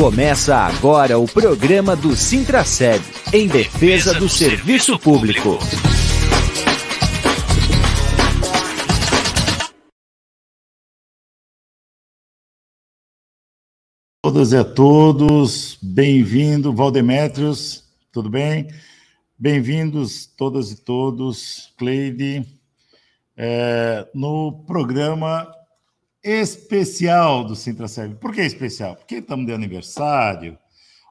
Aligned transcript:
Começa 0.00 0.56
agora 0.56 1.18
o 1.18 1.26
programa 1.28 1.94
do 1.94 2.16
Sintraceb, 2.16 3.04
em 3.34 3.46
defesa 3.46 4.14
do 4.14 4.30
serviço 4.30 4.98
público. 4.98 5.58
Todas 14.24 14.52
e 14.52 14.56
a 14.56 14.64
todos, 14.64 15.78
bem-vindo, 15.82 16.72
Valdemétrios, 16.72 17.84
tudo 18.10 18.30
bem? 18.30 18.68
Bem-vindos 19.38 20.24
todas 20.24 20.72
e 20.72 20.82
todos, 20.82 21.74
Cleide, 21.76 22.46
é, 23.36 24.08
no 24.14 24.64
programa 24.66 25.59
especial 26.22 27.44
do 27.44 27.56
Sintraceb. 27.56 28.16
Por 28.16 28.34
que 28.34 28.42
especial? 28.42 28.96
Porque 28.96 29.16
estamos 29.16 29.46
de 29.46 29.52
aniversário, 29.52 30.58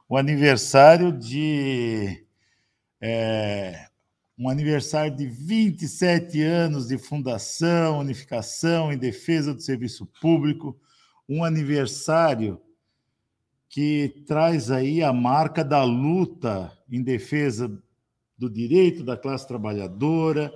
o 0.08 0.16
aniversário 0.16 1.12
de. 1.12 2.24
É, 3.00 3.86
um 4.38 4.48
aniversário 4.48 5.14
de 5.14 5.26
27 5.26 6.40
anos 6.42 6.88
de 6.88 6.96
fundação, 6.96 7.98
unificação 7.98 8.90
em 8.90 8.96
defesa 8.96 9.52
do 9.52 9.60
serviço 9.60 10.06
público, 10.20 10.80
um 11.28 11.44
aniversário 11.44 12.60
que 13.68 14.24
traz 14.26 14.70
aí 14.70 15.02
a 15.02 15.12
marca 15.12 15.62
da 15.62 15.84
luta 15.84 16.72
em 16.90 17.02
defesa 17.02 17.70
do 18.36 18.48
direito 18.48 19.04
da 19.04 19.16
classe 19.16 19.46
trabalhadora, 19.46 20.52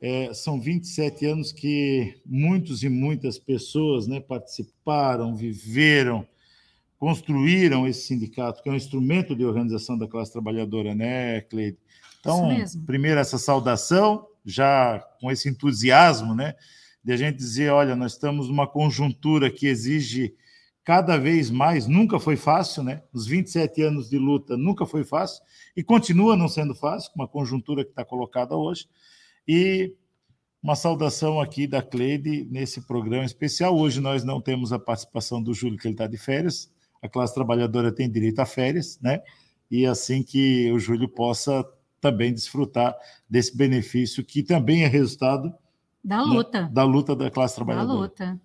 é, 0.00 0.32
são 0.32 0.60
27 0.60 1.26
anos 1.26 1.52
que 1.52 2.20
muitos 2.24 2.82
e 2.82 2.88
muitas 2.88 3.38
pessoas 3.38 4.06
né, 4.06 4.18
participaram, 4.18 5.36
viveram, 5.36 6.26
construíram 6.98 7.86
esse 7.86 8.06
sindicato, 8.06 8.62
que 8.62 8.68
é 8.68 8.72
um 8.72 8.76
instrumento 8.76 9.36
de 9.36 9.44
organização 9.44 9.98
da 9.98 10.08
classe 10.08 10.32
trabalhadora, 10.32 10.94
né, 10.94 11.42
Cleide? 11.42 11.78
Então, 12.20 12.48
primeiro, 12.84 13.18
essa 13.18 13.38
saudação, 13.38 14.26
já 14.44 14.98
com 15.20 15.30
esse 15.30 15.48
entusiasmo, 15.48 16.34
né, 16.34 16.54
de 17.02 17.12
a 17.12 17.16
gente 17.16 17.36
dizer: 17.36 17.70
olha, 17.70 17.96
nós 17.96 18.12
estamos 18.12 18.48
numa 18.48 18.66
conjuntura 18.66 19.50
que 19.50 19.66
exige 19.66 20.34
cada 20.84 21.16
vez 21.16 21.50
mais, 21.50 21.86
nunca 21.86 22.18
foi 22.18 22.36
fácil, 22.36 22.82
né? 22.82 23.02
Os 23.12 23.26
27 23.26 23.82
anos 23.82 24.10
de 24.10 24.18
luta 24.18 24.56
nunca 24.56 24.84
foi 24.84 25.04
fácil 25.04 25.42
e 25.76 25.82
continua 25.82 26.36
não 26.36 26.48
sendo 26.48 26.74
fácil, 26.74 27.12
com 27.12 27.22
a 27.22 27.28
conjuntura 27.28 27.84
que 27.84 27.90
está 27.90 28.04
colocada 28.04 28.56
hoje. 28.56 28.86
E 29.46 29.94
uma 30.62 30.76
saudação 30.76 31.40
aqui 31.40 31.66
da 31.66 31.82
Cleide 31.82 32.46
nesse 32.50 32.82
programa 32.82 33.24
especial. 33.24 33.76
Hoje 33.76 34.00
nós 34.00 34.22
não 34.24 34.40
temos 34.40 34.72
a 34.72 34.78
participação 34.78 35.42
do 35.42 35.54
Júlio, 35.54 35.78
que 35.78 35.86
ele 35.86 35.94
está 35.94 36.06
de 36.06 36.18
férias. 36.18 36.70
A 37.02 37.08
classe 37.08 37.34
trabalhadora 37.34 37.90
tem 37.90 38.10
direito 38.10 38.40
a 38.40 38.46
férias, 38.46 38.98
né? 39.00 39.22
E 39.70 39.86
assim 39.86 40.22
que 40.22 40.70
o 40.72 40.78
Júlio 40.78 41.08
possa 41.08 41.64
também 42.00 42.32
desfrutar 42.32 42.94
desse 43.28 43.56
benefício 43.56 44.24
que 44.24 44.42
também 44.42 44.84
é 44.84 44.86
resultado 44.86 45.52
da 46.02 46.22
luta, 46.22 46.62
né? 46.62 46.70
da 46.72 46.84
luta 46.84 47.14
da 47.14 47.30
classe 47.30 47.54
trabalhadora. 47.54 47.94
Da 47.94 48.00
luta. 48.02 48.40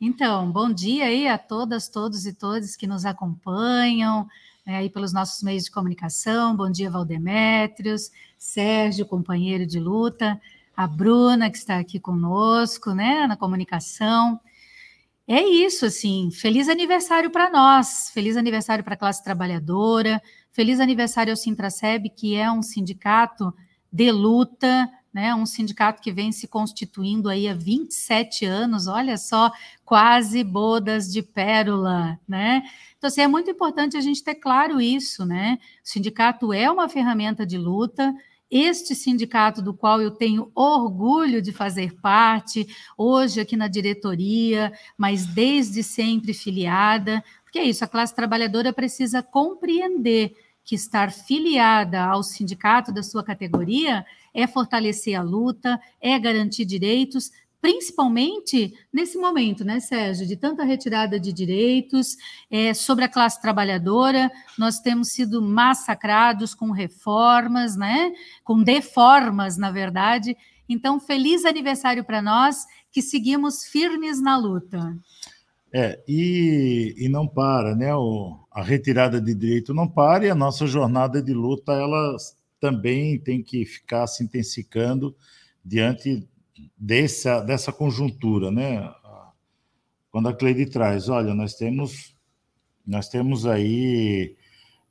Então, 0.00 0.50
bom 0.50 0.72
dia 0.72 1.06
aí 1.06 1.26
a 1.26 1.36
todas, 1.36 1.88
todos 1.88 2.24
e 2.24 2.32
todas 2.32 2.76
que 2.76 2.86
nos 2.86 3.04
acompanham 3.04 4.28
né, 4.68 4.76
aí 4.76 4.90
pelos 4.90 5.14
nossos 5.14 5.42
meios 5.42 5.64
de 5.64 5.70
comunicação. 5.70 6.54
Bom 6.54 6.70
dia, 6.70 6.90
Valdemétrios, 6.90 8.10
Sérgio, 8.36 9.06
companheiro 9.06 9.64
de 9.64 9.80
luta, 9.80 10.38
a 10.76 10.86
Bruna, 10.86 11.50
que 11.50 11.56
está 11.56 11.78
aqui 11.78 11.98
conosco, 11.98 12.92
né, 12.92 13.26
na 13.26 13.34
comunicação. 13.34 14.38
É 15.26 15.42
isso, 15.42 15.86
assim, 15.86 16.30
feliz 16.30 16.68
aniversário 16.68 17.30
para 17.30 17.48
nós, 17.48 18.10
feliz 18.12 18.36
aniversário 18.36 18.84
para 18.84 18.92
a 18.92 18.96
classe 18.98 19.24
trabalhadora, 19.24 20.20
feliz 20.52 20.80
aniversário 20.80 21.32
ao 21.32 21.36
Sintraceb, 21.36 22.10
que 22.10 22.36
é 22.36 22.52
um 22.52 22.62
sindicato 22.62 23.54
de 23.90 24.12
luta, 24.12 24.86
né, 25.18 25.34
um 25.34 25.44
sindicato 25.44 26.00
que 26.00 26.12
vem 26.12 26.30
se 26.30 26.46
constituindo 26.46 27.28
aí 27.28 27.48
há 27.48 27.52
27 27.52 28.44
anos, 28.44 28.86
olha 28.86 29.18
só, 29.18 29.50
quase 29.84 30.44
bodas 30.44 31.12
de 31.12 31.22
pérola, 31.22 32.16
né? 32.26 32.62
Então, 32.96 33.08
assim, 33.08 33.22
é 33.22 33.26
muito 33.26 33.50
importante 33.50 33.96
a 33.96 34.00
gente 34.00 34.22
ter 34.22 34.36
claro 34.36 34.80
isso, 34.80 35.26
né? 35.26 35.58
O 35.84 35.88
sindicato 35.88 36.52
é 36.52 36.70
uma 36.70 36.88
ferramenta 36.88 37.44
de 37.44 37.58
luta, 37.58 38.14
este 38.48 38.94
sindicato 38.94 39.60
do 39.60 39.74
qual 39.74 40.00
eu 40.00 40.12
tenho 40.12 40.52
orgulho 40.54 41.42
de 41.42 41.50
fazer 41.50 41.96
parte, 42.00 42.68
hoje 42.96 43.40
aqui 43.40 43.56
na 43.56 43.66
diretoria, 43.66 44.72
mas 44.96 45.26
desde 45.26 45.82
sempre 45.82 46.32
filiada, 46.32 47.24
porque 47.42 47.58
é 47.58 47.64
isso, 47.64 47.82
a 47.82 47.88
classe 47.88 48.14
trabalhadora 48.14 48.72
precisa 48.72 49.20
compreender 49.20 50.32
que 50.62 50.76
estar 50.76 51.10
filiada 51.10 52.04
ao 52.04 52.22
sindicato 52.22 52.92
da 52.92 53.02
sua 53.02 53.24
categoria 53.24 54.06
é 54.34 54.46
fortalecer 54.46 55.14
a 55.14 55.22
luta, 55.22 55.80
é 56.00 56.18
garantir 56.18 56.64
direitos, 56.64 57.30
principalmente 57.60 58.72
nesse 58.92 59.18
momento, 59.18 59.64
né, 59.64 59.80
Sérgio, 59.80 60.26
de 60.26 60.36
tanta 60.36 60.64
retirada 60.64 61.18
de 61.18 61.32
direitos 61.32 62.16
é, 62.50 62.72
sobre 62.72 63.04
a 63.04 63.08
classe 63.08 63.40
trabalhadora, 63.40 64.30
nós 64.56 64.78
temos 64.78 65.08
sido 65.08 65.42
massacrados 65.42 66.54
com 66.54 66.70
reformas, 66.70 67.76
né, 67.76 68.12
com 68.44 68.62
deformas, 68.62 69.56
na 69.56 69.70
verdade. 69.70 70.36
Então, 70.68 71.00
feliz 71.00 71.44
aniversário 71.44 72.04
para 72.04 72.22
nós, 72.22 72.64
que 72.92 73.02
seguimos 73.02 73.64
firmes 73.64 74.20
na 74.20 74.36
luta. 74.36 74.96
É, 75.72 76.02
e, 76.08 76.94
e 76.96 77.08
não 77.08 77.26
para, 77.26 77.74
né? 77.74 77.94
O, 77.94 78.38
a 78.50 78.62
retirada 78.62 79.20
de 79.20 79.34
direito 79.34 79.74
não 79.74 79.86
para 79.86 80.26
e 80.26 80.30
a 80.30 80.34
nossa 80.34 80.66
jornada 80.66 81.22
de 81.22 81.34
luta 81.34 81.72
ela 81.72 82.16
também 82.60 83.18
tem 83.18 83.42
que 83.42 83.64
ficar 83.64 84.06
se 84.06 84.22
intensificando 84.22 85.14
diante 85.64 86.26
dessa, 86.76 87.40
dessa 87.40 87.72
conjuntura, 87.72 88.50
né? 88.50 88.92
Quando 90.10 90.28
a 90.28 90.34
Cleide 90.34 90.66
traz, 90.66 91.08
olha, 91.08 91.34
nós 91.34 91.54
temos, 91.54 92.16
nós 92.86 93.08
temos 93.08 93.46
aí 93.46 94.34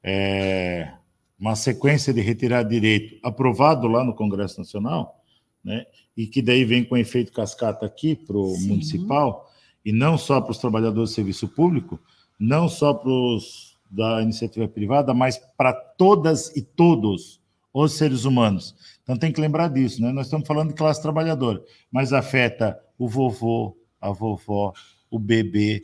é, 0.03 0.93
uma 1.39 1.55
sequência 1.55 2.13
de 2.13 2.21
retirar 2.21 2.63
direito 2.63 3.17
aprovado 3.23 3.87
lá 3.87 4.03
no 4.03 4.13
Congresso 4.13 4.59
Nacional, 4.59 5.23
né? 5.63 5.85
E 6.15 6.27
que 6.27 6.41
daí 6.41 6.63
vem 6.65 6.83
com 6.83 6.97
efeito 6.97 7.31
cascata 7.31 7.85
aqui 7.85 8.15
para 8.15 8.37
o 8.37 8.57
municipal, 8.59 9.51
e 9.83 9.91
não 9.91 10.17
só 10.17 10.41
para 10.41 10.51
os 10.51 10.57
trabalhadores 10.57 11.11
do 11.11 11.15
serviço 11.15 11.47
público, 11.47 11.99
não 12.39 12.67
só 12.67 12.93
para 12.93 13.09
os 13.09 13.77
da 13.89 14.21
iniciativa 14.21 14.67
privada, 14.67 15.13
mas 15.13 15.37
para 15.57 15.73
todas 15.73 16.55
e 16.55 16.61
todos 16.61 17.41
os 17.73 17.93
seres 17.93 18.25
humanos. 18.25 18.75
Então 19.03 19.17
tem 19.17 19.31
que 19.31 19.41
lembrar 19.41 19.69
disso, 19.69 20.01
né? 20.01 20.11
Nós 20.11 20.27
estamos 20.27 20.47
falando 20.47 20.69
de 20.69 20.75
classe 20.75 21.01
trabalhadora, 21.01 21.61
mas 21.91 22.13
afeta 22.13 22.79
o 22.97 23.07
vovô, 23.07 23.77
a 24.01 24.11
vovó, 24.11 24.73
o 25.09 25.19
bebê, 25.19 25.81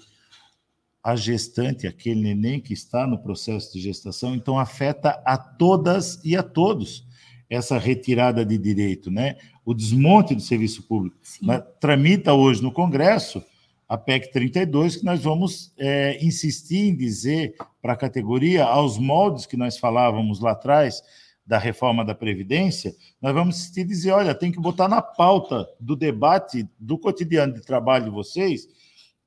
a 1.04 1.16
gestante, 1.16 1.86
aquele 1.86 2.22
neném 2.22 2.60
que 2.60 2.74
está 2.74 3.06
no 3.06 3.20
processo 3.20 3.74
de 3.74 3.82
gestação, 3.82 4.34
então 4.34 4.58
afeta 4.58 5.22
a 5.26 5.38
todas 5.38 6.20
e 6.24 6.36
a 6.36 6.42
todos 6.42 7.06
essa 7.50 7.78
retirada 7.78 8.46
de 8.46 8.58
direito, 8.58 9.12
né? 9.12 9.36
O 9.66 9.74
desmonte 9.74 10.34
do 10.34 10.42
serviço 10.42 10.84
público. 10.84 11.18
Né? 11.42 11.60
Tramita 11.80 12.34
hoje 12.34 12.62
no 12.62 12.72
Congresso 12.72 13.44
a 13.88 13.98
PEC 13.98 14.32
32, 14.32 14.98
que 14.98 15.06
nós 15.06 15.22
vamos 15.22 15.72
é, 15.78 16.18
insistir 16.24 16.90
em 16.90 16.96
dizer 16.96 17.56
para 17.82 17.94
a 17.94 17.98
categoria, 17.98 18.66
aos 18.66 18.98
moldes 18.98 19.46
que 19.46 19.56
nós 19.56 19.78
falávamos 19.78 20.40
lá 20.40 20.54
atrás, 20.54 21.04
da 21.46 21.58
reforma 21.58 22.06
da 22.06 22.16
Previdência, 22.16 22.96
nós 23.22 23.34
vamos 23.34 23.70
te 23.70 23.84
dizer: 23.84 24.12
olha, 24.12 24.34
tem 24.34 24.52
que 24.52 24.60
botar 24.60 24.88
na 24.88 25.02
pauta 25.02 25.68
do 25.80 25.96
debate 25.96 26.68
do 26.80 26.98
cotidiano 26.98 27.54
de 27.54 27.62
trabalho 27.62 28.06
de 28.06 28.12
vocês 28.12 28.68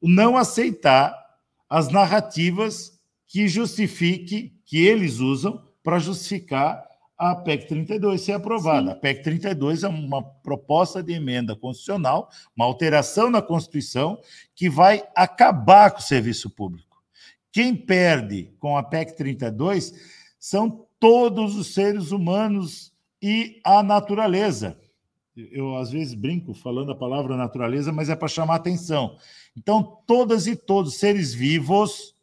não 0.00 0.36
aceitar 0.36 1.14
as 1.68 1.88
narrativas 1.88 3.00
que 3.26 3.48
justifique, 3.48 4.54
que 4.64 4.84
eles 4.84 5.18
usam 5.18 5.62
para 5.82 5.98
justificar 5.98 6.86
a 7.18 7.34
PEC 7.34 7.66
32 7.66 8.20
ser 8.20 8.32
aprovada. 8.32 8.90
Sim. 8.90 8.92
A 8.92 9.00
PEC 9.00 9.22
32 9.22 9.82
é 9.82 9.88
uma 9.88 10.22
proposta 10.22 11.02
de 11.02 11.14
emenda 11.14 11.56
constitucional, 11.56 12.28
uma 12.54 12.66
alteração 12.66 13.30
na 13.30 13.40
Constituição 13.40 14.18
que 14.54 14.68
vai 14.68 15.02
acabar 15.14 15.90
com 15.90 15.98
o 15.98 16.02
serviço 16.02 16.50
público. 16.50 17.02
Quem 17.50 17.74
perde 17.74 18.52
com 18.58 18.76
a 18.76 18.82
PEC 18.82 19.16
32 19.16 19.94
são 20.38 20.85
todos 20.98 21.56
os 21.56 21.74
seres 21.74 22.10
humanos 22.10 22.92
e 23.22 23.60
a 23.64 23.82
natureza. 23.82 24.78
Eu, 25.36 25.76
às 25.76 25.90
vezes, 25.90 26.14
brinco 26.14 26.54
falando 26.54 26.92
a 26.92 26.96
palavra 26.96 27.36
natureza, 27.36 27.92
mas 27.92 28.08
é 28.08 28.16
para 28.16 28.28
chamar 28.28 28.56
atenção. 28.56 29.18
Então, 29.56 29.98
todas 30.06 30.46
e 30.46 30.56
todos 30.56 30.94
os 30.94 30.98
seres 30.98 31.34
vivos 31.34 32.14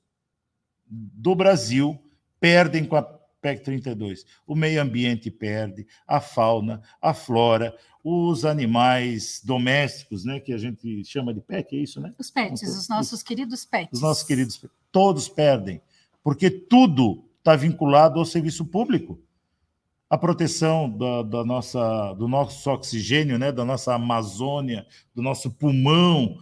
do 0.85 1.35
Brasil 1.35 1.99
perdem 2.39 2.85
com 2.85 2.95
a 2.95 3.03
PEC 3.03 3.63
32. 3.63 4.25
O 4.47 4.55
meio 4.55 4.81
ambiente 4.81 5.29
perde, 5.29 5.85
a 6.07 6.19
fauna, 6.19 6.81
a 7.01 7.13
flora, 7.13 7.75
os 8.03 8.45
animais 8.45 9.41
domésticos, 9.43 10.25
né, 10.25 10.39
que 10.39 10.53
a 10.53 10.57
gente 10.57 11.03
chama 11.05 11.33
de 11.33 11.41
PEC, 11.41 11.75
é 11.75 11.79
isso, 11.79 12.01
né? 12.01 12.13
Os 12.17 12.31
pets, 12.31 12.61
os 12.63 12.87
nossos 12.87 13.19
os, 13.19 13.23
queridos 13.23 13.65
pets. 13.65 13.93
Os 13.93 14.01
nossos 14.01 14.23
queridos, 14.23 14.65
todos 14.91 15.29
perdem 15.29 15.81
porque 16.23 16.49
tudo 16.49 17.25
está 17.44 17.57
vinculado 17.57 18.19
ao 18.19 18.25
serviço 18.25 18.66
público 18.66 19.19
a 20.13 20.18
proteção 20.18 20.95
da, 20.95 21.24
da, 21.24 21.44
nossa, 21.44 22.13
do 22.13 22.28
nosso 22.28 22.69
oxigênio, 22.69 23.40
né, 23.40 23.51
da 23.51 23.66
nossa 23.66 23.95
Amazônia, 23.95 24.86
do 25.13 25.24
nosso 25.24 25.50
pulmão, 25.50 26.38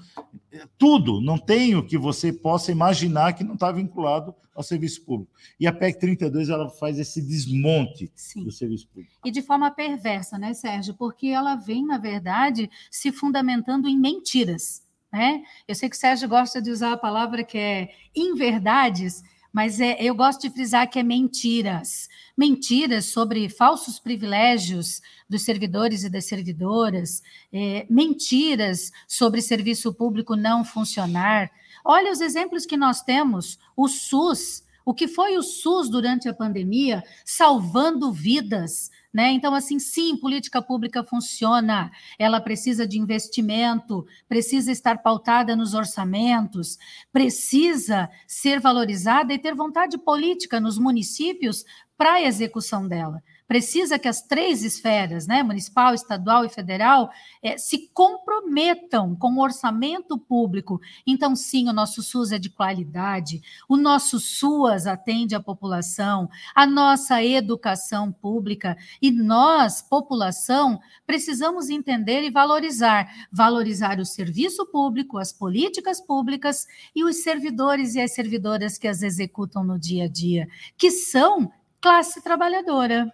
tudo. 0.77 1.21
Não 1.21 1.37
tem 1.37 1.73
o 1.75 1.85
que 1.85 1.97
você 1.97 2.33
possa 2.33 2.69
imaginar 2.69 3.31
que 3.31 3.45
não 3.45 3.53
está 3.53 3.71
vinculado 3.71 4.35
ao 4.53 4.61
serviço 4.61 5.05
público. 5.05 5.31
E 5.57 5.65
a 5.65 5.71
PEC 5.71 6.01
32 6.01 6.49
ela 6.49 6.69
faz 6.69 6.99
esse 6.99 7.21
desmonte 7.21 8.11
Sim. 8.13 8.43
do 8.43 8.51
serviço 8.51 8.89
público. 8.89 9.13
E 9.23 9.31
de 9.31 9.41
forma 9.41 9.71
perversa, 9.71 10.37
né, 10.37 10.53
Sérgio? 10.53 10.93
Porque 10.93 11.27
ela 11.27 11.55
vem, 11.55 11.85
na 11.85 11.97
verdade, 11.97 12.69
se 12.91 13.09
fundamentando 13.09 13.87
em 13.87 13.97
mentiras. 13.97 14.83
Né? 15.09 15.43
Eu 15.65 15.75
sei 15.75 15.89
que 15.89 15.95
o 15.95 15.99
Sérgio 15.99 16.27
gosta 16.27 16.61
de 16.61 16.71
usar 16.71 16.91
a 16.91 16.97
palavra 16.97 17.41
que 17.41 17.57
é 17.57 17.89
inverdades, 18.13 19.23
mas 19.51 19.79
é, 19.79 19.97
eu 20.01 20.15
gosto 20.15 20.41
de 20.41 20.49
frisar 20.49 20.89
que 20.89 20.99
é 20.99 21.03
mentiras. 21.03 22.07
Mentiras 22.37 23.05
sobre 23.05 23.49
falsos 23.49 23.99
privilégios 23.99 25.01
dos 25.29 25.43
servidores 25.43 26.03
e 26.03 26.09
das 26.09 26.25
servidoras, 26.25 27.21
é, 27.51 27.85
mentiras 27.89 28.91
sobre 29.07 29.41
serviço 29.41 29.93
público 29.93 30.35
não 30.35 30.63
funcionar. 30.63 31.51
Olha 31.83 32.11
os 32.11 32.21
exemplos 32.21 32.65
que 32.65 32.77
nós 32.77 33.01
temos: 33.01 33.59
o 33.75 33.87
SUS, 33.87 34.63
o 34.85 34.93
que 34.93 35.07
foi 35.07 35.37
o 35.37 35.43
SUS 35.43 35.89
durante 35.89 36.29
a 36.29 36.33
pandemia, 36.33 37.03
salvando 37.25 38.11
vidas, 38.11 38.89
né? 39.13 39.31
Então, 39.31 39.53
assim, 39.53 39.79
sim, 39.79 40.15
política 40.17 40.61
pública 40.61 41.03
funciona, 41.03 41.91
ela 42.17 42.39
precisa 42.39 42.87
de 42.87 42.97
investimento, 42.99 44.05
precisa 44.27 44.71
estar 44.71 44.99
pautada 45.01 45.55
nos 45.55 45.73
orçamentos, 45.73 46.77
precisa 47.11 48.09
ser 48.27 48.59
valorizada 48.59 49.33
e 49.33 49.39
ter 49.39 49.53
vontade 49.53 49.97
política 49.97 50.59
nos 50.59 50.77
municípios 50.77 51.65
para 51.97 52.13
a 52.13 52.21
execução 52.21 52.87
dela 52.87 53.21
precisa 53.51 53.99
que 53.99 54.07
as 54.07 54.21
três 54.21 54.63
esferas, 54.63 55.27
né, 55.27 55.43
municipal, 55.43 55.93
estadual 55.93 56.45
e 56.45 56.49
federal, 56.49 57.11
é, 57.43 57.57
se 57.57 57.89
comprometam 57.93 59.13
com 59.13 59.33
o 59.33 59.41
orçamento 59.41 60.17
público. 60.17 60.79
Então, 61.05 61.35
sim, 61.35 61.67
o 61.67 61.73
nosso 61.73 62.01
SUS 62.01 62.31
é 62.31 62.39
de 62.39 62.49
qualidade, 62.49 63.41
o 63.67 63.75
nosso 63.75 64.21
SUAS 64.21 64.87
atende 64.87 65.35
a 65.35 65.39
população, 65.41 66.29
a 66.55 66.65
nossa 66.65 67.21
educação 67.21 68.09
pública, 68.09 68.77
e 69.01 69.11
nós, 69.11 69.81
população, 69.81 70.79
precisamos 71.05 71.69
entender 71.69 72.23
e 72.23 72.31
valorizar, 72.31 73.27
valorizar 73.29 73.99
o 73.99 74.05
serviço 74.05 74.65
público, 74.65 75.17
as 75.17 75.33
políticas 75.33 75.99
públicas 75.99 76.65
e 76.95 77.03
os 77.03 77.21
servidores 77.21 77.95
e 77.95 77.99
as 77.99 78.13
servidoras 78.13 78.77
que 78.77 78.87
as 78.87 79.01
executam 79.01 79.61
no 79.61 79.77
dia 79.77 80.05
a 80.05 80.07
dia, 80.07 80.47
que 80.77 80.89
são 80.89 81.51
classe 81.81 82.23
trabalhadora. 82.23 83.13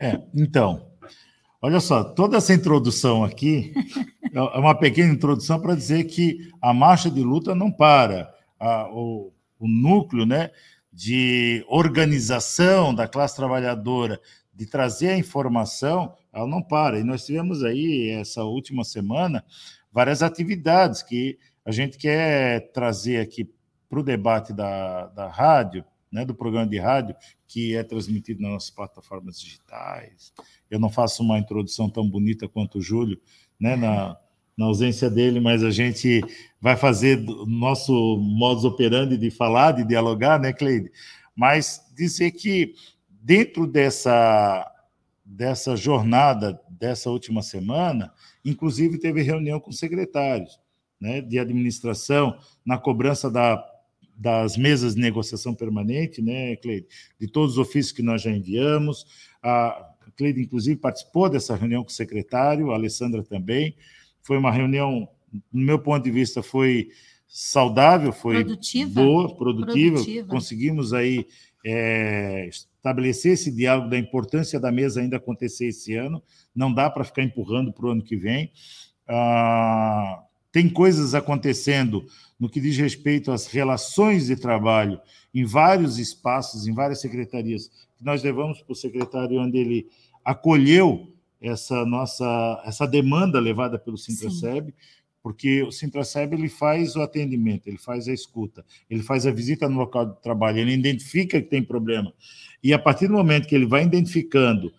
É, 0.00 0.18
então, 0.34 0.90
olha 1.60 1.78
só, 1.78 2.02
toda 2.02 2.38
essa 2.38 2.54
introdução 2.54 3.22
aqui 3.22 3.74
é 4.32 4.40
uma 4.40 4.74
pequena 4.74 5.12
introdução 5.12 5.60
para 5.60 5.74
dizer 5.74 6.04
que 6.04 6.50
a 6.60 6.72
marcha 6.72 7.10
de 7.10 7.22
luta 7.22 7.54
não 7.54 7.70
para. 7.70 8.32
A, 8.58 8.88
o, 8.90 9.32
o 9.58 9.68
núcleo 9.68 10.24
né, 10.24 10.50
de 10.90 11.64
organização 11.68 12.94
da 12.94 13.06
classe 13.06 13.36
trabalhadora, 13.36 14.18
de 14.54 14.64
trazer 14.66 15.10
a 15.10 15.18
informação, 15.18 16.14
ela 16.32 16.46
não 16.46 16.62
para. 16.62 16.98
E 16.98 17.04
nós 17.04 17.26
tivemos 17.26 17.62
aí, 17.62 18.08
essa 18.10 18.42
última 18.42 18.84
semana, 18.84 19.44
várias 19.92 20.22
atividades 20.22 21.02
que 21.02 21.38
a 21.64 21.70
gente 21.70 21.98
quer 21.98 22.72
trazer 22.72 23.18
aqui 23.18 23.48
para 23.88 24.00
o 24.00 24.02
debate 24.02 24.52
da, 24.52 25.08
da 25.08 25.28
rádio, 25.28 25.84
né, 26.10 26.24
do 26.24 26.34
programa 26.34 26.66
de 26.66 26.78
rádio, 26.78 27.14
que 27.46 27.76
é 27.76 27.82
transmitido 27.82 28.42
nas 28.42 28.50
nossas 28.52 28.70
plataformas 28.70 29.40
digitais. 29.40 30.32
Eu 30.70 30.78
não 30.78 30.90
faço 30.90 31.22
uma 31.22 31.38
introdução 31.38 31.88
tão 31.88 32.08
bonita 32.08 32.48
quanto 32.48 32.78
o 32.78 32.82
Júlio, 32.82 33.20
né, 33.58 33.76
na, 33.76 34.16
na 34.56 34.66
ausência 34.66 35.08
dele, 35.08 35.40
mas 35.40 35.62
a 35.62 35.70
gente 35.70 36.20
vai 36.60 36.76
fazer 36.76 37.18
o 37.28 37.46
nosso 37.46 37.92
modus 38.18 38.64
operandi 38.64 39.16
de 39.16 39.30
falar, 39.30 39.72
de 39.72 39.84
dialogar, 39.84 40.40
né, 40.40 40.52
Cleide? 40.52 40.90
Mas 41.34 41.80
dizer 41.96 42.32
que 42.32 42.74
dentro 43.08 43.66
dessa, 43.66 44.70
dessa 45.24 45.76
jornada, 45.76 46.60
dessa 46.68 47.10
última 47.10 47.42
semana, 47.42 48.12
inclusive 48.44 48.98
teve 48.98 49.22
reunião 49.22 49.60
com 49.60 49.70
secretários 49.72 50.58
né, 51.00 51.20
de 51.20 51.38
administração 51.38 52.36
na 52.64 52.76
cobrança 52.76 53.30
da 53.30 53.64
das 54.20 54.54
mesas 54.54 54.94
de 54.94 55.00
negociação 55.00 55.54
permanente, 55.54 56.20
né, 56.20 56.54
Cleide? 56.56 56.86
De 57.18 57.26
todos 57.26 57.52
os 57.52 57.58
ofícios 57.58 57.90
que 57.90 58.02
nós 58.02 58.20
já 58.20 58.30
enviamos. 58.30 59.06
A 59.42 59.94
Cleide, 60.14 60.42
inclusive, 60.42 60.78
participou 60.78 61.30
dessa 61.30 61.56
reunião 61.56 61.82
com 61.82 61.88
o 61.88 61.92
secretário, 61.92 62.70
a 62.70 62.74
Alessandra 62.74 63.24
também. 63.24 63.74
Foi 64.20 64.36
uma 64.36 64.52
reunião, 64.52 65.08
no 65.50 65.64
meu 65.64 65.78
ponto 65.78 66.04
de 66.04 66.10
vista, 66.10 66.42
foi 66.42 66.90
saudável, 67.26 68.12
foi 68.12 68.44
produtiva. 68.44 69.02
boa, 69.02 69.34
produtiva. 69.34 69.94
produtiva. 69.94 70.28
Conseguimos 70.28 70.92
aí 70.92 71.26
é, 71.64 72.46
estabelecer 72.46 73.32
esse 73.32 73.50
diálogo 73.50 73.88
da 73.88 73.96
importância 73.96 74.60
da 74.60 74.70
mesa 74.70 75.00
ainda 75.00 75.16
acontecer 75.16 75.68
esse 75.68 75.94
ano. 75.94 76.22
Não 76.54 76.70
dá 76.70 76.90
para 76.90 77.04
ficar 77.04 77.22
empurrando 77.22 77.72
para 77.72 77.86
o 77.86 77.90
ano 77.90 78.04
que 78.04 78.16
vem. 78.16 78.52
Ah, 79.08 80.22
tem 80.52 80.68
coisas 80.68 81.14
acontecendo 81.14 82.04
no 82.38 82.48
que 82.48 82.60
diz 82.60 82.76
respeito 82.76 83.30
às 83.30 83.46
relações 83.46 84.26
de 84.26 84.36
trabalho 84.36 85.00
em 85.34 85.44
vários 85.44 85.98
espaços, 85.98 86.66
em 86.66 86.74
várias 86.74 87.00
secretarias, 87.00 87.70
que 87.96 88.04
nós 88.04 88.22
levamos 88.22 88.60
para 88.62 88.72
o 88.72 88.76
secretário, 88.76 89.40
onde 89.40 89.58
ele 89.58 89.86
acolheu 90.24 91.12
essa 91.40 91.86
nossa 91.86 92.62
essa 92.64 92.86
demanda 92.86 93.38
levada 93.38 93.78
pelo 93.78 93.96
Sintraceb, 93.96 94.74
porque 95.22 95.62
o 95.62 95.70
Sintraceb 95.70 96.34
ele 96.34 96.48
faz 96.48 96.96
o 96.96 97.02
atendimento, 97.02 97.68
ele 97.68 97.78
faz 97.78 98.08
a 98.08 98.12
escuta, 98.12 98.64
ele 98.88 99.02
faz 99.02 99.26
a 99.26 99.30
visita 99.30 99.68
no 99.68 99.78
local 99.78 100.06
de 100.06 100.22
trabalho, 100.22 100.58
ele 100.58 100.72
identifica 100.72 101.40
que 101.40 101.48
tem 101.48 101.62
problema. 101.62 102.12
E 102.62 102.72
a 102.72 102.78
partir 102.78 103.06
do 103.06 103.14
momento 103.14 103.46
que 103.46 103.54
ele 103.54 103.66
vai 103.66 103.84
identificando 103.84 104.72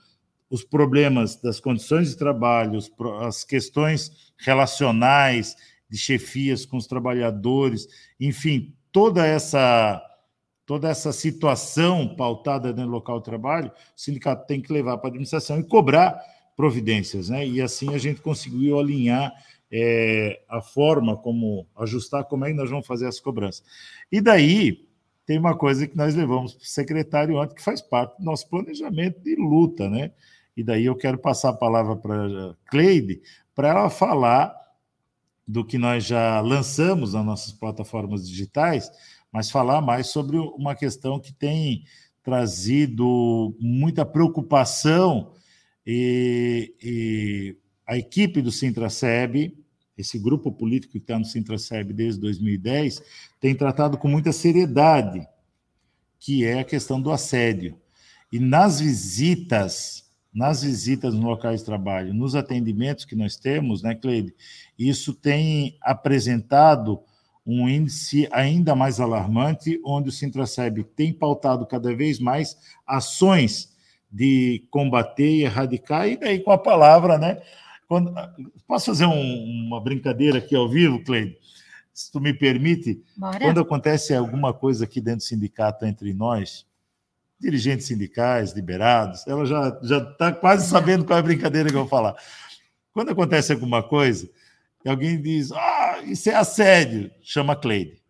os 0.52 0.66
problemas 0.66 1.38
das 1.38 1.62
condições 1.62 2.10
de 2.10 2.18
trabalho, 2.18 2.78
as 3.22 3.46
questões 3.46 4.34
relacionais 4.38 5.56
de 5.90 5.98
chefias 5.98 6.66
com 6.66 6.76
os 6.76 6.86
trabalhadores, 6.86 7.88
enfim, 8.20 8.76
toda 8.92 9.26
essa 9.26 10.06
toda 10.66 10.88
essa 10.88 11.12
situação 11.12 12.16
pautada 12.16 12.72
no 12.72 12.86
local 12.86 13.20
de 13.20 13.26
trabalho, 13.26 13.70
o 13.70 14.00
sindicato 14.00 14.48
tem 14.48 14.62
que 14.62 14.72
levar 14.72 14.98
para 14.98 15.08
a 15.08 15.10
administração 15.10 15.60
e 15.60 15.64
cobrar 15.64 16.22
providências, 16.56 17.28
né? 17.28 17.46
E 17.46 17.62
assim 17.62 17.94
a 17.94 17.98
gente 17.98 18.22
conseguiu 18.22 18.80
alinhar 18.80 19.34
é, 19.72 20.42
a 20.48 20.62
forma 20.62 21.18
como 21.18 21.68
ajustar 21.78 22.24
como 22.26 22.46
é 22.46 22.50
que 22.50 22.58
nós 22.58 22.70
vamos 22.70 22.88
fazer 22.88 23.08
as 23.08 23.20
cobranças. 23.20 23.64
E 24.12 24.22
daí 24.22 24.88
tem 25.26 25.38
uma 25.38 25.58
coisa 25.58 25.88
que 25.88 25.98
nós 25.98 26.16
levamos 26.16 26.54
para 26.54 26.64
o 26.64 26.68
secretário 26.68 27.36
ontem 27.38 27.56
que 27.56 27.64
faz 27.64 27.82
parte 27.82 28.18
do 28.18 28.24
nosso 28.24 28.50
planejamento 28.50 29.20
de 29.22 29.36
luta, 29.36 29.90
né? 29.90 30.12
E 30.56 30.64
daí 30.64 30.86
eu 30.86 30.96
quero 30.96 31.18
passar 31.18 31.50
a 31.50 31.54
palavra 31.58 31.96
para 31.96 32.56
Cleide 32.66 33.22
para 33.56 33.70
ela 33.70 33.90
falar 33.90 34.56
do 35.48 35.66
que 35.66 35.78
nós 35.78 36.06
já 36.06 36.40
lançamos 36.42 37.14
nas 37.14 37.26
nossas 37.26 37.52
plataformas 37.52 38.28
digitais, 38.28 38.90
mas 39.32 39.52
falar 39.52 39.82
mais 39.82 40.08
sobre 40.08 40.38
uma 40.38 40.76
questão 40.76 41.20
que 41.20 41.34
tem 41.34 41.84
trazido 42.24 43.56
muita 43.60 44.06
preocupação 44.06 45.34
e, 45.86 46.74
e 46.82 47.58
a 47.86 47.98
equipe 47.98 48.42
do 48.42 48.52
Sintraceb, 48.52 49.58
esse 49.98 50.18
grupo 50.20 50.52
político 50.52 50.94
que 50.94 51.00
está 51.00 51.18
no 51.18 51.26
Sintraceb 51.26 51.92
desde 51.94 52.22
2010, 52.22 53.02
tem 53.40 53.56
tratado 53.56 53.98
com 53.98 54.08
muita 54.08 54.32
seriedade, 54.32 55.28
que 56.20 56.46
é 56.46 56.60
a 56.60 56.64
questão 56.64 57.02
do 57.02 57.12
assédio. 57.12 57.78
E 58.32 58.40
nas 58.40 58.80
visitas 58.80 60.10
nas 60.34 60.64
visitas 60.64 61.14
nos 61.14 61.24
locais 61.24 61.60
de 61.60 61.66
trabalho, 61.66 62.14
nos 62.14 62.36
atendimentos 62.36 63.06
que 63.06 63.16
nós 63.16 63.36
temos, 63.36 63.84
né, 63.84 63.94
Cleide, 63.96 64.34
isso 64.78 65.14
tem 65.14 65.78
apresentado 65.82 67.02
um 67.46 67.68
índice 67.68 68.30
ainda 68.32 68.76
mais 68.76 69.00
alarmante, 69.00 69.80
onde 69.84 70.10
o 70.10 70.12
Sintraceb 70.12 70.84
tem 70.96 71.12
pautado 71.12 71.66
cada 71.66 71.94
vez 71.94 72.20
mais 72.20 72.58
ações 72.86 73.76
de 74.12 74.66
combater 74.70 75.30
e 75.30 75.44
erradicar, 75.44 76.08
e 76.08 76.18
daí 76.18 76.40
com 76.40 76.52
a 76.52 76.58
palavra, 76.58 77.18
né? 77.18 77.42
Quando, 77.88 78.14
posso 78.68 78.86
fazer 78.88 79.06
um, 79.06 79.68
uma 79.68 79.82
brincadeira 79.82 80.38
aqui 80.38 80.56
ao 80.56 80.70
vivo, 80.70 81.04
Cleide? 81.04 81.38
Se 81.94 82.12
tu 82.12 82.22
me 82.22 82.34
permite, 82.34 83.04
Bora. 83.18 83.40
quando 83.40 83.60
acontece 83.60 84.14
alguma 84.14 84.54
coisa 84.54 84.86
aqui 84.86 85.02
dentro 85.02 85.20
do 85.20 85.24
sindicato 85.24 85.86
entre 85.86 86.14
nós, 86.14 86.66
dirigentes 87.42 87.88
sindicais, 87.88 88.54
liberados, 88.54 89.26
ela 89.28 89.46
já 89.46 89.80
já 89.82 89.98
está 89.98 90.32
quase 90.32 90.70
sabendo 90.70 91.04
qual 91.04 91.18
é 91.18 91.20
a 91.20 91.24
brincadeira 91.24 91.70
que 91.70 91.76
eu 91.76 91.82
vou 91.82 91.90
falar. 91.90 92.16
Quando 92.94 93.10
acontece 93.10 93.52
alguma 93.52 93.82
coisa, 93.82 94.30
alguém 94.86 95.22
diz, 95.22 95.52
ah, 95.52 96.02
isso 96.06 96.30
é 96.30 96.36
assédio, 96.36 97.12
chama 97.22 97.56
Cleide. 97.56 98.02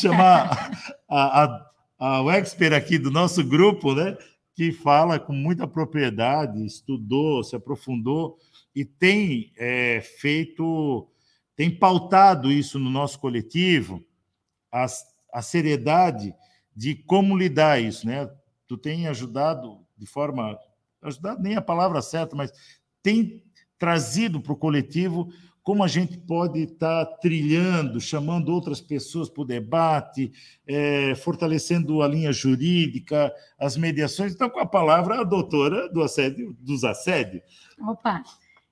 Chama 0.00 0.50
a, 1.08 1.44
a, 1.44 1.70
ao 1.98 2.30
expert 2.30 2.74
aqui 2.74 2.98
do 2.98 3.10
nosso 3.10 3.44
grupo, 3.44 3.94
né? 3.94 4.16
Que 4.54 4.72
fala 4.72 5.18
com 5.18 5.32
muita 5.32 5.66
propriedade, 5.66 6.64
estudou, 6.64 7.44
se 7.44 7.54
aprofundou 7.54 8.38
e 8.74 8.84
tem 8.84 9.52
é, 9.58 10.00
feito, 10.00 11.08
tem 11.54 11.70
pautado 11.70 12.50
isso 12.50 12.78
no 12.78 12.90
nosso 12.90 13.18
coletivo, 13.18 14.02
a, 14.72 14.86
a 15.32 15.42
seriedade 15.42 16.34
de 16.74 16.94
como 16.94 17.36
lidar 17.36 17.80
isso, 17.80 18.06
né? 18.06 18.28
Tu 18.70 18.78
tem 18.78 19.08
ajudado 19.08 19.84
de 19.98 20.06
forma, 20.06 20.56
ajudado 21.02 21.42
nem 21.42 21.56
a 21.56 21.60
palavra 21.60 22.00
certa, 22.00 22.36
mas 22.36 22.52
tem 23.02 23.42
trazido 23.76 24.40
para 24.40 24.52
o 24.52 24.56
coletivo 24.56 25.28
como 25.60 25.82
a 25.82 25.88
gente 25.88 26.16
pode 26.16 26.60
estar 26.60 27.04
tá 27.04 27.16
trilhando, 27.16 28.00
chamando 28.00 28.50
outras 28.50 28.80
pessoas 28.80 29.28
para 29.28 29.42
o 29.42 29.44
debate, 29.44 30.30
é, 30.64 31.16
fortalecendo 31.16 32.00
a 32.00 32.06
linha 32.06 32.32
jurídica, 32.32 33.34
as 33.58 33.76
mediações. 33.76 34.34
Então, 34.34 34.48
com 34.48 34.60
a 34.60 34.66
palavra, 34.66 35.20
a 35.20 35.24
doutora 35.24 35.92
do 35.92 36.00
assédio, 36.00 36.56
dos 36.60 36.84
assédios. 36.84 37.42
Opa! 37.88 38.22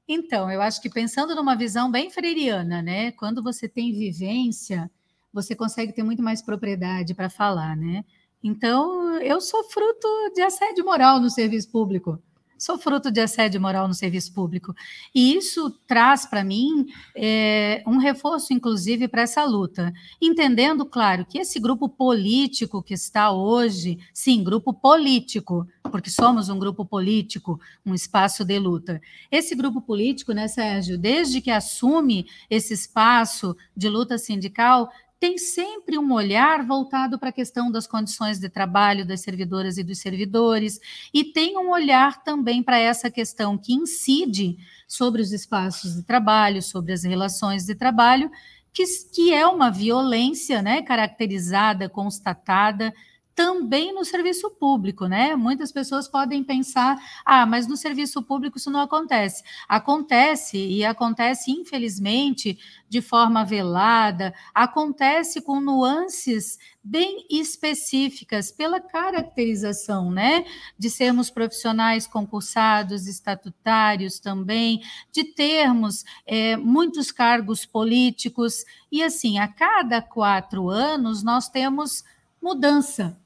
Então, 0.07 0.49
eu 0.49 0.63
acho 0.63 0.81
que 0.81 0.89
pensando 0.89 1.35
numa 1.35 1.57
visão 1.57 1.91
bem 1.91 2.09
freiriana, 2.09 2.81
né? 2.81 3.11
Quando 3.11 3.43
você 3.43 3.69
tem 3.69 3.91
vivência, 3.91 4.89
você 5.33 5.57
consegue 5.57 5.93
ter 5.93 6.05
muito 6.05 6.23
mais 6.23 6.41
propriedade 6.41 7.15
para 7.15 7.29
falar, 7.29 7.77
né? 7.77 8.05
Então, 8.43 9.21
eu 9.21 9.41
sou 9.41 9.65
fruto 9.65 10.09
de 10.35 10.43
assédio 10.43 10.85
moral 10.85 11.21
no 11.21 11.31
serviço 11.31 11.71
público 11.71 12.21
sou 12.59 12.77
fruto 12.77 13.11
de 13.11 13.21
assédio 13.21 13.61
moral 13.61 13.87
no 13.87 13.95
serviço 13.95 14.33
público. 14.35 14.75
E 15.15 15.35
isso 15.37 15.71
traz 15.87 16.27
para 16.27 16.43
mim 16.43 16.87
é, 17.15 17.83
um 17.87 17.99
reforço, 17.99 18.53
inclusive, 18.53 19.07
para 19.07 19.23
essa 19.23 19.45
luta. 19.45 19.93
Entendendo, 20.21 20.85
claro, 20.85 21.25
que 21.25 21.39
esse 21.39 21.61
grupo 21.61 21.89
político 21.89 22.83
que 22.83 22.95
está 22.95 23.31
hoje, 23.31 23.99
sim, 24.13 24.43
grupo 24.43 24.75
político, 24.75 25.67
porque 25.85 26.11
somos 26.11 26.49
um 26.49 26.59
grupo 26.59 26.85
político, 26.85 27.61
um 27.87 27.95
espaço 27.95 28.45
de 28.45 28.59
luta. 28.59 29.01
Esse 29.31 29.55
grupo 29.55 29.81
político, 29.81 30.33
né, 30.33 30.49
Sérgio, 30.49 30.99
desde 30.99 31.41
que 31.41 31.51
assume 31.51 32.27
esse 32.51 32.75
espaço 32.75 33.57
de 33.77 33.89
luta 33.89 34.19
sindical, 34.19 34.91
tem 35.21 35.37
sempre 35.37 35.99
um 35.99 36.13
olhar 36.13 36.65
voltado 36.65 37.19
para 37.19 37.31
a 37.31 37.33
questão 37.33 37.71
das 37.71 37.87
condições 37.87 38.39
de 38.39 38.49
trabalho 38.49 39.07
das 39.07 39.21
servidoras 39.21 39.77
e 39.77 39.83
dos 39.83 39.99
servidores, 39.99 40.81
e 41.13 41.25
tem 41.25 41.59
um 41.59 41.71
olhar 41.71 42.23
também 42.23 42.63
para 42.63 42.79
essa 42.79 43.11
questão 43.11 43.59
que 43.59 43.73
incide 43.73 44.57
sobre 44.87 45.21
os 45.21 45.33
espaços 45.33 45.97
de 45.97 46.03
trabalho, 46.03 46.63
sobre 46.63 46.93
as 46.93 47.03
relações 47.03 47.67
de 47.67 47.75
trabalho, 47.75 48.31
que, 48.73 48.85
que 49.13 49.35
é 49.35 49.47
uma 49.47 49.71
violência 49.71 50.63
né, 50.63 50.83
caracterizada, 50.83 51.89
constatada, 51.89 52.95
também 53.39 53.95
no 53.95 54.05
serviço 54.05 54.51
público, 54.51 55.07
né? 55.07 55.37
Muitas 55.37 55.71
pessoas 55.71 56.09
podem 56.09 56.43
pensar, 56.43 56.99
ah, 57.25 57.47
mas 57.47 57.69
no 57.69 57.77
serviço 57.77 58.21
público 58.21 58.59
isso 58.59 58.69
não 58.69 58.81
acontece. 58.81 59.45
Acontece 59.69 60.59
e 60.59 60.85
acontece, 60.85 61.53
infelizmente, 61.53 62.59
de 62.89 63.01
forma 63.01 63.45
velada, 63.45 64.35
acontece 64.53 65.41
com 65.41 65.61
nuances 65.61 66.59
bem 66.83 67.27
específicas 67.31 68.51
pela 68.51 68.81
caracterização, 68.81 70.11
né? 70.11 70.45
De 70.77 70.91
sermos 70.91 71.31
profissionais 71.31 72.09
concursados, 72.09 73.07
estatutários 73.07 74.19
também, 74.19 74.83
de 75.13 75.23
termos 75.23 76.05
é, 76.27 76.57
muitos 76.57 77.13
cargos 77.13 77.65
políticos, 77.65 78.65
e 78.91 79.01
assim, 79.01 79.39
a 79.39 79.47
cada 79.47 80.03
quatro 80.03 80.69
anos 80.69 81.23
nós 81.23 81.49
temos 81.49 82.03
mudança 82.43 83.17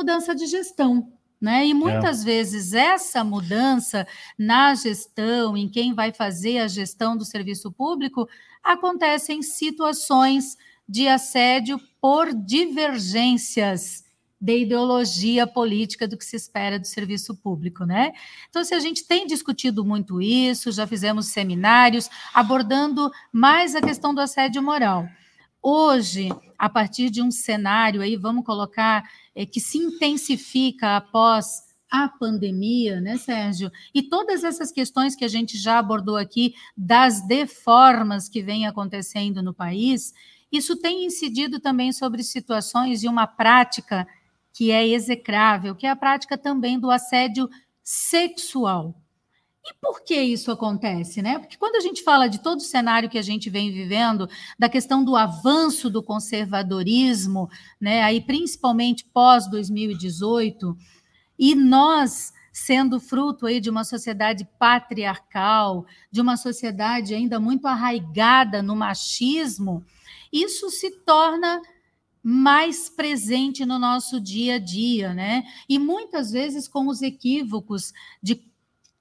mudança 0.00 0.34
de 0.34 0.46
gestão. 0.46 1.12
Né? 1.40 1.68
E 1.68 1.74
muitas 1.74 2.22
é. 2.22 2.24
vezes 2.24 2.74
essa 2.74 3.24
mudança 3.24 4.06
na 4.38 4.74
gestão, 4.74 5.56
em 5.56 5.68
quem 5.68 5.94
vai 5.94 6.12
fazer 6.12 6.58
a 6.58 6.68
gestão 6.68 7.16
do 7.16 7.24
serviço 7.24 7.72
público, 7.72 8.28
acontece 8.62 9.32
em 9.32 9.40
situações 9.40 10.58
de 10.86 11.08
assédio 11.08 11.80
por 11.98 12.34
divergências 12.34 14.04
de 14.38 14.58
ideologia 14.58 15.46
política 15.46 16.08
do 16.08 16.16
que 16.16 16.24
se 16.24 16.36
espera 16.36 16.78
do 16.78 16.86
serviço 16.86 17.34
público, 17.36 17.84
né? 17.84 18.12
Então, 18.48 18.64
se 18.64 18.74
a 18.74 18.80
gente 18.80 19.04
tem 19.06 19.26
discutido 19.26 19.84
muito 19.84 20.20
isso, 20.20 20.72
já 20.72 20.86
fizemos 20.86 21.26
seminários 21.26 22.08
abordando 22.34 23.10
mais 23.30 23.74
a 23.74 23.82
questão 23.82 24.14
do 24.14 24.20
assédio 24.20 24.62
moral. 24.62 25.06
Hoje, 25.62 26.30
a 26.58 26.68
partir 26.68 27.10
de 27.10 27.22
um 27.22 27.30
cenário 27.30 28.00
aí, 28.00 28.16
vamos 28.16 28.44
colocar 28.44 29.04
é, 29.34 29.44
que 29.44 29.60
se 29.60 29.78
intensifica 29.78 30.96
após 30.96 31.68
a 31.90 32.08
pandemia, 32.08 33.00
né, 33.00 33.18
Sérgio? 33.18 33.70
E 33.94 34.02
todas 34.02 34.44
essas 34.44 34.70
questões 34.70 35.14
que 35.16 35.24
a 35.24 35.28
gente 35.28 35.58
já 35.58 35.78
abordou 35.78 36.16
aqui, 36.16 36.54
das 36.76 37.26
deformas 37.26 38.28
que 38.28 38.42
vêm 38.42 38.66
acontecendo 38.66 39.42
no 39.42 39.52
país, 39.52 40.14
isso 40.52 40.76
tem 40.76 41.04
incidido 41.04 41.60
também 41.60 41.92
sobre 41.92 42.22
situações 42.22 43.00
de 43.00 43.08
uma 43.08 43.26
prática 43.26 44.06
que 44.52 44.70
é 44.70 44.86
execrável, 44.86 45.74
que 45.74 45.86
é 45.86 45.90
a 45.90 45.96
prática 45.96 46.38
também 46.38 46.78
do 46.78 46.90
assédio 46.90 47.48
sexual. 47.82 48.99
E 49.70 49.74
por 49.80 50.02
que 50.02 50.20
isso 50.20 50.50
acontece, 50.50 51.22
né? 51.22 51.38
Porque 51.38 51.56
quando 51.56 51.76
a 51.76 51.80
gente 51.80 52.02
fala 52.02 52.28
de 52.28 52.40
todo 52.40 52.58
o 52.58 52.62
cenário 52.62 53.08
que 53.08 53.18
a 53.18 53.22
gente 53.22 53.48
vem 53.48 53.70
vivendo, 53.70 54.28
da 54.58 54.68
questão 54.68 55.04
do 55.04 55.14
avanço 55.14 55.88
do 55.88 56.02
conservadorismo, 56.02 57.48
né, 57.80 58.02
aí 58.02 58.20
principalmente 58.20 59.04
pós 59.04 59.48
2018, 59.48 60.76
e 61.38 61.54
nós 61.54 62.32
sendo 62.52 62.98
fruto 62.98 63.46
aí 63.46 63.60
de 63.60 63.70
uma 63.70 63.84
sociedade 63.84 64.46
patriarcal, 64.58 65.86
de 66.10 66.20
uma 66.20 66.36
sociedade 66.36 67.14
ainda 67.14 67.38
muito 67.38 67.66
arraigada 67.66 68.60
no 68.60 68.74
machismo, 68.74 69.84
isso 70.32 70.68
se 70.68 70.90
torna 70.90 71.62
mais 72.22 72.90
presente 72.90 73.64
no 73.64 73.78
nosso 73.78 74.20
dia 74.20 74.56
a 74.56 74.58
dia, 74.58 75.14
né? 75.14 75.44
E 75.68 75.78
muitas 75.78 76.32
vezes 76.32 76.66
com 76.66 76.88
os 76.88 77.02
equívocos 77.02 77.92
de 78.20 78.49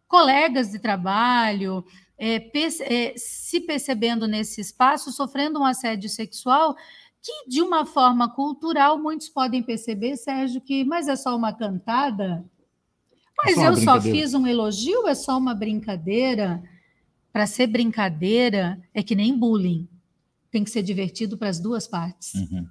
colegas 0.10 0.72
de 0.72 0.80
trabalho, 0.80 1.86
é, 2.18 2.52
é, 2.82 3.14
se 3.16 3.62
percebendo 3.62 4.28
nesse 4.28 4.60
espaço, 4.60 5.12
sofrendo 5.12 5.60
um 5.60 5.66
assédio 5.66 6.10
sexual, 6.10 6.76
que 7.22 7.48
de 7.48 7.62
uma 7.62 7.86
forma 7.86 8.30
cultural 8.34 8.98
muitos 8.98 9.30
podem 9.30 9.64
perceber, 9.64 10.18
Sérgio, 10.18 10.60
que 10.60 10.84
mas 10.84 11.08
é 11.08 11.16
só 11.16 11.36
uma 11.38 11.54
cantada, 11.54 12.44
mas 13.38 13.58
é 13.58 13.62
só 13.62 13.66
eu 13.68 13.76
só 13.78 14.02
fiz 14.02 14.34
um 14.34 14.46
elogio, 14.46 15.08
é 15.08 15.16
só 15.16 15.38
uma 15.38 15.54
brincadeira. 15.54 16.62
Para 17.32 17.46
ser 17.46 17.68
brincadeira 17.68 18.82
é 18.94 19.04
que 19.04 19.16
nem 19.16 19.38
bullying, 19.38 19.88
tem 20.50 20.64
que 20.64 20.72
ser 20.72 20.82
divertido 20.82 21.38
para 21.38 21.48
as 21.48 21.60
duas 21.60 21.88
partes. 21.88 22.34
Uhum. 22.34 22.68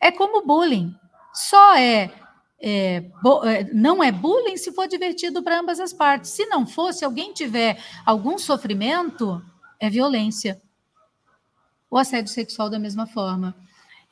É 0.00 0.10
como 0.10 0.44
bullying, 0.44 0.94
só 1.32 1.76
é 1.76 2.10
é, 2.62 3.02
é, 3.44 3.64
não 3.72 4.04
é 4.04 4.12
bullying 4.12 4.56
se 4.56 4.72
for 4.72 4.86
divertido 4.86 5.42
para 5.42 5.58
ambas 5.58 5.80
as 5.80 5.92
partes. 5.92 6.30
Se 6.30 6.44
não 6.46 6.66
for, 6.66 6.92
se 6.92 7.04
alguém 7.04 7.32
tiver 7.32 7.82
algum 8.04 8.36
sofrimento, 8.36 9.42
é 9.78 9.88
violência. 9.88 10.60
O 11.90 11.96
assédio 11.96 12.32
sexual 12.32 12.68
da 12.68 12.78
mesma 12.78 13.06
forma. 13.06 13.56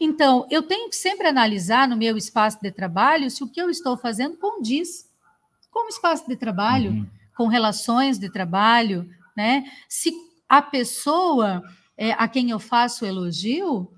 Então, 0.00 0.46
eu 0.50 0.62
tenho 0.62 0.88
que 0.88 0.96
sempre 0.96 1.26
analisar 1.26 1.86
no 1.86 1.96
meu 1.96 2.16
espaço 2.16 2.58
de 2.62 2.70
trabalho 2.70 3.30
se 3.30 3.44
o 3.44 3.48
que 3.48 3.60
eu 3.60 3.68
estou 3.68 3.96
fazendo 3.96 4.36
condiz 4.36 5.08
com 5.70 5.86
o 5.86 5.88
espaço 5.88 6.26
de 6.26 6.36
trabalho, 6.36 6.92
uhum. 6.92 7.06
com 7.36 7.46
relações 7.48 8.18
de 8.18 8.30
trabalho, 8.30 9.08
né? 9.36 9.64
Se 9.88 10.12
a 10.48 10.62
pessoa 10.62 11.62
é, 11.96 12.12
a 12.12 12.26
quem 12.26 12.50
eu 12.50 12.58
faço 12.58 13.04
elogio 13.04 13.92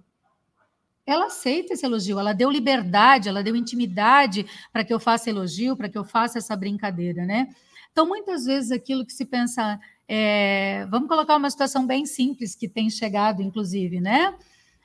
ela 1.12 1.26
aceita 1.26 1.74
esse 1.74 1.84
elogio, 1.84 2.18
ela 2.18 2.32
deu 2.32 2.50
liberdade, 2.50 3.28
ela 3.28 3.42
deu 3.42 3.56
intimidade 3.56 4.46
para 4.72 4.84
que 4.84 4.92
eu 4.92 5.00
faça 5.00 5.30
elogio, 5.30 5.76
para 5.76 5.88
que 5.88 5.98
eu 5.98 6.04
faça 6.04 6.38
essa 6.38 6.56
brincadeira, 6.56 7.24
né? 7.24 7.48
Então, 7.92 8.06
muitas 8.06 8.44
vezes 8.44 8.70
aquilo 8.70 9.04
que 9.04 9.12
se 9.12 9.24
pensa, 9.24 9.78
é, 10.06 10.86
vamos 10.90 11.08
colocar 11.08 11.36
uma 11.36 11.50
situação 11.50 11.86
bem 11.86 12.06
simples 12.06 12.54
que 12.54 12.68
tem 12.68 12.88
chegado, 12.88 13.42
inclusive, 13.42 14.00
né? 14.00 14.34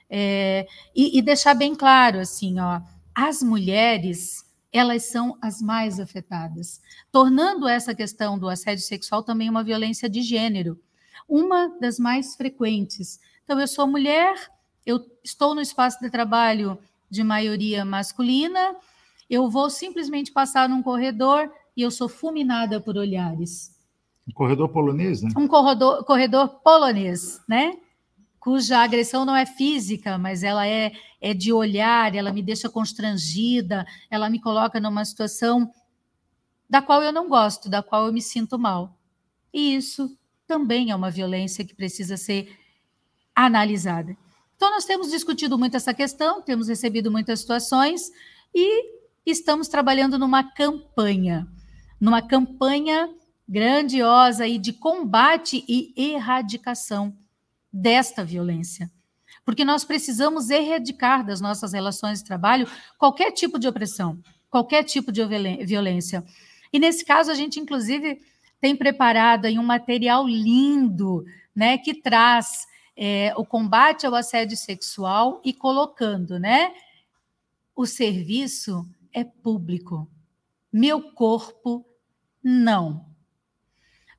É, 0.10 0.68
e, 0.96 1.18
e 1.18 1.22
deixar 1.22 1.54
bem 1.54 1.76
claro, 1.76 2.20
assim, 2.20 2.60
ó, 2.60 2.82
as 3.14 3.42
mulheres 3.42 4.44
elas 4.72 5.06
são 5.06 5.38
as 5.42 5.62
mais 5.62 6.02
afetadas, 6.02 6.82
tornando 7.10 7.66
essa 7.66 7.96
questão 7.96 8.38
do 8.38 8.50
assédio 8.50 8.84
sexual 8.84 9.24
também 9.24 9.50
uma 9.50 9.64
violência 9.64 10.10
de 10.10 10.22
gênero, 10.22 10.78
uma 11.30 11.70
das 11.80 11.98
mais 11.98 12.36
frequentes. 12.36 13.20
Então, 13.46 13.58
eu 13.58 13.68
sou 13.68 13.88
mulher, 13.88 14.36
eu 14.86 15.06
estou 15.24 15.56
no 15.56 15.62
espaço 15.62 16.00
de 16.00 16.10
trabalho 16.10 16.78
de 17.10 17.24
maioria 17.24 17.84
masculina, 17.86 18.76
eu 19.30 19.50
vou 19.50 19.70
simplesmente 19.70 20.32
passar 20.32 20.70
num 20.70 20.84
corredor 20.84 21.52
e 21.76 21.82
eu 21.82 21.92
sou 21.92 22.08
fulminada 22.08 22.80
por 22.80 22.98
olhares. 22.98 23.74
Um 24.28 24.34
corredor 24.34 24.70
polonês, 24.70 25.22
né? 25.22 25.30
Um 25.38 25.48
corredor, 25.48 26.04
corredor 26.04 26.48
polonês, 26.64 27.42
né? 27.48 27.78
cuja 28.46 28.84
agressão 28.84 29.26
não 29.26 29.36
é 29.36 29.44
física, 29.44 30.20
mas 30.20 30.44
ela 30.44 30.68
é, 30.68 30.92
é 31.20 31.34
de 31.34 31.52
olhar, 31.52 32.14
ela 32.14 32.32
me 32.32 32.44
deixa 32.44 32.70
constrangida, 32.70 33.88
ela 34.08 34.30
me 34.30 34.40
coloca 34.40 34.80
numa 34.80 35.04
situação 35.04 35.74
da 36.70 36.80
qual 36.80 37.02
eu 37.02 37.12
não 37.12 37.28
gosto, 37.28 37.68
da 37.68 37.82
qual 37.82 38.06
eu 38.06 38.14
me 38.14 38.22
sinto 38.22 38.60
mal. 38.60 38.96
E 39.52 39.76
isso 39.76 40.16
também 40.46 40.92
é 40.92 40.96
uma 40.96 41.10
violência 41.10 41.66
que 41.66 41.74
precisa 41.74 42.18
ser 42.18 42.56
analisada. 43.36 44.16
Então, 44.56 44.72
nós 44.72 44.86
temos 44.86 45.12
discutido 45.12 45.58
muito 45.58 45.76
essa 45.76 45.94
questão, 45.94 46.42
temos 46.42 46.68
recebido 46.68 47.12
muitas 47.12 47.42
situações 47.42 48.12
e 48.54 48.96
estamos 49.26 49.68
trabalhando 49.68 50.18
numa 50.18 50.44
campanha, 50.44 51.48
numa 52.00 52.22
campanha 52.22 53.10
grandiosa 53.48 54.46
aí 54.46 54.58
de 54.58 54.74
combate 54.74 55.64
e 55.68 55.94
erradicação 55.96 57.16
desta 57.72 58.24
violência. 58.24 58.90
Porque 59.44 59.66
nós 59.66 59.84
precisamos 59.84 60.50
erradicar 60.50 61.24
das 61.24 61.42
nossas 61.42 61.74
relações 61.74 62.20
de 62.20 62.26
trabalho 62.26 62.68
qualquer 62.98 63.32
tipo 63.32 63.60
de 63.60 63.68
opressão, 63.68 64.20
qualquer 64.50 64.84
tipo 64.84 65.12
de 65.12 65.22
violência. 65.66 66.24
E 66.74 66.80
nesse 66.80 67.06
caso, 67.06 67.30
a 67.30 67.36
gente, 67.36 67.60
inclusive, 67.60 68.20
tem 68.60 68.76
preparado 68.76 69.46
aí 69.46 69.60
um 69.60 69.64
material 69.64 70.26
lindo, 70.28 71.24
né, 71.56 71.78
que 71.78 71.94
traz 71.94 72.66
é, 72.96 73.34
o 73.36 73.46
combate 73.46 74.06
ao 74.06 74.16
assédio 74.16 74.58
sexual 74.58 75.42
e 75.44 75.54
colocando, 75.54 76.40
né, 76.40 76.74
o 77.76 77.86
serviço 77.86 78.88
é 79.14 79.24
público, 79.24 80.10
meu 80.72 81.14
corpo 81.14 81.86
não. 82.44 83.06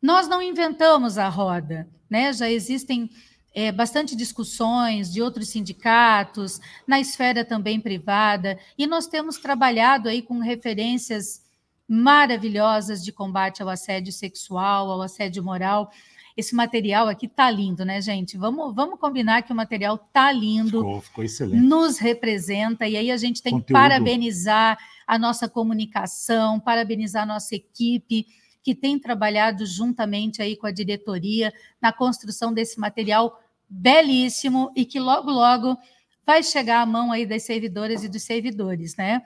Nós 0.01 0.29
não 0.29 0.43
inventamos 0.43 1.17
a 1.17 1.29
roda, 1.29 1.89
né? 2.09 2.33
Já 2.33 2.51
existem 2.51 3.11
é, 3.55 3.73
bastante 3.73 4.15
discussões 4.15 5.11
de 5.13 5.23
outros 5.23 5.49
sindicatos, 5.49 6.61
na 6.87 7.01
esfera 7.01 7.45
também 7.45 7.81
privada, 7.81 8.59
e 8.77 8.87
nós 8.87 9.07
temos 9.07 9.39
trabalhado 9.39 10.09
aí 10.09 10.21
com 10.21 10.39
referências 10.39 11.43
maravilhosas 11.89 13.03
de 13.03 13.13
combate 13.13 13.63
ao 13.63 13.69
assédio 13.69 14.13
sexual, 14.13 14.91
ao 14.91 15.01
assédio 15.01 15.43
moral. 15.43 15.91
Esse 16.37 16.55
material 16.55 17.09
aqui 17.09 17.27
tá 17.27 17.51
lindo, 17.51 17.85
né, 17.85 18.01
gente? 18.01 18.37
Vamos, 18.37 18.75
vamos 18.75 19.01
combinar 19.01 19.43
que 19.43 19.53
o 19.53 19.57
material 19.57 19.97
tá 19.97 20.31
lindo. 20.31 20.79
Ficou, 20.81 21.01
ficou 21.01 21.25
excelente. 21.25 21.63
Nos 21.63 21.99
representa, 21.99 22.87
e 22.87 22.97
aí 22.97 23.11
a 23.11 23.17
gente 23.17 23.43
tem 23.43 23.53
Conteúdo. 23.53 23.67
que 23.69 23.73
parabenizar 23.73 24.79
a 25.07 25.19
nossa 25.19 25.49
comunicação, 25.49 26.61
parabenizar 26.61 27.23
a 27.23 27.27
nossa 27.27 27.55
equipe 27.55 28.27
que 28.63 28.75
tem 28.75 28.99
trabalhado 28.99 29.65
juntamente 29.65 30.43
aí 30.43 30.57
com 30.57 30.67
a 30.67 30.73
diretoria 30.73 31.55
na 31.81 31.93
construção 31.93 32.53
desse 32.53 32.79
material 32.81 33.41
belíssimo 33.69 34.73
e 34.77 34.85
que 34.85 34.99
logo, 34.99 35.31
logo 35.31 35.79
vai 36.27 36.43
chegar 36.43 36.83
à 36.83 36.87
mão 36.87 37.13
aí 37.13 37.25
das 37.25 37.45
servidoras 37.45 38.03
e 38.03 38.09
dos 38.09 38.25
servidores, 38.25 38.97
né? 38.97 39.23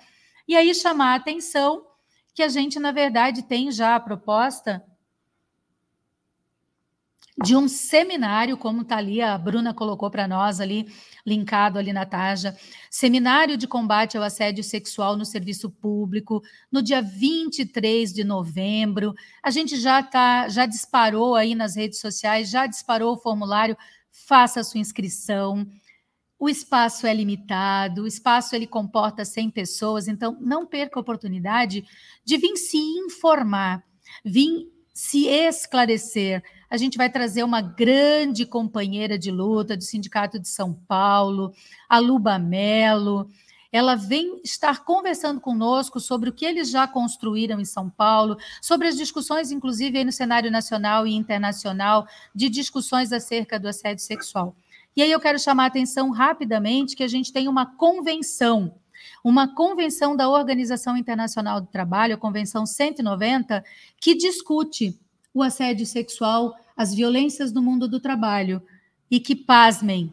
E 0.47 0.55
aí 0.55 0.75
chamar 0.75 1.13
a 1.13 1.15
atenção 1.15 1.87
que 2.35 2.43
a 2.43 2.49
gente, 2.49 2.79
na 2.79 2.93
verdade, 2.93 3.43
tem 3.43 3.73
já 3.73 3.97
a 3.97 4.01
proposta 4.01 4.85
de 7.43 7.57
um 7.57 7.67
seminário, 7.69 8.57
como 8.57 8.83
está 8.83 8.97
ali, 8.97 9.23
a 9.23 9.37
Bruna 9.39 9.73
colocou 9.73 10.11
para 10.11 10.29
nós 10.29 10.61
ali, 10.61 10.87
linkado 11.27 11.79
ali 11.79 11.93
na 11.93 12.05
tarja, 12.05 12.57
seminário 12.91 13.57
de 13.57 13.67
combate 13.67 14.17
ao 14.17 14.23
assédio 14.23 14.63
sexual 14.63 15.17
no 15.17 15.25
serviço 15.25 15.71
público, 15.71 16.43
no 16.71 16.83
dia 16.83 17.01
23 17.01 18.13
de 18.13 18.25
novembro. 18.25 19.15
A 19.43 19.51
gente 19.51 19.77
já 19.77 20.03
tá, 20.03 20.49
já 20.49 20.67
disparou 20.67 21.35
aí 21.35 21.55
nas 21.55 21.77
redes 21.77 21.99
sociais, 21.99 22.51
já 22.51 22.67
disparou 22.67 23.15
o 23.15 23.19
formulário 23.19 23.77
faça 24.11 24.61
a 24.61 24.65
sua 24.65 24.81
inscrição. 24.81 25.67
O 26.39 26.49
espaço 26.49 27.07
é 27.07 27.13
limitado, 27.13 28.03
o 28.03 28.07
espaço 28.07 28.57
ele 28.57 28.67
comporta 28.67 29.25
100 29.25 29.51
pessoas, 29.51 30.09
então 30.09 30.37
não 30.41 30.67
perca 30.67 30.99
a 30.99 31.03
oportunidade 31.03 31.85
de 32.25 32.37
vir 32.39 32.57
se 32.57 32.79
informar, 32.79 33.85
vir 34.25 34.67
se 34.95 35.27
esclarecer. 35.27 36.43
A 36.71 36.77
gente 36.77 36.97
vai 36.97 37.11
trazer 37.11 37.43
uma 37.43 37.61
grande 37.61 38.47
companheira 38.47 39.19
de 39.19 39.29
luta 39.29 39.77
do 39.77 39.83
Sindicato 39.83 40.39
de 40.39 40.47
São 40.47 40.73
Paulo, 40.73 41.53
a 41.89 41.99
Luba 41.99 42.39
Melo. 42.39 43.29
Ela 43.73 43.97
vem 43.97 44.41
estar 44.45 44.85
conversando 44.85 45.41
conosco 45.41 45.99
sobre 45.99 46.31
o 46.31 46.33
que 46.33 46.45
eles 46.45 46.71
já 46.71 46.87
construíram 46.87 47.59
em 47.59 47.65
São 47.65 47.91
Paulo, 47.91 48.37
sobre 48.63 48.87
as 48.87 48.97
discussões, 48.97 49.51
inclusive, 49.51 49.99
aí 49.99 50.05
no 50.05 50.13
cenário 50.13 50.49
nacional 50.49 51.09
e 51.09 51.15
internacional, 51.15 52.07
de 52.33 52.49
discussões 52.49 53.13
acerca 53.13 53.59
do 53.59 53.67
assédio 53.67 54.05
sexual. 54.05 54.55
E 54.95 55.03
aí 55.03 55.11
eu 55.11 55.21
quero 55.21 55.41
chamar 55.41 55.65
a 55.65 55.67
atenção 55.67 56.11
rapidamente 56.11 56.95
que 56.95 57.03
a 57.03 57.09
gente 57.09 57.33
tem 57.33 57.49
uma 57.49 57.67
convenção, 57.67 58.77
uma 59.25 59.53
convenção 59.53 60.15
da 60.15 60.29
Organização 60.29 60.97
Internacional 60.97 61.61
do 61.61 61.67
Trabalho, 61.67 62.15
a 62.15 62.19
Convenção 62.19 62.65
190, 62.65 63.65
que 64.01 64.15
discute 64.15 64.97
o 65.33 65.43
assédio 65.43 65.87
sexual, 65.87 66.55
as 66.77 66.95
violências 66.95 67.53
no 67.53 67.63
mundo 67.63 67.89
do 67.89 68.01
trabalho, 68.01 68.63
e 69.11 69.21
que, 69.21 69.35
pasmem, 69.35 70.13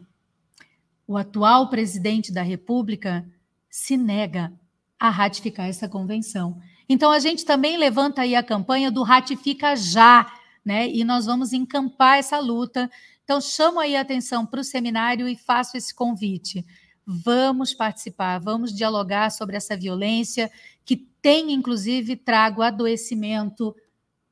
o 1.06 1.16
atual 1.16 1.70
presidente 1.70 2.32
da 2.32 2.42
República 2.42 3.26
se 3.70 3.96
nega 3.96 4.52
a 4.98 5.08
ratificar 5.08 5.66
essa 5.66 5.88
convenção. 5.88 6.60
Então, 6.88 7.10
a 7.10 7.18
gente 7.18 7.44
também 7.44 7.76
levanta 7.76 8.22
aí 8.22 8.34
a 8.34 8.42
campanha 8.42 8.90
do 8.90 9.02
Ratifica 9.02 9.76
Já, 9.76 10.26
né? 10.64 10.88
E 10.88 11.04
nós 11.04 11.26
vamos 11.26 11.52
encampar 11.52 12.18
essa 12.18 12.38
luta. 12.38 12.90
Então, 13.24 13.40
chamo 13.40 13.78
aí 13.78 13.94
a 13.96 14.00
atenção 14.00 14.44
para 14.44 14.60
o 14.60 14.64
seminário 14.64 15.28
e 15.28 15.36
faço 15.36 15.76
esse 15.76 15.94
convite. 15.94 16.64
Vamos 17.06 17.72
participar, 17.72 18.38
vamos 18.38 18.74
dialogar 18.74 19.30
sobre 19.30 19.56
essa 19.56 19.76
violência 19.76 20.50
que 20.84 20.96
tem, 20.96 21.52
inclusive, 21.52 22.16
trago 22.16 22.62
adoecimento 22.62 23.74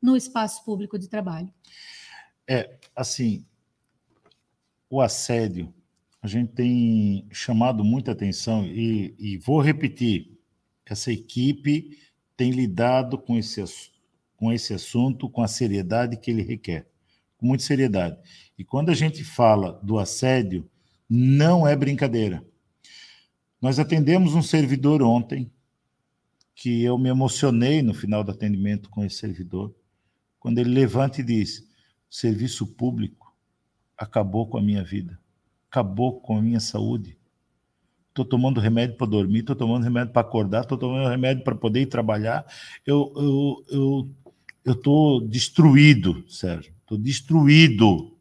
no 0.00 0.16
espaço 0.16 0.64
público 0.64 0.98
de 0.98 1.08
trabalho. 1.08 1.52
É, 2.48 2.78
assim, 2.94 3.44
o 4.88 5.00
assédio 5.00 5.72
a 6.26 6.28
gente 6.28 6.54
tem 6.54 7.24
chamado 7.30 7.84
muita 7.84 8.10
atenção 8.10 8.66
e, 8.66 9.14
e 9.16 9.38
vou 9.38 9.60
repetir: 9.60 10.36
essa 10.84 11.12
equipe 11.12 11.98
tem 12.36 12.50
lidado 12.50 13.16
com 13.16 13.38
esse, 13.38 13.62
com 14.36 14.52
esse 14.52 14.74
assunto 14.74 15.30
com 15.30 15.40
a 15.40 15.46
seriedade 15.46 16.16
que 16.16 16.30
ele 16.30 16.42
requer, 16.42 16.88
com 17.38 17.46
muita 17.46 17.62
seriedade. 17.62 18.18
E 18.58 18.64
quando 18.64 18.90
a 18.90 18.94
gente 18.94 19.22
fala 19.22 19.78
do 19.84 20.00
assédio, 20.00 20.68
não 21.08 21.64
é 21.64 21.76
brincadeira. 21.76 22.44
Nós 23.62 23.78
atendemos 23.78 24.34
um 24.34 24.42
servidor 24.42 25.02
ontem, 25.02 25.48
que 26.56 26.82
eu 26.82 26.98
me 26.98 27.08
emocionei 27.08 27.82
no 27.82 27.94
final 27.94 28.24
do 28.24 28.32
atendimento 28.32 28.90
com 28.90 29.04
esse 29.04 29.16
servidor, 29.16 29.72
quando 30.46 30.58
ele 30.58 30.70
levanta 30.70 31.20
e 31.20 31.24
diz: 31.24 31.58
o 32.08 32.14
serviço 32.14 32.66
público 32.66 33.34
acabou 33.98 34.46
com 34.46 34.58
a 34.58 34.62
minha 34.62 34.84
vida 34.84 35.18
acabou 35.76 36.20
com 36.20 36.38
a 36.38 36.42
minha 36.42 36.60
saúde. 36.60 37.18
Estou 38.08 38.24
tomando 38.24 38.60
remédio 38.60 38.96
para 38.96 39.06
dormir, 39.06 39.40
estou 39.40 39.54
tomando 39.54 39.84
remédio 39.84 40.10
para 40.10 40.22
acordar, 40.22 40.62
estou 40.62 40.78
tomando 40.78 41.06
remédio 41.06 41.44
para 41.44 41.54
poder 41.54 41.82
ir 41.82 41.86
trabalhar. 41.86 42.46
Eu 42.86 43.12
eu 43.14 43.64
eu 43.70 44.10
eu 44.64 44.72
estou 44.72 45.20
destruído, 45.20 46.24
Sérgio. 46.28 46.72
Estou 46.80 46.96
destruído. 46.96 48.16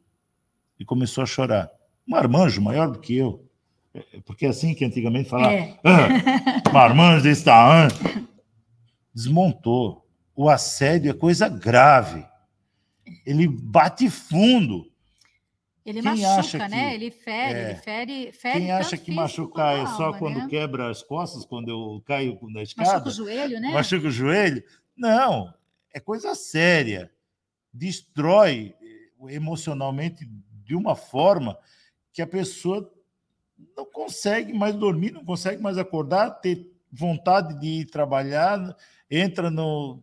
E 0.77 0.83
começou 0.83 1.23
a 1.23 1.27
chorar. 1.27 1.71
Um 2.05 2.11
marmanjo 2.11 2.61
maior 2.61 2.91
do 2.91 2.99
que 2.99 3.15
eu. 3.15 3.45
É, 3.93 4.03
porque 4.25 4.45
é 4.45 4.49
assim 4.49 4.75
que 4.75 4.83
antigamente 4.83 5.29
falava. 5.29 5.53
É. 5.53 5.79
Ah, 5.83 6.71
marmanjo 6.73 7.23
desse 7.23 7.45
tamanho. 7.45 7.89
Desmontou. 9.15 10.04
O 10.35 10.49
assédio 10.49 11.11
é 11.11 11.13
coisa 11.13 11.47
grave. 11.47 12.25
Ele 13.25 13.47
bate 13.47 14.09
fundo. 14.09 14.91
Ele 15.85 16.01
quem 16.01 16.21
machuca, 16.21 16.67
né? 16.67 16.89
Que, 16.89 16.95
ele 16.95 17.11
fere, 17.11 17.59
é, 17.59 17.69
ele 17.69 17.75
fere, 17.75 18.31
fere. 18.31 18.59
Quem 18.59 18.71
acha 18.71 18.97
que 18.97 19.11
machucar 19.11 19.77
é 19.77 19.85
só 19.85 20.13
quando 20.13 20.39
né? 20.39 20.47
quebra 20.49 20.89
as 20.89 21.03
costas, 21.03 21.45
quando 21.45 21.69
eu 21.69 22.01
caio 22.05 22.39
na 22.49 22.63
escada? 22.63 22.91
Machuca 22.91 23.09
o 23.09 23.11
joelho, 23.11 23.59
né? 23.59 23.71
Machuca 23.71 24.07
o 24.07 24.11
joelho? 24.11 24.63
Não, 24.97 25.53
é 25.93 25.99
coisa 25.99 26.33
séria. 26.33 27.11
Destrói 27.71 28.73
eh, 28.81 29.35
emocionalmente 29.35 30.27
de 30.63 30.75
uma 30.75 30.95
forma 30.95 31.55
que 32.11 32.21
a 32.21 32.27
pessoa 32.27 32.91
não 33.77 33.85
consegue 33.85 34.51
mais 34.53 34.73
dormir, 34.73 35.11
não 35.11 35.23
consegue 35.23 35.61
mais 35.61 35.77
acordar, 35.77 36.31
ter 36.31 36.67
vontade 36.91 37.59
de 37.59 37.81
ir 37.81 37.85
trabalhar, 37.85 38.75
entra 39.09 39.51
no 39.51 40.01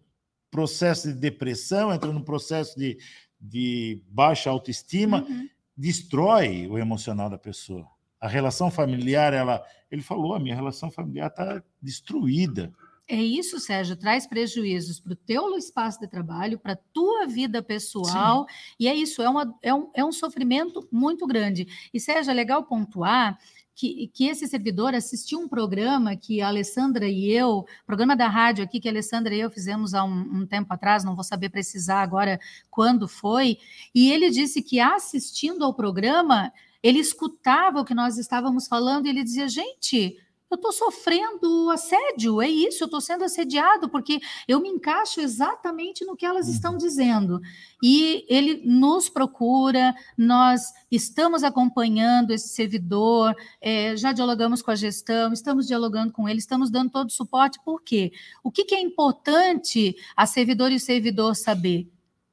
processo 0.53 1.09
de 1.09 1.15
depressão, 1.19 1.93
entra 1.93 2.12
no 2.12 2.23
processo 2.23 2.79
de, 2.79 2.97
de 3.41 4.01
baixa 4.09 4.49
autoestima. 4.49 5.27
Uhum 5.29 5.49
destrói 5.77 6.69
o 6.69 6.79
emocional 6.79 7.29
da 7.29 7.38
pessoa. 7.38 7.87
A 8.21 8.29
relação 8.29 8.71
familiar, 8.71 9.33
ela, 9.33 9.62
ele 9.91 10.03
falou, 10.03 10.35
a 10.35 10.38
minha 10.38 10.55
relação 10.55 10.91
familiar 10.91 11.29
está 11.29 11.62
destruída. 11.81 12.73
é 13.09 13.17
isso, 13.17 13.59
Sérgio, 13.59 13.97
traz 13.97 14.27
prejuízos 14.27 15.01
para 15.01 15.12
o 15.12 15.17
teu 15.17 15.57
espaço 15.57 15.99
de 15.99 16.07
trabalho, 16.07 16.59
para 16.59 16.75
a 16.75 16.79
tua 16.93 17.27
vida 17.27 17.62
pessoal, 17.62 18.47
Sim. 18.49 18.75
e 18.79 18.88
é 18.88 18.95
isso, 18.95 19.21
é, 19.21 19.29
uma, 19.29 19.59
é, 19.61 19.75
um, 19.75 19.91
é 19.93 20.05
um 20.05 20.12
sofrimento 20.12 20.88
muito 20.91 21.27
grande. 21.27 21.67
E, 21.93 21.99
Sérgio, 21.99 22.31
é 22.31 22.35
legal 22.35 22.62
pontuar 22.62 23.38
que, 23.74 24.08
que, 24.08 24.26
esse 24.26 24.46
servidor 24.46 24.94
assistiu 24.94 25.40
um 25.40 25.48
programa 25.48 26.16
que 26.16 26.40
a 26.40 26.48
Alessandra 26.48 27.08
e 27.08 27.30
eu, 27.30 27.64
programa 27.87 28.14
da 28.14 28.28
rádio 28.28 28.64
aqui 28.64 28.80
que 28.80 28.88
a 28.88 28.90
Alessandra 28.92 29.35
e 29.35 29.40
eu 29.40 29.50
fizemos 29.50 29.94
há 29.94 30.04
um, 30.04 30.40
um, 30.40 30.46
tempo 30.46 30.72
atrás, 30.72 31.04
não 31.04 31.14
vou 31.14 31.24
saber 31.24 31.48
precisar 31.48 32.02
agora 32.02 32.38
quando 32.70 33.08
foi, 33.08 33.58
e 33.94 34.12
ele 34.12 34.30
disse 34.30 34.62
que 34.62 34.78
assistindo 34.78 35.64
ao 35.64 35.74
programa, 35.74 36.52
ele 36.82 36.98
escutava 36.98 37.80
o 37.80 37.85
que 37.85 37.94
nós 37.94 38.18
estávamos 38.18 38.66
falando 38.66 39.06
e 39.06 39.11
ele 39.11 39.24
dizia, 39.24 39.48
gente, 39.48 40.16
eu 40.53 40.57
estou 40.57 40.73
sofrendo 40.73 41.71
assédio, 41.71 42.43
é 42.43 42.49
isso, 42.49 42.83
eu 42.83 42.87
estou 42.87 43.01
sendo 43.01 43.25
assediado, 43.25 43.88
porque 43.88 44.21
eu 44.47 44.61
me 44.61 44.69
encaixo 44.69 45.21
exatamente 45.21 46.05
no 46.05 46.15
que 46.15 46.27
elas 46.27 46.47
uhum. 46.47 46.53
estão 46.53 46.77
dizendo. 46.77 47.41
E 47.83 48.25
ele 48.29 48.62
nos 48.65 49.09
procura, 49.09 49.95
nós 50.17 50.62
estamos 50.91 51.43
acompanhando 51.43 52.33
esse 52.33 52.49
servidor, 52.49 53.35
é, 53.61 53.97
já 53.97 54.12
dialogamos 54.12 54.61
com 54.61 54.71
a 54.71 54.77
gestão, 54.77 55.33
estamos 55.33 55.67
dialogando 55.67 56.12
com 56.12 56.29
ele, 56.29 56.38
estamos 56.38 56.71
dando 56.71 56.91
todo 56.91 57.09
o 57.09 57.12
suporte, 57.12 57.59
por 57.65 57.83
quê? 57.83 58.12
O 58.45 58.51
que, 58.51 58.65
que 58.65 58.75
é 58.75 58.81
importante 58.81 59.97
a 60.15 60.27
servidor 60.27 60.71
e 60.71 60.77
o 60.77 60.81
servidor 60.81 61.35
saber? 61.35 61.91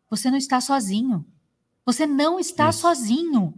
Você 0.09 0.29
não 0.29 0.37
está 0.37 0.59
sozinho. 0.59 1.25
Você 1.85 2.05
não 2.05 2.39
está 2.39 2.69
isso. 2.69 2.79
sozinho. 2.79 3.53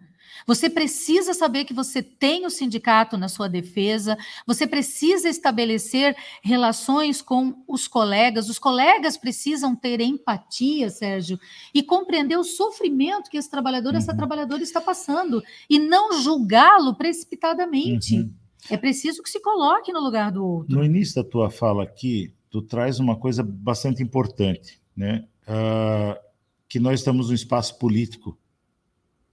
Você 0.46 0.70
precisa 0.70 1.34
saber 1.34 1.66
que 1.66 1.74
você 1.74 2.02
tem 2.02 2.46
o 2.46 2.50
sindicato 2.50 3.18
na 3.18 3.28
sua 3.28 3.48
defesa, 3.48 4.18
você 4.46 4.66
precisa 4.66 5.30
estabelecer 5.30 6.16
relações 6.44 7.22
com 7.22 7.64
os 7.68 7.88
colegas, 7.88 8.50
os 8.50 8.60
colegas 8.60 9.18
precisam 9.18 9.76
ter 9.76 10.02
empatia, 10.02 10.90
Sérgio, 10.90 11.40
e 11.74 11.84
compreender 11.84 12.38
o 12.38 12.44
sofrimento 12.44 13.30
que 13.30 13.38
esse 13.38 13.50
trabalhador, 13.50 13.94
uhum. 13.94 13.98
essa 13.98 14.16
trabalhadora 14.16 14.64
está 14.64 14.82
passando, 14.82 15.44
e 15.70 15.80
não 15.80 16.22
julgá-lo 16.22 16.96
precipitadamente. 16.96 18.18
Uhum. 18.18 18.34
É 18.70 18.78
preciso 18.78 19.24
que 19.24 19.30
se 19.30 19.40
coloque 19.40 19.92
no 19.92 20.00
lugar 20.00 20.32
do 20.32 20.46
outro. 20.46 20.76
No 20.76 20.84
início 20.84 21.16
da 21.16 21.28
tua 21.28 21.50
fala 21.50 21.84
aqui, 21.84 22.34
tu 22.50 22.62
traz 22.62 23.00
uma 23.00 23.16
coisa 23.16 23.42
bastante 23.42 24.04
importante, 24.04 24.80
né? 24.96 25.26
Uh, 25.48 26.20
que 26.68 26.80
nós 26.80 27.00
estamos 27.00 27.30
num 27.30 27.34
espaço 27.34 27.78
político 27.78 28.38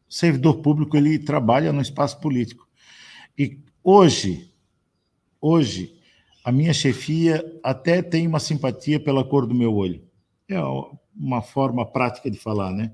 servidor 0.08 0.58
público 0.58 0.96
ele 0.96 1.18
trabalha 1.18 1.72
no 1.72 1.82
espaço 1.82 2.20
político. 2.20 2.66
E 3.36 3.58
hoje, 3.82 4.50
hoje, 5.40 5.96
a 6.44 6.50
minha 6.50 6.72
chefia 6.72 7.44
até 7.62 8.00
tem 8.02 8.26
uma 8.26 8.40
simpatia 8.40 8.98
pela 8.98 9.24
cor 9.24 9.46
do 9.46 9.54
meu 9.54 9.74
olho. 9.74 10.02
É 10.48 10.58
uma 11.14 11.42
forma 11.42 11.84
prática 11.84 12.30
de 12.30 12.38
falar, 12.38 12.72
né? 12.72 12.92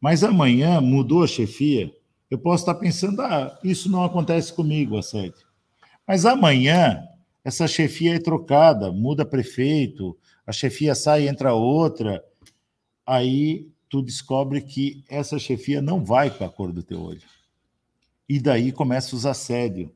Mas 0.00 0.24
amanhã 0.24 0.80
mudou 0.80 1.22
a 1.22 1.26
chefia, 1.26 1.92
eu 2.30 2.38
posso 2.38 2.62
estar 2.62 2.74
pensando, 2.74 3.20
ah, 3.22 3.58
isso 3.62 3.90
não 3.90 4.02
acontece 4.02 4.52
comigo, 4.52 4.96
assédio. 4.96 5.46
Mas 6.06 6.26
amanhã 6.26 7.02
essa 7.44 7.68
chefia 7.68 8.16
é 8.16 8.18
trocada, 8.18 8.90
muda 8.90 9.24
prefeito, 9.24 10.16
a 10.46 10.52
chefia 10.52 10.94
sai, 10.94 11.28
entra 11.28 11.52
outra. 11.52 12.24
Aí 13.06 13.68
tu 13.94 14.02
descobre 14.02 14.60
que 14.60 15.04
essa 15.08 15.38
chefia 15.38 15.80
não 15.80 16.04
vai 16.04 16.28
com 16.28 16.44
a 16.44 16.50
cor 16.50 16.72
do 16.72 16.82
teu 16.82 17.00
olho. 17.00 17.22
E 18.28 18.40
daí 18.40 18.72
começa 18.72 19.14
os 19.14 19.24
assédios. 19.24 19.88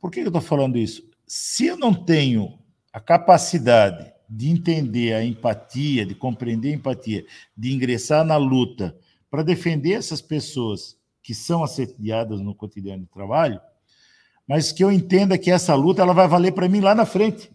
Por 0.00 0.10
que 0.10 0.20
eu 0.20 0.28
estou 0.28 0.40
falando 0.40 0.78
isso? 0.78 1.06
Se 1.26 1.66
eu 1.66 1.76
não 1.76 1.92
tenho 1.92 2.58
a 2.90 3.00
capacidade 3.00 4.10
de 4.26 4.48
entender 4.48 5.12
a 5.12 5.22
empatia, 5.22 6.06
de 6.06 6.14
compreender 6.14 6.70
a 6.70 6.76
empatia, 6.76 7.26
de 7.54 7.70
ingressar 7.70 8.24
na 8.24 8.38
luta 8.38 8.98
para 9.30 9.42
defender 9.42 9.92
essas 9.92 10.22
pessoas 10.22 10.96
que 11.22 11.34
são 11.34 11.62
assediadas 11.62 12.40
no 12.40 12.54
cotidiano 12.54 13.02
de 13.02 13.10
trabalho, 13.10 13.60
mas 14.46 14.72
que 14.72 14.82
eu 14.82 14.90
entenda 14.90 15.36
que 15.36 15.50
essa 15.50 15.74
luta 15.74 16.00
ela 16.00 16.14
vai 16.14 16.26
valer 16.26 16.52
para 16.52 16.66
mim 16.66 16.80
lá 16.80 16.94
na 16.94 17.04
frente. 17.04 17.52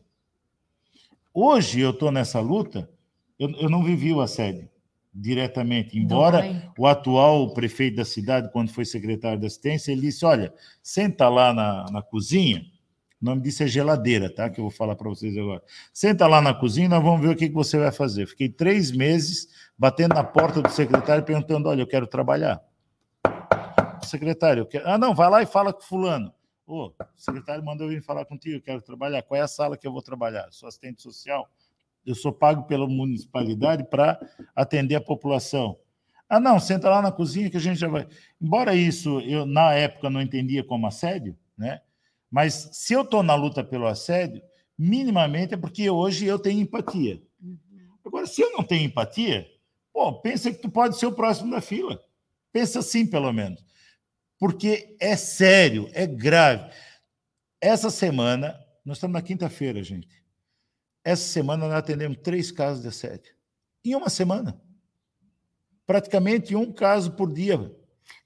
Hoje 1.34 1.80
eu 1.80 1.90
estou 1.90 2.12
nessa 2.12 2.40
luta, 2.40 2.88
eu, 3.40 3.50
eu 3.54 3.70
não 3.72 3.84
vivi 3.84 4.14
o 4.14 4.22
assédio 4.22 4.72
diretamente. 5.14 5.98
Embora 5.98 6.74
o 6.78 6.88
atual 6.88 7.54
prefeito 7.54 7.98
da 7.98 8.06
cidade, 8.06 8.52
quando 8.52 8.72
foi 8.72 8.86
secretário 8.86 9.40
da 9.40 9.48
assistência, 9.48 9.92
ele 9.92 10.02
disse: 10.02 10.26
Olha, 10.26 10.54
senta 10.82 11.30
lá 11.30 11.54
na, 11.54 11.86
na 11.92 12.02
cozinha. 12.02 12.66
O 13.22 13.26
nome 13.26 13.42
disso 13.42 13.64
é 13.64 13.68
geladeira, 13.68 14.34
tá? 14.34 14.50
Que 14.50 14.60
eu 14.60 14.66
vou 14.66 14.72
falar 14.72 14.96
para 14.96 15.08
vocês 15.08 15.38
agora. 15.38 15.62
Senta 15.94 16.28
lá 16.28 16.42
na 16.42 16.54
cozinha, 16.54 16.90
nós 16.90 17.02
vamos 17.02 17.22
ver 17.22 17.30
o 17.30 17.36
que, 17.36 17.48
que 17.48 17.54
você 17.54 17.78
vai 17.78 17.92
fazer. 17.92 18.28
Fiquei 18.28 18.50
três 18.50 18.92
meses 18.92 19.48
batendo 19.78 20.16
na 20.16 20.24
porta 20.24 20.62
do 20.62 20.70
secretário, 20.70 21.24
perguntando: 21.24 21.70
Olha, 21.70 21.82
eu 21.82 21.88
quero 21.88 22.08
trabalhar. 22.08 22.62
Secretário, 24.04 24.62
eu 24.62 24.66
quero... 24.66 24.88
ah, 24.88 24.98
não, 24.98 25.16
vai 25.16 25.30
lá 25.30 25.42
e 25.42 25.46
fala 25.46 25.72
com 25.72 25.82
Fulano. 25.82 26.34
Ô, 26.66 26.88
o 26.88 26.94
secretário 27.16 27.64
mandou 27.64 27.88
eu 27.88 27.92
vir 27.92 28.02
falar 28.02 28.26
contigo, 28.26 28.56
eu 28.58 28.62
quero 28.62 28.82
trabalhar. 28.82 29.22
Qual 29.22 29.38
é 29.38 29.42
a 29.42 29.48
sala 29.48 29.78
que 29.78 29.88
eu 29.88 29.92
vou 29.92 30.02
trabalhar? 30.02 30.48
Sou 30.52 30.68
assistente 30.68 31.02
social 31.02 31.50
eu 32.06 32.16
sou 32.16 32.32
pago 32.32 32.64
pela 32.64 32.88
municipalidade 32.88 33.84
para 33.90 34.20
atender 34.56 34.96
a 34.96 35.02
população. 35.02 35.78
Ah, 36.28 36.40
não, 36.40 36.60
senta 36.60 36.90
lá 36.90 37.02
na 37.02 37.12
cozinha 37.12 37.50
que 37.50 37.58
a 37.58 37.60
gente 37.60 37.80
já 37.80 37.88
vai. 37.88 38.08
Embora 38.42 38.76
isso 38.76 39.20
eu, 39.22 39.46
na 39.46 39.74
época, 39.74 40.10
não 40.10 40.22
entendia 40.22 40.64
como 40.64 40.88
assédio, 40.88 41.38
né? 41.58 41.82
Mas 42.30 42.70
se 42.74 42.94
eu 42.94 43.02
estou 43.02 43.22
na 43.22 43.36
luta 43.36 43.64
pelo 43.64 43.86
assédio, 43.86 44.42
minimamente 44.78 45.54
é 45.54 45.58
porque 45.58 45.90
hoje 45.90 46.26
eu 46.26 46.40
tenho 46.40 46.62
empatia. 46.62 47.22
Uhum. 47.40 47.58
Agora, 48.04 48.26
se 48.26 48.42
eu 48.42 48.52
não 48.52 48.64
tenho 48.64 48.86
empatia, 48.86 49.48
pô, 49.94 50.12
pensa 50.14 50.52
que 50.52 50.60
tu 50.60 50.70
pode 50.70 50.98
ser 50.98 51.06
o 51.06 51.12
próximo 51.12 51.52
da 51.52 51.62
fila. 51.62 52.04
Pensa 52.52 52.80
assim, 52.80 53.06
pelo 53.06 53.32
menos. 53.32 53.64
Porque 54.40 54.96
é 55.00 55.16
sério, 55.16 55.88
é 55.94 56.08
grave. 56.08 56.72
Essa 57.62 57.90
semana, 57.90 58.60
nós 58.84 58.98
estamos 58.98 59.14
na 59.14 59.22
quinta-feira, 59.22 59.84
gente. 59.84 60.08
Essa 61.04 61.24
semana 61.24 61.68
nós 61.68 61.76
atendemos 61.76 62.18
três 62.24 62.52
casos 62.52 62.82
de 62.82 62.88
assédio. 62.88 63.34
Em 63.84 63.96
uma 63.96 64.10
semana. 64.10 64.62
Praticamente 65.86 66.56
um 66.56 66.72
caso 66.72 67.12
por 67.12 67.32
dia. 67.32 67.76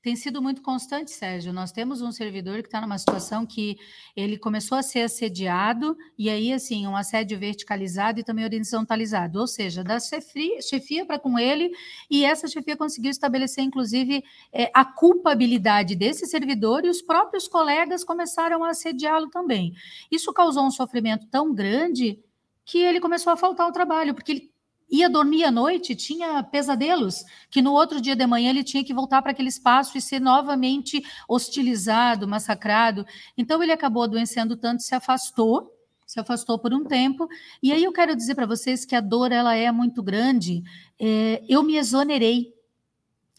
Tem 0.01 0.15
sido 0.15 0.41
muito 0.41 0.61
constante, 0.61 1.11
Sérgio. 1.11 1.51
Nós 1.51 1.71
temos 1.71 2.01
um 2.01 2.11
servidor 2.11 2.61
que 2.61 2.67
está 2.67 2.79
numa 2.79 2.97
situação 2.97 3.45
que 3.45 3.77
ele 4.15 4.37
começou 4.37 4.77
a 4.77 4.83
ser 4.83 5.01
assediado, 5.01 5.97
e 6.17 6.29
aí, 6.29 6.53
assim, 6.53 6.87
um 6.87 6.95
assédio 6.95 7.37
verticalizado 7.37 8.19
e 8.19 8.23
também 8.23 8.45
horizontalizado, 8.45 9.39
ou 9.39 9.47
seja, 9.47 9.83
da 9.83 9.97
chefia, 9.99 11.05
para 11.05 11.19
com 11.19 11.37
ele, 11.37 11.71
e 12.09 12.23
essa 12.23 12.47
chefia 12.47 12.77
conseguiu 12.77 13.11
estabelecer, 13.11 13.63
inclusive, 13.63 14.23
é, 14.53 14.71
a 14.73 14.85
culpabilidade 14.85 15.95
desse 15.95 16.25
servidor, 16.25 16.85
e 16.85 16.89
os 16.89 17.01
próprios 17.01 17.47
colegas 17.47 18.03
começaram 18.03 18.63
a 18.63 18.69
assediá-lo 18.69 19.29
também. 19.29 19.73
Isso 20.11 20.31
causou 20.31 20.63
um 20.63 20.71
sofrimento 20.71 21.27
tão 21.27 21.53
grande 21.53 22.19
que 22.67 22.80
ele 22.80 22.99
começou 22.99 23.32
a 23.32 23.38
faltar 23.38 23.65
ao 23.65 23.71
trabalho, 23.71 24.13
porque 24.13 24.32
ele 24.34 24.51
ia 24.91 25.10
dormir 25.10 25.45
à 25.45 25.49
noite, 25.49 25.95
tinha 25.95 26.43
pesadelos, 26.43 27.23
que 27.49 27.62
no 27.62 27.71
outro 27.71 28.01
dia 28.01 28.15
de 28.15 28.27
manhã 28.27 28.49
ele 28.49 28.63
tinha 28.63 28.84
que 28.84 28.93
voltar 28.93 29.21
para 29.21 29.32
aquele 29.32 29.47
espaço 29.47 29.97
e 29.97 30.01
ser 30.01 30.19
novamente 30.19 31.01
hostilizado, 31.30 32.27
massacrado. 32.27 33.06
Então 33.38 33.63
ele 33.63 33.71
acabou 33.71 34.03
adoecendo 34.03 34.58
tanto, 34.58 34.84
se 34.84 34.93
afastou, 34.93 35.73
se 36.06 36.19
afastou 36.19 36.60
por 36.60 36.73
um 36.73 36.84
tempo. 36.84 37.27
E 37.63 37.71
aí 37.71 37.86
eu 37.86 37.93
quero 37.93 38.13
dizer 38.13 38.36
para 38.36 38.45
vocês 38.45 38.84
que 38.84 38.95
a 38.95 39.01
dor 39.01 39.32
ela 39.32 39.56
é 39.56 39.71
muito 39.71 40.03
grande. 40.03 40.62
É, 40.99 41.41
eu 41.47 41.63
me 41.63 41.77
exonerei. 41.77 42.53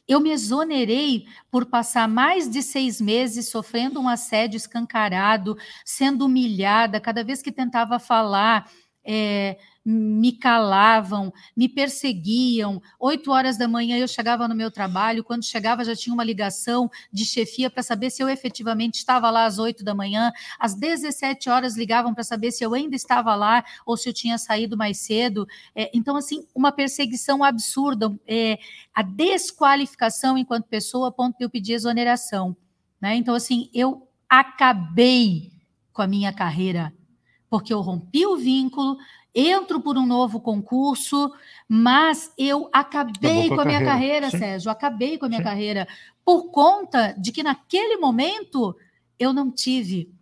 Eu 0.06 0.20
me 0.20 0.30
exonerei 0.30 1.26
por 1.50 1.66
passar 1.66 2.08
mais 2.08 2.48
de 2.48 2.62
seis 2.62 2.98
meses 2.98 3.50
sofrendo 3.50 4.00
um 4.00 4.08
assédio 4.08 4.56
escancarado, 4.56 5.54
sendo 5.84 6.24
humilhada 6.24 6.98
cada 6.98 7.22
vez 7.22 7.42
que 7.42 7.52
tentava 7.52 7.98
falar 7.98 8.70
é, 9.10 9.56
me 9.82 10.32
calavam, 10.32 11.32
me 11.56 11.66
perseguiam. 11.66 12.82
Oito 13.00 13.30
horas 13.30 13.56
da 13.56 13.66
manhã 13.66 13.96
eu 13.96 14.06
chegava 14.06 14.46
no 14.46 14.54
meu 14.54 14.70
trabalho, 14.70 15.24
quando 15.24 15.44
chegava 15.44 15.82
já 15.82 15.96
tinha 15.96 16.12
uma 16.12 16.22
ligação 16.22 16.90
de 17.10 17.24
chefia 17.24 17.70
para 17.70 17.82
saber 17.82 18.10
se 18.10 18.22
eu 18.22 18.28
efetivamente 18.28 18.96
estava 18.96 19.30
lá 19.30 19.46
às 19.46 19.58
oito 19.58 19.82
da 19.82 19.94
manhã. 19.94 20.30
Às 20.58 20.74
17 20.74 21.48
horas 21.48 21.74
ligavam 21.74 22.12
para 22.12 22.22
saber 22.22 22.52
se 22.52 22.62
eu 22.62 22.74
ainda 22.74 22.94
estava 22.94 23.34
lá 23.34 23.64
ou 23.86 23.96
se 23.96 24.10
eu 24.10 24.12
tinha 24.12 24.36
saído 24.36 24.76
mais 24.76 24.98
cedo. 24.98 25.48
É, 25.74 25.90
então, 25.94 26.16
assim, 26.16 26.46
uma 26.54 26.70
perseguição 26.70 27.42
absurda, 27.42 28.14
é, 28.26 28.58
a 28.94 29.00
desqualificação 29.00 30.36
enquanto 30.36 30.66
pessoa, 30.66 31.08
a 31.08 31.12
ponto 31.12 31.38
de 31.38 31.44
eu 31.46 31.50
pedir 31.50 31.72
exoneração. 31.72 32.54
Né? 33.00 33.16
Então, 33.16 33.34
assim, 33.34 33.70
eu 33.72 34.06
acabei 34.28 35.50
com 35.94 36.02
a 36.02 36.06
minha 36.06 36.30
carreira 36.30 36.92
porque 37.48 37.72
eu 37.72 37.80
rompi 37.80 38.26
o 38.26 38.36
vínculo, 38.36 38.96
entro 39.34 39.80
por 39.80 39.96
um 39.96 40.06
novo 40.06 40.40
concurso, 40.40 41.32
mas 41.68 42.32
eu 42.36 42.68
acabei 42.72 43.48
com 43.48 43.60
a, 43.60 43.64
minha 43.64 43.84
carreira, 43.84 44.30
carreira 44.30 44.30
Sérgio, 44.30 44.70
acabei 44.70 45.18
com 45.18 45.26
a 45.26 45.28
minha 45.28 45.40
Sim. 45.40 45.44
carreira 45.44 45.88
por 46.24 46.50
conta 46.50 47.14
de 47.18 47.32
que 47.32 47.42
naquele 47.42 47.96
momento 47.96 48.76
eu 49.18 49.32
não 49.32 49.50
tive 49.50 50.12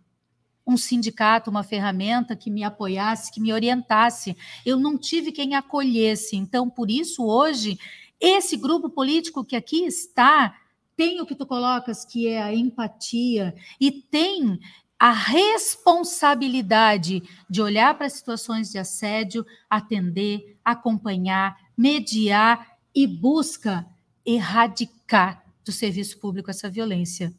um 0.65 0.75
sindicato, 0.75 1.49
uma 1.49 1.63
ferramenta 1.63 2.35
que 2.35 2.49
me 2.49 2.63
apoiasse, 2.63 3.31
que 3.31 3.39
me 3.39 3.53
orientasse. 3.53 4.35
Eu 4.65 4.77
não 4.77 4.97
tive 4.97 5.31
quem 5.31 5.55
acolhesse. 5.55 6.35
Então, 6.35 6.69
por 6.69 6.91
isso, 6.91 7.25
hoje, 7.25 7.79
esse 8.19 8.57
grupo 8.57 8.89
político 8.89 9.45
que 9.45 9.55
aqui 9.55 9.85
está 9.85 10.57
tem 10.97 11.21
o 11.21 11.25
que 11.25 11.35
tu 11.35 11.45
colocas, 11.45 12.03
que 12.03 12.27
é 12.27 12.41
a 12.41 12.53
empatia, 12.53 13.53
e 13.79 13.91
tem 13.91 14.59
a 14.99 15.11
responsabilidade 15.11 17.23
de 17.49 17.61
olhar 17.61 17.97
para 17.97 18.09
situações 18.09 18.71
de 18.71 18.77
assédio, 18.77 19.45
atender, 19.69 20.57
acompanhar, 20.63 21.57
mediar 21.77 22.77
e 22.93 23.05
busca 23.05 23.85
erradicar 24.25 25.43
do 25.63 25.71
serviço 25.71 26.19
público 26.19 26.49
essa 26.49 26.69
violência. 26.69 27.33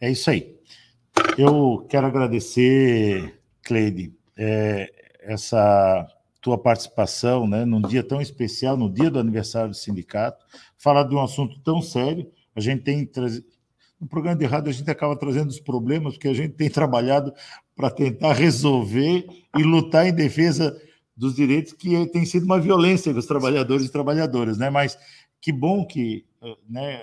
É 0.00 0.10
isso 0.10 0.30
aí. 0.30 0.56
Eu 1.36 1.84
quero 1.88 2.06
agradecer, 2.06 3.40
Cleide, 3.62 4.14
é, 4.36 4.90
essa 5.20 6.06
tua 6.40 6.56
participação, 6.56 7.46
né, 7.46 7.64
num 7.64 7.82
dia 7.82 8.02
tão 8.02 8.20
especial, 8.20 8.76
no 8.76 8.88
dia 8.88 9.10
do 9.10 9.18
aniversário 9.18 9.70
do 9.70 9.76
sindicato, 9.76 10.44
falar 10.76 11.02
de 11.02 11.14
um 11.14 11.20
assunto 11.20 11.58
tão 11.60 11.82
sério. 11.82 12.30
A 12.54 12.60
gente 12.60 12.82
tem. 12.82 13.10
No 14.00 14.06
programa 14.06 14.36
de 14.36 14.46
rádio, 14.46 14.70
a 14.70 14.72
gente 14.72 14.90
acaba 14.90 15.16
trazendo 15.16 15.48
os 15.48 15.60
problemas, 15.60 16.14
porque 16.14 16.28
a 16.28 16.34
gente 16.34 16.54
tem 16.54 16.68
trabalhado 16.70 17.32
para 17.74 17.90
tentar 17.90 18.32
resolver 18.32 19.26
e 19.56 19.62
lutar 19.62 20.06
em 20.06 20.12
defesa 20.12 20.80
dos 21.16 21.34
direitos, 21.34 21.72
que 21.72 22.06
tem 22.06 22.24
sido 22.24 22.44
uma 22.44 22.60
violência 22.60 23.12
dos 23.12 23.26
trabalhadores 23.26 23.86
e 23.86 23.92
trabalhadoras, 23.92 24.56
né? 24.56 24.70
Mas 24.70 24.96
que 25.40 25.50
bom 25.52 25.84
que 25.84 26.24
né, 26.68 27.02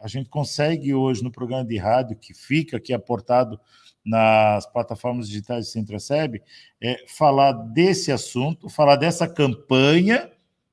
a 0.00 0.08
gente 0.08 0.30
consegue 0.30 0.94
hoje 0.94 1.22
no 1.22 1.30
programa 1.30 1.64
de 1.64 1.76
rádio, 1.76 2.16
que 2.16 2.32
fica 2.32 2.78
aqui 2.78 2.92
aportado 2.92 3.60
nas 4.04 4.64
plataformas 4.72 5.28
digitais 5.28 5.66
do 5.66 5.72
Centro-SEB, 5.72 6.42
é, 6.80 7.04
falar 7.06 7.52
desse 7.52 8.10
assunto, 8.10 8.68
falar 8.68 8.96
dessa 8.96 9.28
campanha, 9.28 10.30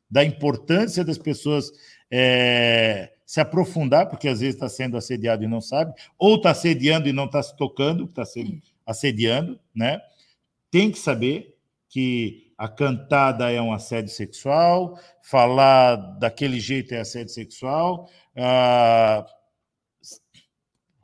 da 0.10 0.24
importância 0.24 1.04
das 1.04 1.18
pessoas 1.18 1.70
é, 2.10 3.12
se 3.28 3.42
aprofundar, 3.42 4.08
porque 4.08 4.30
às 4.30 4.40
vezes 4.40 4.56
está 4.56 4.70
sendo 4.70 4.96
assediado 4.96 5.44
e 5.44 5.48
não 5.48 5.60
sabe, 5.60 5.94
ou 6.18 6.38
está 6.38 6.52
assediando 6.52 7.10
e 7.10 7.14
não 7.14 7.26
está 7.26 7.44
se 7.44 7.54
tocando, 7.58 8.06
está 8.06 8.24
sendo 8.24 8.62
assediando, 8.86 9.60
né? 9.76 10.00
Tem 10.72 10.90
que 10.90 10.98
saber 10.98 11.58
que 11.90 12.54
a 12.58 12.70
cantada 12.70 13.52
é 13.52 13.62
um 13.62 13.74
assédio 13.74 14.14
sexual, 14.14 14.98
falar 15.22 15.98
daquele 16.18 16.58
jeito 16.58 16.94
é 16.94 17.02
assédio 17.02 17.34
sexual, 17.34 18.10
ah, 18.34 19.26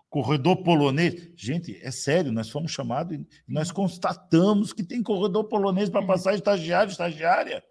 corredor 0.09 0.63
polonês. 0.63 1.29
Gente, 1.35 1.77
é 1.83 1.91
sério, 1.91 2.31
nós 2.31 2.49
fomos 2.49 2.71
chamados 2.71 3.17
e 3.17 3.27
nós 3.45 3.69
constatamos 3.69 4.71
que 4.71 4.81
tem 4.81 5.03
corredor 5.03 5.43
polonês 5.49 5.89
para 5.89 6.03
é. 6.03 6.07
passar 6.07 6.35
estagiário, 6.35 6.89
estagiária 6.89 7.61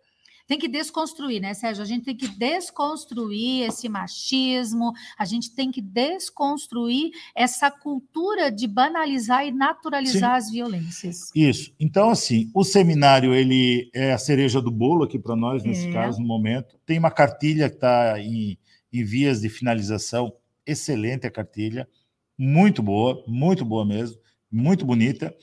tem 0.52 0.58
que 0.58 0.68
desconstruir, 0.68 1.40
né, 1.40 1.54
Sérgio? 1.54 1.82
A 1.82 1.86
gente 1.86 2.04
tem 2.04 2.14
que 2.14 2.28
desconstruir 2.28 3.66
esse 3.66 3.88
machismo, 3.88 4.92
a 5.16 5.24
gente 5.24 5.54
tem 5.54 5.70
que 5.70 5.80
desconstruir 5.80 7.10
essa 7.34 7.70
cultura 7.70 8.52
de 8.52 8.66
banalizar 8.66 9.46
e 9.46 9.50
naturalizar 9.50 10.32
Sim. 10.32 10.36
as 10.36 10.50
violências. 10.50 11.30
Isso. 11.34 11.74
Então, 11.80 12.10
assim, 12.10 12.50
o 12.52 12.64
seminário 12.64 13.32
ele 13.32 13.90
é 13.94 14.12
a 14.12 14.18
cereja 14.18 14.60
do 14.60 14.70
bolo 14.70 15.04
aqui 15.04 15.18
para 15.18 15.34
nós, 15.34 15.64
nesse 15.64 15.88
é. 15.88 15.92
caso, 15.92 16.20
no 16.20 16.26
momento. 16.26 16.78
Tem 16.84 16.98
uma 16.98 17.10
cartilha 17.10 17.70
que 17.70 17.76
está 17.76 18.20
em, 18.20 18.58
em 18.92 19.04
vias 19.04 19.40
de 19.40 19.48
finalização. 19.48 20.34
Excelente 20.66 21.26
a 21.26 21.30
cartilha, 21.30 21.88
muito 22.36 22.82
boa, 22.82 23.24
muito 23.26 23.64
boa 23.64 23.86
mesmo, 23.86 24.18
muito 24.50 24.84
bonita. 24.84 25.34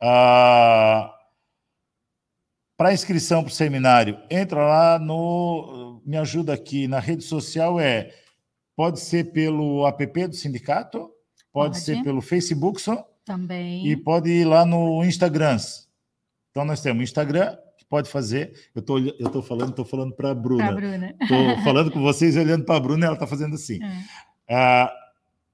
Ah, 0.00 1.12
para 2.82 2.92
inscrição 2.92 3.44
para 3.44 3.52
o 3.52 3.54
seminário, 3.54 4.18
entra 4.28 4.66
lá 4.66 4.98
no. 4.98 6.02
Me 6.04 6.16
ajuda 6.16 6.52
aqui 6.52 6.88
na 6.88 6.98
rede 6.98 7.22
social, 7.22 7.78
é. 7.78 8.12
Pode 8.74 8.98
ser 8.98 9.30
pelo 9.30 9.86
app 9.86 10.26
do 10.26 10.34
sindicato, 10.34 10.98
pode, 11.52 11.74
pode. 11.74 11.78
ser 11.78 12.02
pelo 12.02 12.20
Facebook 12.20 12.80
só. 12.80 13.08
Também. 13.24 13.86
E 13.86 13.96
pode 13.96 14.30
ir 14.30 14.44
lá 14.44 14.66
no 14.66 15.04
Instagram. 15.04 15.58
Então, 16.50 16.64
nós 16.64 16.80
temos 16.80 17.04
Instagram, 17.04 17.56
que 17.78 17.84
pode 17.84 18.10
fazer. 18.10 18.52
Eu 18.74 18.82
tô, 18.82 18.98
estou 18.98 19.30
tô 19.30 19.42
falando, 19.42 19.70
estou 19.70 19.84
falando 19.84 20.12
para 20.16 20.32
a 20.32 20.34
Bruna. 20.34 20.64
Para 20.64 20.74
Bruna. 20.74 21.14
Estou 21.22 21.62
falando 21.62 21.90
com 21.92 22.02
vocês, 22.02 22.36
olhando 22.36 22.64
para 22.64 22.78
a 22.78 22.80
Bruna, 22.80 23.06
ela 23.06 23.14
está 23.14 23.28
fazendo 23.28 23.54
assim. 23.54 23.78
É. 24.48 24.86
Uh, 24.86 24.90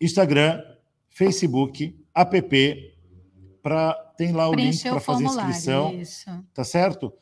Instagram, 0.01 0.63
Facebook, 1.11 1.95
app, 2.15 2.98
tem 4.17 4.33
lá 4.33 4.49
o 4.49 4.55
link 4.55 4.83
para 4.83 5.01
fazer 5.01 5.25
inscrição. 5.25 5.95
Isso. 5.95 6.31
Tá 6.55 6.65
certo? 6.65 7.13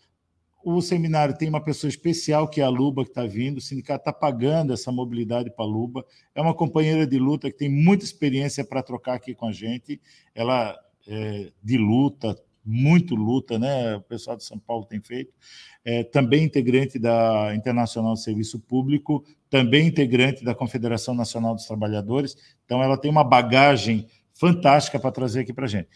O 0.65 0.81
seminário 0.81 1.37
tem 1.37 1.49
uma 1.49 1.63
pessoa 1.63 1.89
especial, 1.89 2.49
que 2.49 2.61
é 2.61 2.65
a 2.65 2.69
Luba, 2.69 3.05
que 3.05 3.11
está 3.11 3.25
vindo. 3.25 3.59
O 3.59 3.61
sindicato 3.61 4.01
está 4.01 4.13
pagando 4.13 4.73
essa 4.73 4.91
mobilidade 4.91 5.49
para 5.49 5.65
a 5.65 5.69
Luba. 5.69 6.05
É 6.35 6.41
uma 6.41 6.55
companheira 6.55 7.07
de 7.07 7.19
luta 7.19 7.51
que 7.51 7.57
tem 7.57 7.69
muita 7.69 8.05
experiência 8.05 8.65
para 8.65 8.83
trocar 8.83 9.15
aqui 9.15 9.33
com 9.33 9.47
a 9.47 9.53
gente. 9.53 10.01
Ela 10.35 10.77
é 11.07 11.53
de 11.63 11.79
luta, 11.79 12.37
muito 12.65 13.15
luta, 13.15 13.61
né? 13.61 13.95
O 13.95 14.01
pessoal 14.01 14.37
de 14.37 14.43
São 14.43 14.59
Paulo 14.59 14.85
tem 14.85 15.01
feito. 15.01 15.33
É, 15.85 16.03
também 16.03 16.43
integrante 16.43 16.99
da 16.99 17.55
Internacional 17.55 18.15
de 18.15 18.25
Serviço 18.25 18.59
Público, 18.59 19.25
também 19.49 19.87
integrante 19.87 20.45
da 20.45 20.53
Confederação 20.53 21.15
Nacional 21.15 21.55
dos 21.55 21.65
Trabalhadores. 21.65 22.37
Então, 22.65 22.83
ela 22.83 22.99
tem 22.99 23.09
uma 23.09 23.23
bagagem 23.23 24.09
fantástica 24.35 24.99
para 24.99 25.13
trazer 25.13 25.41
aqui 25.43 25.53
para 25.53 25.67
a 25.67 25.69
gente. 25.69 25.89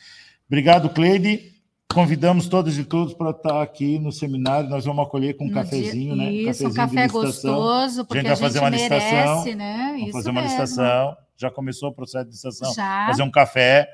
Obrigado, 0.50 0.90
Cleide. 0.90 1.52
Convidamos 1.94 2.48
todos 2.48 2.76
e 2.76 2.84
todos 2.84 3.14
para 3.14 3.30
estar 3.30 3.62
aqui 3.62 4.00
no 4.00 4.10
seminário. 4.10 4.68
Nós 4.68 4.84
vamos 4.84 5.06
acolher 5.06 5.36
com 5.36 5.44
um 5.44 5.46
no 5.46 5.54
cafezinho, 5.54 6.16
dia, 6.16 6.24
né? 6.24 6.32
Isso, 6.32 6.66
um 6.66 6.74
café 6.74 7.06
gostoso, 7.06 8.04
porque 8.04 8.18
a 8.18 8.22
gente 8.22 8.28
vai 8.30 8.36
fazer 8.36 8.58
uma 8.58 8.68
merece, 8.68 8.92
licitação, 8.92 9.56
né? 9.56 9.86
Vamos 9.92 10.02
isso 10.02 10.12
fazer 10.12 10.30
uma 10.30 10.42
mesmo. 10.42 10.56
licitação. 10.56 11.16
Já 11.36 11.50
começou 11.52 11.90
o 11.90 11.94
processo 11.94 12.24
de 12.24 12.30
licitação. 12.32 12.74
Já. 12.74 13.06
Fazer 13.06 13.22
um 13.22 13.30
café 13.30 13.88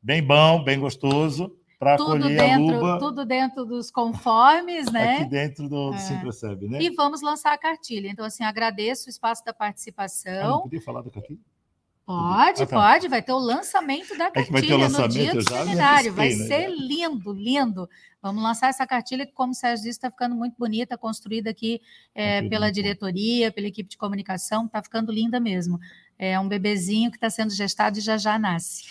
bem 0.00 0.22
bom, 0.22 0.62
bem 0.62 0.78
gostoso, 0.78 1.52
para 1.76 1.94
acolher 1.94 2.36
dentro, 2.36 2.52
a 2.52 2.78
Luba. 2.78 2.98
Tudo 3.00 3.26
dentro 3.26 3.64
dos 3.64 3.90
conformes, 3.90 4.92
né? 4.92 5.16
Aqui 5.16 5.24
dentro 5.28 5.68
do, 5.68 5.90
do 5.90 5.96
é. 5.96 6.68
né? 6.68 6.82
E 6.82 6.90
vamos 6.90 7.20
lançar 7.20 7.52
a 7.52 7.58
cartilha. 7.58 8.08
Então, 8.08 8.24
assim, 8.24 8.44
agradeço 8.44 9.08
o 9.08 9.10
espaço 9.10 9.44
da 9.44 9.52
participação. 9.52 10.32
Ah, 10.32 10.48
não 10.50 10.62
podia 10.62 10.80
falar 10.80 11.02
da 11.02 11.10
cartilha? 11.10 11.40
Pode, 12.06 12.62
ah, 12.62 12.66
tá. 12.66 12.76
pode, 12.76 13.08
vai 13.08 13.20
ter 13.20 13.32
o 13.32 13.38
lançamento 13.38 14.16
da 14.16 14.30
cartilha 14.30 14.84
é 14.84 14.88
no 14.88 15.08
dia 15.08 15.34
do 15.34 15.42
seminário. 15.42 16.14
Vai 16.14 16.34
né? 16.36 16.46
ser 16.46 16.70
lindo, 16.70 17.32
lindo. 17.32 17.90
Vamos 18.22 18.40
lançar 18.40 18.68
essa 18.68 18.86
cartilha 18.86 19.26
que, 19.26 19.32
como 19.32 19.50
o 19.50 19.54
Sérgio 19.54 19.86
disse, 19.86 19.98
está 19.98 20.08
ficando 20.08 20.36
muito 20.36 20.54
bonita, 20.56 20.96
construída 20.96 21.50
aqui 21.50 21.80
é, 22.14 22.48
pela 22.48 22.70
diretoria, 22.70 23.50
pela 23.50 23.66
equipe 23.66 23.90
de 23.90 23.98
comunicação, 23.98 24.66
está 24.66 24.80
ficando 24.80 25.10
linda 25.10 25.40
mesmo. 25.40 25.80
É 26.16 26.38
um 26.38 26.46
bebezinho 26.46 27.10
que 27.10 27.16
está 27.16 27.28
sendo 27.28 27.52
gestado 27.52 27.98
e 27.98 28.00
já 28.00 28.16
já 28.16 28.38
nasce. 28.38 28.84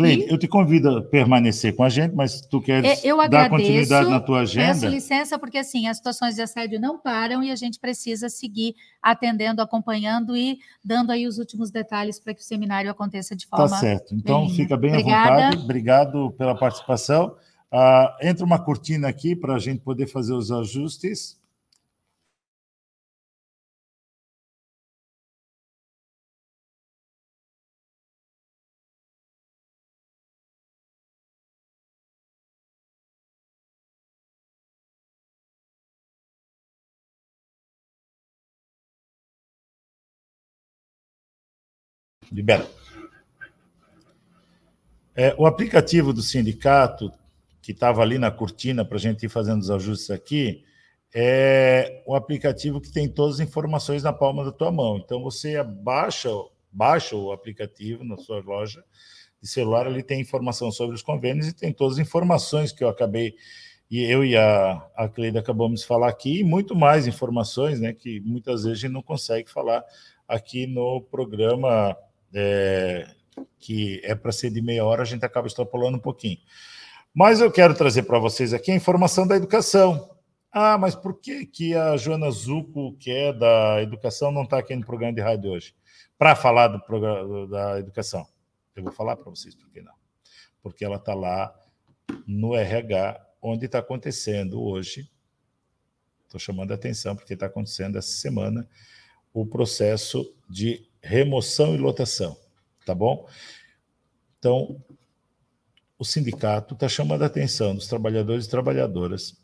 Cleide, 0.00 0.32
eu 0.32 0.38
te 0.38 0.48
convido 0.48 0.88
a 0.98 1.02
permanecer 1.02 1.74
com 1.74 1.82
a 1.82 1.88
gente, 1.88 2.14
mas 2.14 2.40
tu 2.40 2.60
queres 2.60 3.04
é, 3.04 3.08
eu 3.08 3.20
agradeço, 3.20 3.50
dar 3.50 3.56
continuidade 3.56 4.10
na 4.10 4.20
tua 4.20 4.40
agenda? 4.40 4.68
Peço 4.68 4.86
licença, 4.86 5.38
porque 5.38 5.58
assim, 5.58 5.86
as 5.86 5.96
situações 5.96 6.34
de 6.34 6.42
assédio 6.42 6.80
não 6.80 6.98
param 6.98 7.42
e 7.42 7.50
a 7.50 7.56
gente 7.56 7.78
precisa 7.78 8.28
seguir 8.28 8.74
atendendo, 9.02 9.62
acompanhando 9.62 10.36
e 10.36 10.58
dando 10.84 11.10
aí 11.10 11.26
os 11.26 11.38
últimos 11.38 11.70
detalhes 11.70 12.18
para 12.18 12.34
que 12.34 12.40
o 12.40 12.44
seminário 12.44 12.90
aconteça 12.90 13.34
de 13.34 13.46
forma. 13.46 13.68
Tá 13.68 13.76
certo. 13.76 14.14
Então, 14.14 14.46
bem 14.46 14.54
fica 14.54 14.76
bem 14.76 14.90
Obrigada. 14.90 15.30
à 15.30 15.34
vontade. 15.34 15.64
Obrigado 15.64 16.30
pela 16.36 16.54
participação. 16.54 17.36
Uh, 17.72 18.26
entra 18.26 18.44
uma 18.44 18.58
cortina 18.58 19.08
aqui 19.08 19.36
para 19.36 19.54
a 19.54 19.58
gente 19.58 19.80
poder 19.80 20.06
fazer 20.06 20.34
os 20.34 20.50
ajustes. 20.50 21.39
Libera. 42.30 42.66
É, 45.14 45.34
o 45.36 45.46
aplicativo 45.46 46.12
do 46.12 46.22
sindicato, 46.22 47.12
que 47.60 47.72
estava 47.72 48.00
ali 48.00 48.18
na 48.18 48.30
cortina 48.30 48.84
para 48.84 48.96
a 48.96 49.00
gente 49.00 49.26
ir 49.26 49.28
fazendo 49.28 49.60
os 49.60 49.70
ajustes 49.70 50.10
aqui, 50.10 50.64
é 51.12 52.02
o 52.06 52.14
aplicativo 52.14 52.80
que 52.80 52.90
tem 52.90 53.08
todas 53.08 53.36
as 53.36 53.40
informações 53.46 54.02
na 54.02 54.12
palma 54.12 54.44
da 54.44 54.52
tua 54.52 54.70
mão. 54.70 54.96
Então, 54.96 55.22
você 55.22 55.62
baixa, 55.62 56.30
baixa 56.70 57.16
o 57.16 57.32
aplicativo 57.32 58.04
na 58.04 58.16
sua 58.16 58.40
loja 58.40 58.82
de 59.42 59.48
celular, 59.48 59.86
ele 59.86 60.02
tem 60.02 60.20
informação 60.20 60.70
sobre 60.70 60.94
os 60.94 61.02
convênios 61.02 61.48
e 61.48 61.52
tem 61.52 61.72
todas 61.72 61.98
as 61.98 62.06
informações 62.06 62.72
que 62.72 62.84
eu 62.84 62.88
acabei, 62.88 63.34
e 63.90 64.02
eu 64.02 64.24
e 64.24 64.36
a, 64.36 64.72
a 64.94 65.08
Cleide 65.08 65.38
acabamos 65.38 65.80
de 65.80 65.86
falar 65.86 66.08
aqui, 66.08 66.40
e 66.40 66.44
muito 66.44 66.76
mais 66.76 67.06
informações, 67.06 67.80
né, 67.80 67.92
que 67.92 68.20
muitas 68.20 68.64
vezes 68.64 68.78
a 68.78 68.80
gente 68.82 68.92
não 68.92 69.02
consegue 69.02 69.50
falar 69.50 69.82
aqui 70.28 70.66
no 70.66 71.00
programa 71.00 71.96
é, 72.34 73.06
que 73.58 74.00
é 74.04 74.14
para 74.14 74.32
ser 74.32 74.50
de 74.50 74.62
meia 74.62 74.84
hora, 74.84 75.02
a 75.02 75.06
gente 75.06 75.24
acaba 75.24 75.46
extrapolando 75.46 75.98
um 75.98 76.00
pouquinho. 76.00 76.38
Mas 77.12 77.40
eu 77.40 77.50
quero 77.50 77.74
trazer 77.74 78.04
para 78.04 78.18
vocês 78.18 78.54
aqui 78.54 78.70
a 78.70 78.74
informação 78.74 79.26
da 79.26 79.36
educação. 79.36 80.10
Ah, 80.52 80.78
mas 80.78 80.94
por 80.94 81.20
que, 81.20 81.46
que 81.46 81.74
a 81.74 81.96
Joana 81.96 82.30
Zuco, 82.30 82.96
que 82.98 83.10
é 83.10 83.32
da 83.32 83.82
educação, 83.82 84.32
não 84.32 84.42
está 84.42 84.58
aqui 84.58 84.74
no 84.74 84.84
programa 84.84 85.12
de 85.12 85.20
rádio 85.20 85.50
hoje? 85.50 85.74
Para 86.18 86.34
falar 86.34 86.68
do 86.68 86.80
programa, 86.80 87.46
da 87.46 87.78
educação. 87.78 88.26
Eu 88.74 88.82
vou 88.82 88.92
falar 88.92 89.16
para 89.16 89.30
vocês 89.30 89.54
por 89.54 89.70
que 89.70 89.80
não. 89.80 89.94
Porque 90.62 90.84
ela 90.84 90.96
está 90.96 91.14
lá 91.14 91.54
no 92.26 92.54
RH, 92.54 93.20
onde 93.40 93.66
está 93.66 93.78
acontecendo 93.78 94.60
hoje. 94.60 95.10
Estou 96.24 96.40
chamando 96.40 96.72
a 96.72 96.74
atenção, 96.74 97.16
porque 97.16 97.34
está 97.34 97.46
acontecendo 97.46 97.98
essa 97.98 98.12
semana 98.12 98.68
o 99.32 99.46
processo 99.46 100.34
de 100.48 100.89
remoção 101.02 101.74
e 101.74 101.78
lotação. 101.78 102.36
Tá 102.84 102.94
bom? 102.94 103.28
Então, 104.38 104.82
o 105.98 106.04
sindicato 106.04 106.74
está 106.74 106.88
chamando 106.88 107.22
a 107.22 107.26
atenção 107.26 107.74
dos 107.74 107.86
trabalhadores 107.86 108.46
e 108.46 108.50
trabalhadoras 108.50 109.38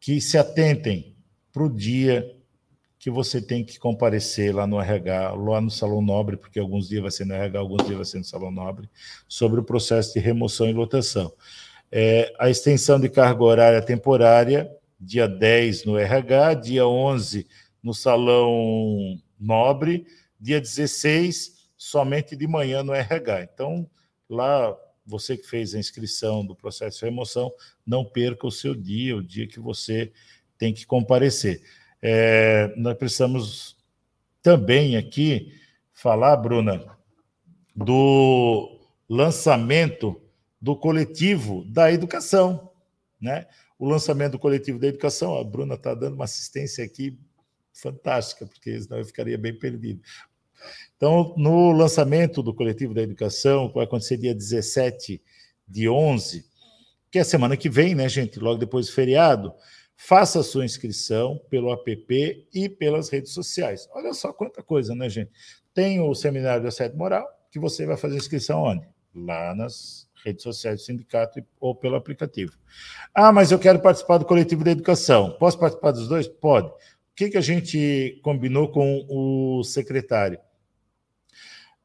que 0.00 0.20
se 0.20 0.36
atentem 0.36 1.16
para 1.52 1.62
o 1.62 1.72
dia 1.72 2.36
que 2.98 3.10
você 3.10 3.40
tem 3.40 3.64
que 3.64 3.78
comparecer 3.78 4.54
lá 4.54 4.66
no 4.66 4.80
RH, 4.80 5.34
lá 5.34 5.60
no 5.60 5.70
Salão 5.70 6.02
Nobre, 6.02 6.36
porque 6.36 6.58
alguns 6.58 6.88
dias 6.88 7.02
vai 7.02 7.10
ser 7.10 7.24
no 7.24 7.34
RH, 7.34 7.58
alguns 7.58 7.84
dias 7.84 7.96
vai 7.96 8.04
ser 8.04 8.18
no 8.18 8.24
Salão 8.24 8.50
Nobre, 8.50 8.90
sobre 9.28 9.60
o 9.60 9.62
processo 9.62 10.12
de 10.14 10.18
remoção 10.18 10.68
e 10.68 10.72
lotação. 10.72 11.32
É, 11.90 12.34
a 12.38 12.50
extensão 12.50 12.98
de 12.98 13.08
carga 13.08 13.44
horária 13.44 13.80
temporária, 13.80 14.68
dia 14.98 15.28
10 15.28 15.84
no 15.84 15.96
RH, 15.96 16.54
dia 16.54 16.86
11 16.86 17.46
no 17.80 17.94
Salão 17.94 19.16
Nobre, 19.38 20.04
dia 20.40 20.60
16 20.60 21.70
somente 21.76 22.34
de 22.34 22.46
manhã 22.46 22.82
no 22.82 22.94
RH. 22.94 23.42
Então, 23.42 23.88
lá 24.28 24.76
você 25.06 25.36
que 25.36 25.46
fez 25.46 25.74
a 25.74 25.78
inscrição 25.78 26.44
do 26.44 26.54
processo 26.54 26.98
de 26.98 27.04
remoção, 27.04 27.52
não 27.86 28.04
perca 28.04 28.46
o 28.46 28.50
seu 28.50 28.74
dia, 28.74 29.16
o 29.16 29.22
dia 29.22 29.46
que 29.46 29.60
você 29.60 30.12
tem 30.58 30.74
que 30.74 30.84
comparecer. 30.84 31.62
É, 32.02 32.74
nós 32.76 32.96
precisamos 32.96 33.76
também 34.42 34.96
aqui 34.96 35.54
falar, 35.92 36.36
Bruna, 36.36 36.84
do 37.74 38.80
lançamento 39.08 40.20
do 40.60 40.74
coletivo 40.74 41.64
da 41.64 41.92
educação, 41.92 42.70
né? 43.20 43.46
O 43.78 43.88
lançamento 43.88 44.32
do 44.32 44.38
coletivo 44.38 44.78
da 44.78 44.88
educação, 44.88 45.38
a 45.38 45.44
Bruna 45.44 45.74
está 45.74 45.94
dando 45.94 46.14
uma 46.14 46.24
assistência 46.24 46.84
aqui 46.84 47.18
fantástica, 47.80 48.46
porque 48.46 48.80
senão 48.80 48.98
eu 48.98 49.04
ficaria 49.04 49.36
bem 49.36 49.56
perdido. 49.58 50.00
Então, 50.96 51.34
no 51.36 51.72
lançamento 51.72 52.42
do 52.42 52.54
Coletivo 52.54 52.94
da 52.94 53.02
Educação, 53.02 53.68
que 53.68 53.74
vai 53.74 53.84
acontecer 53.84 54.16
dia 54.16 54.34
17 54.34 55.22
de 55.68 55.88
11, 55.88 56.44
que 57.10 57.18
é 57.18 57.24
semana 57.24 57.56
que 57.56 57.68
vem, 57.68 57.94
né, 57.94 58.08
gente? 58.08 58.40
Logo 58.40 58.58
depois 58.58 58.86
do 58.86 58.92
feriado, 58.92 59.52
faça 59.96 60.40
a 60.40 60.42
sua 60.42 60.64
inscrição 60.64 61.40
pelo 61.50 61.72
app 61.72 62.46
e 62.52 62.68
pelas 62.68 63.08
redes 63.08 63.32
sociais. 63.32 63.88
Olha 63.92 64.12
só 64.12 64.32
quanta 64.32 64.62
coisa, 64.62 64.94
né, 64.94 65.08
gente? 65.08 65.30
Tem 65.74 66.00
o 66.00 66.14
seminário 66.14 66.62
do 66.62 66.68
assédio 66.68 66.96
moral, 66.96 67.26
que 67.50 67.58
você 67.58 67.86
vai 67.86 67.96
fazer 67.96 68.16
inscrição 68.16 68.62
onde? 68.62 68.86
Lá 69.14 69.54
nas 69.54 70.06
redes 70.24 70.42
sociais 70.42 70.80
do 70.80 70.84
sindicato 70.84 71.40
ou 71.60 71.74
pelo 71.74 71.94
aplicativo. 71.94 72.52
Ah, 73.14 73.32
mas 73.32 73.52
eu 73.52 73.58
quero 73.58 73.80
participar 73.80 74.18
do 74.18 74.24
coletivo 74.24 74.64
da 74.64 74.72
educação. 74.72 75.36
Posso 75.38 75.58
participar 75.58 75.92
dos 75.92 76.08
dois? 76.08 76.26
Pode. 76.26 76.72
Que, 77.16 77.30
que 77.30 77.38
a 77.38 77.40
gente 77.40 78.20
combinou 78.22 78.70
com 78.70 79.06
o 79.08 79.64
secretário? 79.64 80.38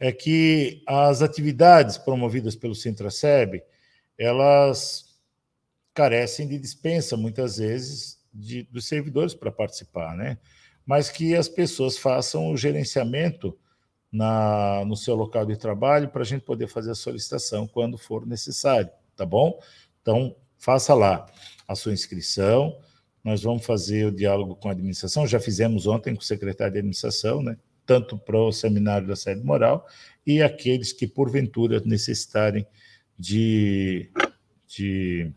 é 0.02 0.12
que 0.12 0.82
as 0.88 1.22
atividades 1.22 1.96
promovidas 1.96 2.56
pelo 2.56 2.74
Sintraceb, 2.74 3.62
elas 4.18 5.06
carecem 5.94 6.48
de 6.48 6.58
dispensa, 6.58 7.16
muitas 7.16 7.58
vezes, 7.58 8.20
de, 8.34 8.64
dos 8.64 8.88
servidores 8.88 9.36
para 9.36 9.52
participar, 9.52 10.18
né? 10.18 10.40
Mas 10.84 11.12
que 11.12 11.36
as 11.36 11.48
pessoas 11.48 12.00
façam 12.00 12.52
o 12.52 12.58
gerenciamento 12.58 13.56
na, 14.12 14.84
no 14.86 14.98
seu 14.98 15.14
local 15.14 15.46
de 15.46 15.56
trabalho 15.56 16.10
para 16.10 16.24
a 16.24 16.26
gente 16.26 16.44
poder 16.44 16.66
fazer 16.66 16.90
a 16.90 16.96
solicitação 16.96 17.68
quando 17.68 17.96
for 17.96 18.26
necessário, 18.26 18.90
tá 19.16 19.24
bom? 19.24 19.60
Então, 20.02 20.36
faça 20.58 20.96
lá 20.96 21.28
a 21.68 21.76
sua 21.76 21.94
inscrição. 21.94 22.76
Nós 23.24 23.44
vamos 23.44 23.66
fazer 23.66 24.08
o 24.08 24.12
diálogo 24.12 24.56
com 24.56 24.70
a 24.70 24.72
administração. 24.72 25.28
Já 25.28 25.40
fizemos 25.40 25.88
ontem 25.88 26.16
com 26.16 26.22
o 26.22 26.24
secretário 26.24 26.74
de 26.74 26.80
administração, 26.80 27.42
né? 27.42 27.58
tanto 27.86 28.18
para 28.18 28.38
o 28.38 28.52
seminário 28.52 29.08
da 29.08 29.16
sede 29.16 29.44
moral 29.44 29.86
e 30.26 30.42
aqueles 30.42 30.94
que, 30.94 31.08
porventura, 31.08 31.82
necessitarem 31.84 32.66
de, 33.18 34.10
de 34.68 35.32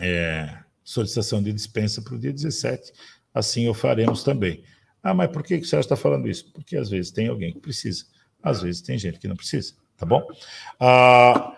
é, 0.00 0.58
solicitação 0.82 1.42
de 1.42 1.52
dispensa 1.52 2.02
para 2.02 2.14
o 2.14 2.18
dia 2.18 2.32
17, 2.32 2.92
assim 3.32 3.68
o 3.68 3.74
faremos 3.74 4.22
também. 4.22 4.62
Ah, 5.02 5.14
mas 5.14 5.30
por 5.30 5.42
que, 5.42 5.56
o 5.56 5.64
senhor 5.64 5.80
está 5.80 5.94
falando 5.94 6.28
isso? 6.28 6.50
Porque 6.52 6.76
às 6.76 6.90
vezes 6.90 7.10
tem 7.10 7.28
alguém 7.28 7.52
que 7.52 7.60
precisa, 7.60 8.04
às 8.42 8.62
vezes 8.62 8.80
tem 8.80 8.98
gente 8.98 9.18
que 9.18 9.28
não 9.28 9.36
precisa, 9.36 9.74
tá 9.96 10.04
bom? 10.04 10.26
Ah, 10.80 11.56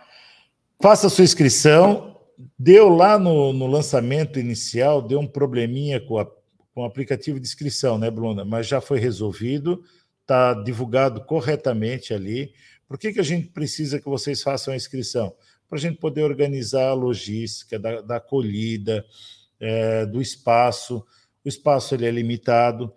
faça 0.82 1.08
sua 1.08 1.24
inscrição. 1.24 2.17
Deu 2.58 2.88
lá 2.88 3.18
no, 3.18 3.52
no 3.52 3.66
lançamento 3.66 4.38
inicial, 4.38 5.02
deu 5.02 5.18
um 5.18 5.26
probleminha 5.26 6.00
com 6.00 6.18
a 6.18 6.26
com 6.78 6.82
o 6.82 6.86
aplicativo 6.86 7.40
de 7.40 7.46
inscrição, 7.48 7.98
né, 7.98 8.08
Bruna? 8.08 8.44
Mas 8.44 8.68
já 8.68 8.80
foi 8.80 9.00
resolvido, 9.00 9.82
está 10.20 10.54
divulgado 10.54 11.24
corretamente 11.24 12.14
ali. 12.14 12.52
Por 12.86 12.96
que, 12.96 13.12
que 13.12 13.18
a 13.18 13.24
gente 13.24 13.48
precisa 13.48 13.98
que 13.98 14.08
vocês 14.08 14.40
façam 14.44 14.72
a 14.72 14.76
inscrição? 14.76 15.34
Para 15.68 15.76
a 15.76 15.80
gente 15.80 15.98
poder 15.98 16.22
organizar 16.22 16.90
a 16.90 16.94
logística 16.94 17.80
da, 17.80 18.00
da 18.00 18.16
acolhida, 18.18 19.04
é, 19.58 20.06
do 20.06 20.22
espaço. 20.22 21.04
O 21.44 21.48
espaço 21.48 21.96
ele 21.96 22.06
é 22.06 22.12
limitado. 22.12 22.94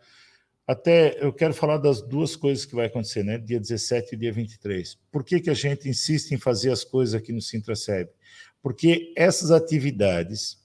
Até 0.68 1.18
eu 1.20 1.34
quero 1.34 1.56
falar 1.56 1.78
das 1.78 2.04
duas 2.04 2.36
coisas 2.36 2.66
que 2.66 2.76
vai 2.76 2.86
acontecer, 2.86 3.24
né? 3.24 3.40
Dia 3.40 3.60
17 3.60 4.14
e 4.14 4.18
dia 4.20 4.32
23. 4.32 4.96
Por 5.12 5.24
que, 5.24 5.40
que 5.40 5.50
a 5.50 5.56
gente 5.56 5.90
insiste 5.90 6.34
em 6.34 6.38
fazer 6.38 6.72
as 6.72 6.84
coisas 6.84 7.16
aqui 7.16 7.34
no 7.34 7.42
Sintraceb? 7.42 8.12
Porque 8.62 9.14
essas 9.16 9.52
atividades 9.52 10.62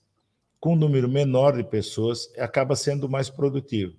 com 0.67 0.73
um 0.73 0.77
número 0.77 1.09
menor 1.09 1.57
de 1.57 1.63
pessoas, 1.63 2.29
acaba 2.37 2.75
sendo 2.75 3.09
mais 3.09 3.31
produtivo. 3.31 3.95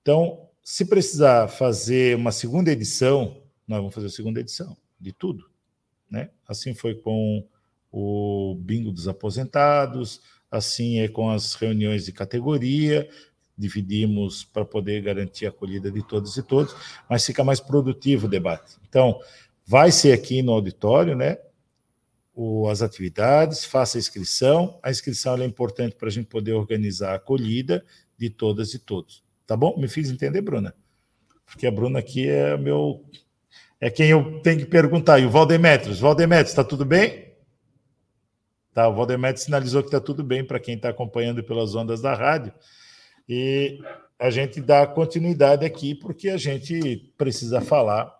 Então, 0.00 0.48
se 0.62 0.86
precisar 0.86 1.48
fazer 1.48 2.16
uma 2.16 2.32
segunda 2.32 2.70
edição, 2.70 3.42
nós 3.68 3.78
vamos 3.80 3.94
fazer 3.94 4.06
a 4.06 4.10
segunda 4.10 4.40
edição 4.40 4.74
de 4.98 5.12
tudo. 5.12 5.50
Né? 6.10 6.30
Assim 6.48 6.74
foi 6.74 6.94
com 6.94 7.46
o 7.92 8.56
bingo 8.60 8.90
dos 8.90 9.08
aposentados, 9.08 10.22
assim 10.50 11.00
é 11.00 11.08
com 11.08 11.28
as 11.28 11.54
reuniões 11.54 12.06
de 12.06 12.12
categoria, 12.12 13.06
dividimos 13.56 14.42
para 14.42 14.64
poder 14.64 15.02
garantir 15.02 15.44
a 15.44 15.50
acolhida 15.50 15.90
de 15.90 16.02
todos 16.02 16.36
e 16.36 16.42
todos, 16.42 16.74
mas 17.10 17.26
fica 17.26 17.44
mais 17.44 17.60
produtivo 17.60 18.26
o 18.26 18.30
debate. 18.30 18.76
Então, 18.88 19.20
vai 19.66 19.92
ser 19.92 20.12
aqui 20.12 20.40
no 20.40 20.52
auditório, 20.52 21.14
né? 21.14 21.36
O, 22.34 22.68
as 22.68 22.82
atividades, 22.82 23.64
faça 23.64 23.98
a 23.98 24.00
inscrição. 24.00 24.78
A 24.82 24.90
inscrição 24.90 25.36
é 25.36 25.44
importante 25.44 25.96
para 25.96 26.08
a 26.08 26.10
gente 26.10 26.26
poder 26.26 26.52
organizar 26.52 27.12
a 27.12 27.16
acolhida 27.16 27.84
de 28.16 28.30
todas 28.30 28.74
e 28.74 28.78
todos. 28.78 29.22
Tá 29.46 29.56
bom? 29.56 29.76
Me 29.76 29.88
fiz 29.88 30.10
entender, 30.10 30.40
Bruna? 30.40 30.74
Porque 31.44 31.66
a 31.66 31.70
Bruna 31.70 31.98
aqui 31.98 32.28
é 32.28 32.56
meu. 32.56 33.04
É 33.80 33.90
quem 33.90 34.10
eu 34.10 34.40
tenho 34.40 34.60
que 34.60 34.66
perguntar. 34.66 35.18
E 35.18 35.26
o 35.26 35.30
Valdemetrios. 35.30 35.98
Valdemetrios, 35.98 36.50
está 36.50 36.62
tudo 36.62 36.84
bem? 36.84 37.30
Tá, 38.72 38.88
o 38.88 38.94
Valdemetrios 38.94 39.44
sinalizou 39.44 39.82
que 39.82 39.88
está 39.88 40.00
tudo 40.00 40.22
bem 40.22 40.44
para 40.44 40.60
quem 40.60 40.76
está 40.76 40.90
acompanhando 40.90 41.42
pelas 41.42 41.74
ondas 41.74 42.00
da 42.00 42.14
rádio. 42.14 42.52
E 43.28 43.80
a 44.18 44.30
gente 44.30 44.60
dá 44.60 44.86
continuidade 44.86 45.64
aqui, 45.64 45.94
porque 45.94 46.28
a 46.28 46.36
gente 46.36 47.12
precisa 47.16 47.60
falar 47.60 48.19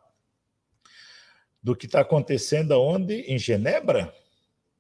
do 1.63 1.77
que 1.77 1.87
está 1.87 2.01
acontecendo 2.01 2.73
aonde? 2.73 3.21
Em 3.23 3.39
Genebra? 3.39 4.15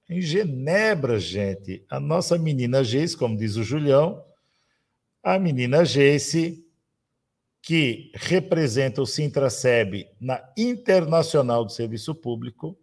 Em 0.09 0.20
Genebra, 0.20 1.18
gente. 1.18 1.85
A 1.89 2.01
nossa 2.01 2.37
menina 2.39 2.83
Geice, 2.83 3.16
como 3.16 3.37
diz 3.37 3.57
o 3.57 3.62
Julião, 3.62 4.24
a 5.22 5.39
menina 5.39 5.85
Geice, 5.85 6.64
que 7.62 8.11
representa 8.14 9.03
o 9.03 9.07
Sintraceb 9.07 10.09
na 10.18 10.43
Internacional 10.57 11.64
do 11.64 11.72
Serviço 11.72 12.14
Público, 12.14 12.76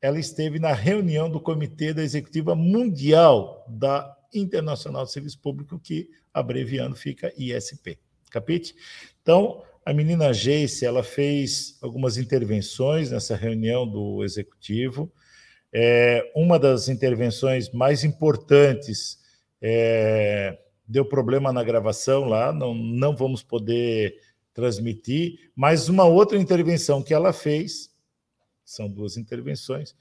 ela 0.00 0.18
esteve 0.18 0.58
na 0.58 0.72
reunião 0.72 1.30
do 1.30 1.40
Comitê 1.40 1.94
da 1.94 2.02
Executiva 2.02 2.54
Mundial 2.54 3.64
da 3.68 4.16
Internacional 4.34 5.04
do 5.04 5.10
Serviço 5.10 5.38
Público, 5.38 5.78
que 5.78 6.10
abreviando 6.34 6.96
fica 6.96 7.32
ISP. 7.36 7.98
Capite? 8.30 8.74
Então, 9.22 9.62
a 9.84 9.92
menina 9.92 10.32
Geice, 10.32 10.84
ela 10.84 11.02
fez 11.02 11.78
algumas 11.82 12.16
intervenções 12.16 13.10
nessa 13.10 13.34
reunião 13.34 13.86
do 13.86 14.22
executivo. 14.22 15.12
É, 15.72 16.30
uma 16.36 16.58
das 16.58 16.88
intervenções 16.88 17.70
mais 17.70 18.04
importantes 18.04 19.18
é, 19.60 20.58
deu 20.86 21.04
problema 21.04 21.52
na 21.52 21.64
gravação 21.64 22.24
lá, 22.24 22.52
não, 22.52 22.74
não 22.74 23.16
vamos 23.16 23.42
poder 23.42 24.16
transmitir, 24.52 25.50
mas 25.56 25.88
uma 25.88 26.04
outra 26.04 26.38
intervenção 26.38 27.02
que 27.02 27.14
ela 27.14 27.32
fez, 27.32 27.90
são 28.64 28.88
duas 28.88 29.16
intervenções, 29.16 29.96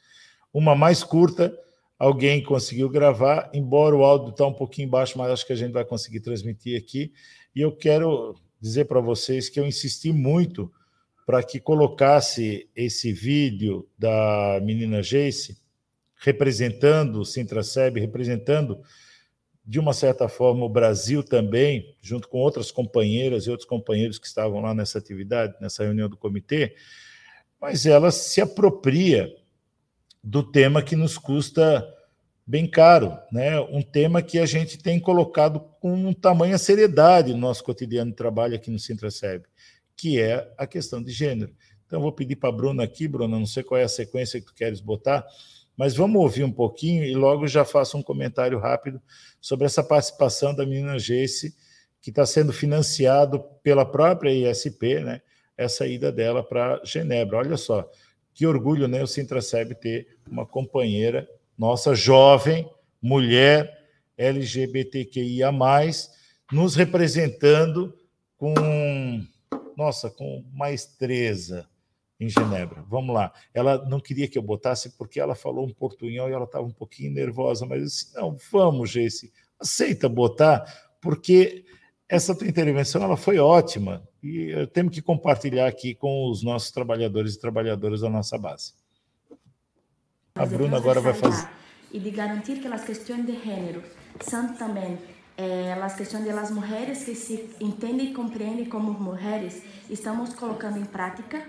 uma 0.53 0.75
mais 0.75 1.03
curta, 1.03 1.57
alguém 1.97 2.43
conseguiu 2.43 2.89
gravar, 2.89 3.49
embora 3.53 3.95
o 3.95 4.03
áudio 4.03 4.31
está 4.31 4.45
um 4.45 4.53
pouquinho 4.53 4.89
baixo, 4.89 5.17
mas 5.17 5.31
acho 5.31 5.47
que 5.47 5.53
a 5.53 5.55
gente 5.55 5.71
vai 5.71 5.85
conseguir 5.85 6.19
transmitir 6.19 6.77
aqui. 6.77 7.13
E 7.55 7.61
eu 7.61 7.71
quero 7.71 8.35
dizer 8.61 8.85
para 8.85 9.01
vocês 9.01 9.49
que 9.49 9.59
eu 9.59 9.65
insisti 9.65 10.13
muito 10.13 10.71
para 11.25 11.41
que 11.41 11.59
colocasse 11.59 12.69
esse 12.75 13.11
vídeo 13.11 13.87
da 13.97 14.59
menina 14.63 15.01
Jace 15.01 15.57
representando 16.15 17.21
o 17.21 17.25
Sintraceb, 17.25 17.99
representando 17.99 18.79
de 19.65 19.79
uma 19.79 19.93
certa 19.93 20.27
forma 20.27 20.65
o 20.65 20.69
Brasil 20.69 21.23
também, 21.23 21.95
junto 22.01 22.27
com 22.27 22.39
outras 22.39 22.71
companheiras 22.71 23.45
e 23.45 23.49
outros 23.49 23.67
companheiros 23.67 24.19
que 24.19 24.27
estavam 24.27 24.59
lá 24.61 24.73
nessa 24.73 24.99
atividade, 24.99 25.55
nessa 25.59 25.83
reunião 25.83 26.09
do 26.09 26.17
comitê, 26.17 26.75
mas 27.59 27.85
ela 27.85 28.11
se 28.11 28.41
apropria 28.41 29.33
do 30.23 30.43
tema 30.43 30.83
que 30.83 30.95
nos 30.95 31.17
custa 31.17 31.87
bem 32.51 32.69
caro, 32.69 33.17
né? 33.31 33.61
Um 33.61 33.81
tema 33.81 34.21
que 34.21 34.37
a 34.37 34.45
gente 34.45 34.77
tem 34.77 34.99
colocado 34.99 35.61
com 35.79 36.11
tamanha 36.11 36.57
seriedade 36.57 37.31
no 37.31 37.39
nosso 37.39 37.63
cotidiano 37.63 38.11
de 38.11 38.17
trabalho 38.17 38.53
aqui 38.55 38.69
no 38.69 38.77
Sintraceb, 38.77 39.45
que 39.95 40.19
é 40.19 40.51
a 40.57 40.67
questão 40.67 41.01
de 41.01 41.13
gênero. 41.13 41.55
Então, 41.87 42.01
vou 42.01 42.11
pedir 42.11 42.35
para 42.35 42.49
a 42.49 42.51
Bruna 42.51 42.83
aqui, 42.83 43.07
Bruna, 43.07 43.39
não 43.39 43.45
sei 43.45 43.63
qual 43.63 43.79
é 43.79 43.85
a 43.85 43.87
sequência 43.87 44.37
que 44.37 44.47
tu 44.47 44.53
queres 44.53 44.81
botar, 44.81 45.25
mas 45.77 45.95
vamos 45.95 46.21
ouvir 46.21 46.43
um 46.43 46.51
pouquinho 46.51 47.05
e 47.05 47.15
logo 47.15 47.47
já 47.47 47.63
faço 47.63 47.97
um 47.97 48.03
comentário 48.03 48.59
rápido 48.59 49.01
sobre 49.39 49.65
essa 49.65 49.81
participação 49.81 50.53
da 50.53 50.65
menina 50.65 50.99
Geice, 50.99 51.55
que 52.01 52.09
está 52.09 52.25
sendo 52.25 52.51
financiado 52.51 53.39
pela 53.63 53.85
própria 53.85 54.29
ISP, 54.29 54.99
né? 54.99 55.21
Essa 55.55 55.87
ida 55.87 56.11
dela 56.11 56.43
para 56.43 56.81
Genebra. 56.83 57.37
Olha 57.37 57.55
só, 57.55 57.89
que 58.33 58.45
orgulho, 58.45 58.89
né? 58.89 59.01
O 59.01 59.07
Sintraceb 59.07 59.73
ter 59.75 60.17
uma 60.29 60.45
companheira 60.45 61.25
nossa 61.61 61.93
jovem, 61.93 62.67
mulher, 62.99 63.71
LGBTQIA, 64.17 65.51
nos 66.51 66.75
representando 66.75 67.93
com, 68.35 68.55
nossa, 69.77 70.09
com 70.09 70.43
maestreza 70.51 71.69
em 72.19 72.27
Genebra. 72.27 72.83
Vamos 72.89 73.13
lá. 73.13 73.31
Ela 73.53 73.87
não 73.87 73.99
queria 73.99 74.27
que 74.27 74.39
eu 74.39 74.41
botasse 74.41 74.97
porque 74.97 75.19
ela 75.19 75.35
falou 75.35 75.67
um 75.67 75.71
portunhol 75.71 76.27
e 76.29 76.33
ela 76.33 76.45
estava 76.45 76.65
um 76.65 76.73
pouquinho 76.73 77.13
nervosa, 77.13 77.63
mas 77.63 77.77
eu 77.77 77.85
disse: 77.85 78.15
não, 78.15 78.35
vamos, 78.51 78.89
Jesse, 78.89 79.31
aceita 79.59 80.09
botar, 80.09 80.65
porque 80.99 81.63
essa 82.09 82.35
tua 82.35 82.47
intervenção 82.47 83.03
ela 83.03 83.15
foi 83.15 83.37
ótima 83.37 84.01
e 84.23 84.49
eu 84.49 84.65
tenho 84.65 84.89
que 84.89 84.99
compartilhar 84.99 85.67
aqui 85.67 85.93
com 85.93 86.27
os 86.27 86.41
nossos 86.41 86.71
trabalhadores 86.71 87.35
e 87.35 87.39
trabalhadoras 87.39 88.01
da 88.01 88.09
nossa 88.09 88.35
base. 88.35 88.80
A 90.41 90.45
Bruna 90.47 90.77
agora 90.77 90.99
vai 90.99 91.13
fazer. 91.13 91.47
E 91.91 91.99
de 91.99 92.09
garantir 92.09 92.59
que 92.59 92.67
as 92.67 92.83
questões 92.83 93.23
de 93.27 93.33
gênero 93.45 93.83
são 94.21 94.47
também 94.55 94.97
eh, 95.37 95.77
as 95.79 95.93
questões 95.93 96.25
das 96.25 96.49
mulheres 96.49 97.03
que 97.03 97.13
se 97.13 97.47
entendem 97.59 98.07
e 98.09 98.13
compreendem 98.13 98.65
como 98.65 98.91
mulheres, 98.91 99.61
estamos 99.87 100.33
colocando 100.33 100.79
em 100.79 100.85
prática 100.85 101.39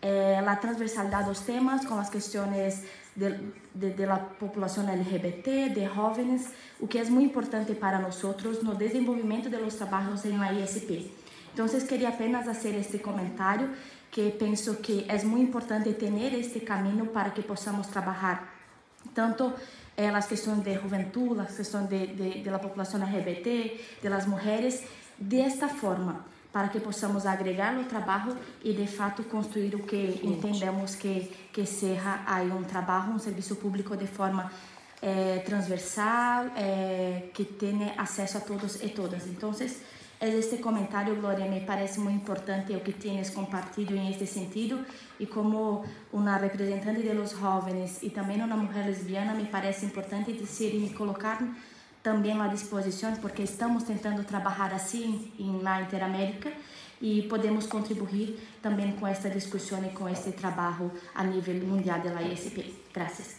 eh, 0.00 0.38
a 0.38 0.56
transversalidade 0.56 1.28
dos 1.28 1.40
temas 1.40 1.84
com 1.84 1.98
as 1.98 2.08
questões 2.08 2.84
de, 3.14 3.28
de, 3.74 3.90
de 3.90 4.06
la 4.06 4.16
população 4.16 4.88
LGBT, 4.88 5.68
de 5.68 5.84
jovens, 5.94 6.50
o 6.80 6.86
que 6.86 6.96
é 6.96 7.04
muito 7.04 7.30
importante 7.30 7.74
para 7.74 7.98
nós 7.98 8.22
no 8.62 8.74
desenvolvimento 8.74 9.50
dos 9.50 9.74
trabalhos 9.74 10.24
em 10.24 10.38
la 10.38 10.54
ISP. 10.54 11.10
Então, 11.52 11.66
queria 11.86 12.08
apenas 12.10 12.46
fazer 12.46 12.74
este 12.78 12.98
comentário 12.98 13.68
que 14.18 14.30
penso 14.32 14.80
que 14.82 15.06
é 15.06 15.16
muito 15.22 15.46
importante 15.46 15.94
ter 15.94 16.34
este 16.34 16.58
caminho 16.66 17.06
para 17.06 17.30
que 17.30 17.42
possamos 17.42 17.86
trabalhar 17.86 18.52
tanto 19.14 19.52
eh, 19.96 20.08
as 20.08 20.26
questões 20.26 20.60
de 20.64 20.74
juventude, 20.74 21.38
as 21.42 21.54
questões 21.54 21.88
de, 21.88 22.08
de, 22.08 22.42
de 22.42 22.50
la 22.50 22.58
população 22.58 23.00
LGBT, 23.00 23.80
de 24.02 24.08
las 24.08 24.26
mulheres, 24.26 24.82
desta 25.16 25.68
forma, 25.68 26.24
para 26.52 26.66
que 26.68 26.80
possamos 26.80 27.26
agregar 27.26 27.78
o 27.78 27.84
trabalho 27.84 28.36
e 28.64 28.72
de 28.72 28.88
fato 28.88 29.22
construir 29.22 29.76
o 29.76 29.84
que 29.84 30.18
entendemos 30.24 30.96
que 30.96 31.30
que 31.52 31.64
seja 31.64 32.24
aí 32.26 32.50
um 32.50 32.64
trabalho, 32.64 33.12
um 33.12 33.20
serviço 33.20 33.54
público 33.54 33.96
de 33.96 34.08
forma 34.08 34.50
eh, 35.00 35.44
transversal, 35.46 36.46
eh, 36.56 37.30
que 37.32 37.44
tenha 37.44 37.94
acesso 37.96 38.38
a 38.38 38.40
todos 38.40 38.82
e 38.82 38.88
todas. 38.88 39.28
Então, 39.28 39.52
este 40.20 40.58
comentário, 40.58 41.14
Glória, 41.16 41.48
me 41.48 41.60
parece 41.60 42.00
muito 42.00 42.22
importante 42.22 42.74
o 42.74 42.80
que 42.80 42.92
tienes 42.92 43.30
compartido 43.30 43.94
em 43.94 44.10
este 44.10 44.26
sentido 44.26 44.84
e 45.20 45.26
como 45.26 45.84
uma 46.12 46.36
representante 46.36 47.02
de 47.02 47.14
los 47.14 47.30
jóvenes 47.30 48.02
e 48.02 48.10
também 48.10 48.42
uma 48.42 48.56
mulher 48.56 48.86
lesbiana, 48.86 49.34
me 49.34 49.46
parece 49.46 49.86
importante 49.86 50.32
dizer 50.32 50.74
e 50.74 50.78
me 50.78 50.90
colocar 50.90 51.38
também 52.02 52.40
à 52.40 52.48
disposição, 52.48 53.14
porque 53.16 53.42
estamos 53.42 53.84
tentando 53.84 54.24
trabalhar 54.24 54.72
assim 54.72 55.32
na 55.62 55.82
Interamérica 55.82 56.52
e 57.00 57.22
podemos 57.22 57.66
contribuir 57.66 58.38
também 58.60 58.92
com 58.92 59.06
esta 59.06 59.30
discussão 59.30 59.84
e 59.84 59.90
com 59.90 60.08
este 60.08 60.32
trabalho 60.32 60.90
a 61.14 61.22
nível 61.22 61.54
mundial 61.64 62.00
da 62.00 62.22
ISP. 62.22 62.74
Graças. 62.92 63.36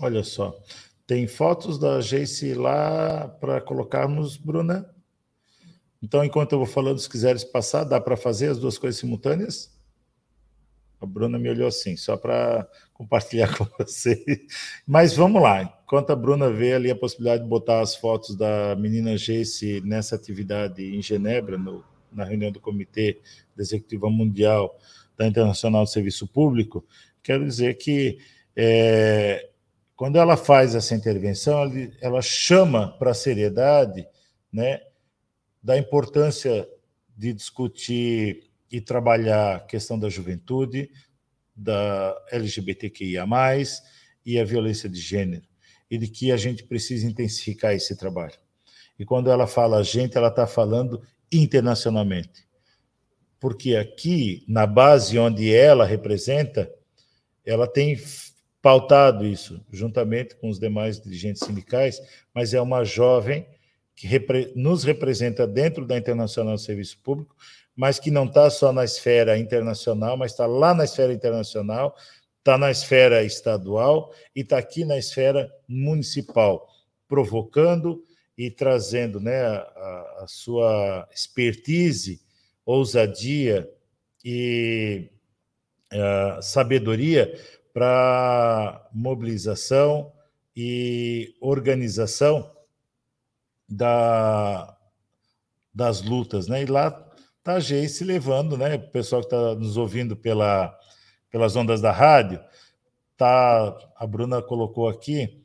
Olha 0.00 0.22
só, 0.22 0.54
tem 1.08 1.26
fotos 1.26 1.78
da 1.78 2.02
Jace 2.02 2.52
lá 2.52 3.26
para 3.40 3.62
colocarmos, 3.62 4.36
Bruna? 4.36 4.94
Então, 6.02 6.22
enquanto 6.22 6.52
eu 6.52 6.58
vou 6.58 6.66
falando, 6.66 6.98
se 6.98 7.08
quiseres 7.08 7.42
passar, 7.42 7.84
dá 7.84 7.98
para 7.98 8.14
fazer 8.14 8.48
as 8.50 8.58
duas 8.58 8.76
coisas 8.76 9.00
simultâneas? 9.00 9.74
A 11.00 11.06
Bruna 11.06 11.38
me 11.38 11.48
olhou 11.48 11.66
assim, 11.66 11.96
só 11.96 12.14
para 12.14 12.68
compartilhar 12.92 13.48
com 13.56 13.64
você. 13.78 14.22
Mas 14.86 15.16
vamos 15.16 15.40
lá. 15.40 15.80
Enquanto 15.82 16.10
a 16.10 16.16
Bruna 16.16 16.50
vê 16.50 16.74
ali 16.74 16.90
a 16.90 16.96
possibilidade 16.96 17.42
de 17.42 17.48
botar 17.48 17.80
as 17.80 17.96
fotos 17.96 18.36
da 18.36 18.76
menina 18.76 19.16
Jace 19.16 19.80
nessa 19.80 20.14
atividade 20.14 20.94
em 20.94 21.00
Genebra, 21.00 21.56
no, 21.56 21.82
na 22.12 22.24
reunião 22.24 22.52
do 22.52 22.60
Comitê 22.60 23.18
da 23.56 23.62
Executiva 23.62 24.10
Mundial 24.10 24.78
da 25.16 25.26
Internacional 25.26 25.84
de 25.84 25.90
Serviço 25.90 26.26
Público, 26.26 26.84
quero 27.22 27.46
dizer 27.46 27.78
que 27.78 28.18
é, 28.54 29.47
quando 29.98 30.14
ela 30.14 30.36
faz 30.36 30.76
essa 30.76 30.94
intervenção, 30.94 31.60
ela, 32.00 32.22
chama 32.22 32.96
para 32.98 33.10
a 33.10 33.14
seriedade 33.14 34.06
né, 34.52 34.80
da 35.60 35.76
importância 35.76 36.68
de 37.16 37.32
discutir 37.32 38.48
e 38.70 38.80
trabalhar 38.80 39.56
a 39.56 39.60
questão 39.60 39.98
da 39.98 40.08
juventude, 40.08 40.88
da 41.54 42.16
LGBTQIA, 42.30 43.26
e 44.24 44.38
a 44.38 44.44
violência 44.44 44.88
de 44.88 45.00
gênero, 45.00 45.42
e 45.90 45.98
de 45.98 46.06
que 46.06 46.30
a 46.30 46.36
gente 46.36 46.62
precisa 46.62 47.04
intensificar 47.04 47.74
esse 47.74 47.96
trabalho. 47.96 48.38
E 48.96 49.04
quando 49.04 49.32
ela 49.32 49.48
fala 49.48 49.78
a 49.78 49.82
gente, 49.82 50.16
ela 50.16 50.28
está 50.28 50.46
falando 50.46 51.02
internacionalmente. 51.32 52.46
Porque 53.40 53.74
aqui, 53.74 54.44
na 54.46 54.64
base 54.64 55.18
onde 55.18 55.52
ela 55.52 55.84
representa, 55.84 56.72
ela 57.44 57.66
tem 57.66 57.96
pautado 58.60 59.26
isso, 59.26 59.64
juntamente 59.70 60.34
com 60.36 60.48
os 60.48 60.58
demais 60.58 61.00
dirigentes 61.00 61.44
sindicais, 61.44 62.00
mas 62.34 62.54
é 62.54 62.60
uma 62.60 62.84
jovem 62.84 63.46
que 63.94 64.06
repre 64.06 64.52
nos 64.54 64.84
representa 64.84 65.46
dentro 65.46 65.86
da 65.86 65.96
Internacional 65.96 66.54
do 66.54 66.60
Serviço 66.60 66.98
Público, 67.02 67.34
mas 67.74 67.98
que 67.98 68.10
não 68.10 68.24
está 68.24 68.50
só 68.50 68.72
na 68.72 68.84
esfera 68.84 69.38
internacional, 69.38 70.16
mas 70.16 70.32
está 70.32 70.46
lá 70.46 70.74
na 70.74 70.84
esfera 70.84 71.12
internacional, 71.12 71.94
está 72.38 72.58
na 72.58 72.70
esfera 72.70 73.22
estadual 73.22 74.12
e 74.34 74.40
está 74.40 74.58
aqui 74.58 74.84
na 74.84 74.98
esfera 74.98 75.50
municipal, 75.68 76.68
provocando 77.06 78.02
e 78.36 78.50
trazendo 78.50 79.20
né, 79.20 79.40
a, 79.42 80.18
a 80.22 80.24
sua 80.28 81.08
expertise, 81.12 82.20
ousadia 82.64 83.68
e 84.24 85.10
a 85.90 86.40
sabedoria 86.42 87.32
para 87.78 88.90
mobilização 88.92 90.12
e 90.56 91.32
organização 91.40 92.50
da, 93.68 94.76
das 95.72 96.02
lutas, 96.02 96.48
né? 96.48 96.62
E 96.62 96.66
lá 96.66 96.88
está 97.38 97.54
a 97.54 97.60
Geice 97.60 98.02
levando, 98.02 98.58
né? 98.58 98.74
O 98.74 98.90
pessoal 98.90 99.22
que 99.22 99.28
está 99.28 99.54
nos 99.54 99.76
ouvindo 99.76 100.16
pela, 100.16 100.76
pelas 101.30 101.54
ondas 101.54 101.80
da 101.80 101.92
rádio, 101.92 102.40
tá, 103.16 103.78
a 103.94 104.06
Bruna 104.08 104.42
colocou 104.42 104.88
aqui 104.88 105.40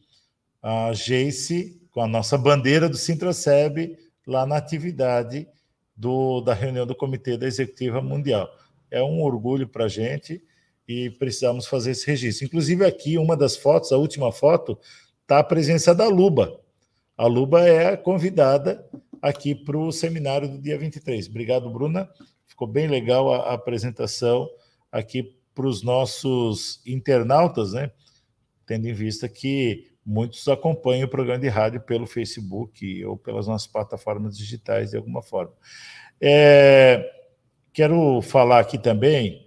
a 0.60 0.92
Geice 0.92 1.88
com 1.92 2.02
a 2.02 2.08
nossa 2.08 2.36
bandeira 2.36 2.90
do 2.90 2.98
Sintraceb 2.98 3.96
lá 4.26 4.44
na 4.44 4.58
atividade 4.58 5.48
do, 5.96 6.42
da 6.42 6.56
reunião 6.56 6.88
do 6.88 6.96
Comitê 6.96 7.38
da 7.38 7.46
Executiva 7.46 8.02
Mundial. 8.02 8.50
É 8.90 9.04
um 9.04 9.22
orgulho 9.22 9.68
para 9.68 9.86
a 9.86 9.88
gente 9.88 10.42
e 10.88 11.10
precisamos 11.12 11.66
fazer 11.66 11.92
esse 11.92 12.06
registro. 12.06 12.46
Inclusive, 12.46 12.86
aqui, 12.86 13.18
uma 13.18 13.38
das 13.38 13.56
fotos, 13.56 13.92
a 13.92 13.98
última 13.98 14.32
foto, 14.32 14.78
está 15.22 15.40
a 15.40 15.44
presença 15.44 15.94
da 15.96 16.08
Luba. 16.08 16.60
A 17.18 17.26
Luba 17.26 17.68
é 17.68 17.96
convidada 17.96 18.86
aqui 19.22 19.56
para 19.56 19.78
o 19.78 19.92
seminário 19.92 20.50
do 20.50 20.58
dia 20.58 20.78
23. 20.78 21.28
Obrigado, 21.28 21.70
Bruna. 21.70 22.10
Ficou 22.46 22.68
bem 22.68 22.88
legal 22.88 23.34
a, 23.34 23.50
a 23.50 23.54
apresentação 23.54 24.50
aqui 24.92 25.36
para 25.56 25.68
os 25.68 25.84
nossos 25.84 26.82
internautas, 26.86 27.74
né? 27.74 27.92
Tendo 28.66 28.88
em 28.88 28.94
vista 28.94 29.30
que 29.30 29.92
muitos 30.06 30.48
acompanham 30.48 31.06
o 31.06 31.10
programa 31.10 31.40
de 31.40 31.48
rádio 31.48 31.82
pelo 31.82 32.06
Facebook 32.06 33.06
ou 33.06 33.18
pelas 33.18 33.48
nossas 33.48 33.68
plataformas 33.68 34.38
digitais 34.38 34.92
de 34.92 34.98
alguma 34.98 35.22
forma. 35.22 35.54
É, 36.20 37.10
quero 37.72 38.22
falar 38.22 38.60
aqui 38.60 38.78
também 38.78 39.43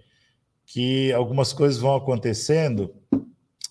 que 0.67 1.13
algumas 1.13 1.53
coisas 1.53 1.79
vão 1.79 1.95
acontecendo. 1.95 2.93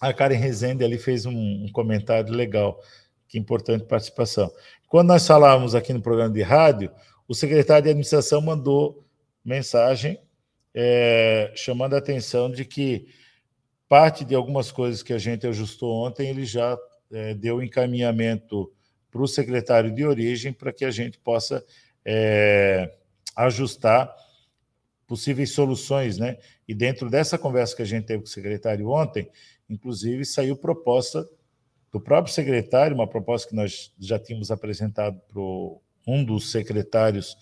A 0.00 0.12
Karen 0.12 0.36
Rezende 0.36 0.82
ali 0.82 0.98
fez 0.98 1.26
um, 1.26 1.64
um 1.64 1.70
comentário 1.70 2.32
legal, 2.32 2.80
que 3.28 3.38
importante 3.38 3.84
participação. 3.84 4.50
Quando 4.88 5.08
nós 5.08 5.26
falávamos 5.26 5.74
aqui 5.74 5.92
no 5.92 6.00
programa 6.00 6.32
de 6.32 6.42
rádio, 6.42 6.90
o 7.28 7.34
secretário 7.34 7.84
de 7.84 7.90
administração 7.90 8.40
mandou 8.40 9.04
mensagem 9.44 10.18
é, 10.74 11.52
chamando 11.54 11.94
a 11.94 11.98
atenção 11.98 12.50
de 12.50 12.64
que 12.64 13.06
parte 13.88 14.24
de 14.24 14.34
algumas 14.34 14.72
coisas 14.72 15.02
que 15.02 15.12
a 15.12 15.18
gente 15.18 15.46
ajustou 15.46 15.92
ontem, 15.92 16.28
ele 16.28 16.44
já 16.46 16.76
é, 17.12 17.34
deu 17.34 17.62
encaminhamento 17.62 18.72
para 19.10 19.22
o 19.22 19.28
secretário 19.28 19.94
de 19.94 20.04
origem 20.04 20.52
para 20.52 20.72
que 20.72 20.84
a 20.84 20.90
gente 20.90 21.18
possa 21.18 21.64
é, 22.04 22.92
ajustar 23.36 24.14
possíveis 25.06 25.50
soluções, 25.50 26.18
né? 26.18 26.36
E 26.68 26.74
dentro 26.74 27.08
dessa 27.08 27.38
conversa 27.38 27.76
que 27.76 27.82
a 27.82 27.86
gente 27.86 28.06
teve 28.06 28.20
com 28.20 28.26
o 28.26 28.30
secretário 28.30 28.88
ontem, 28.88 29.28
inclusive 29.68 30.24
saiu 30.24 30.56
proposta 30.56 31.28
do 31.92 32.00
próprio 32.00 32.34
secretário, 32.34 32.94
uma 32.94 33.06
proposta 33.06 33.48
que 33.48 33.54
nós 33.54 33.92
já 33.98 34.18
tínhamos 34.18 34.50
apresentado 34.50 35.20
para 35.28 35.40
um 36.06 36.24
dos 36.24 36.50
secretários, 36.50 37.36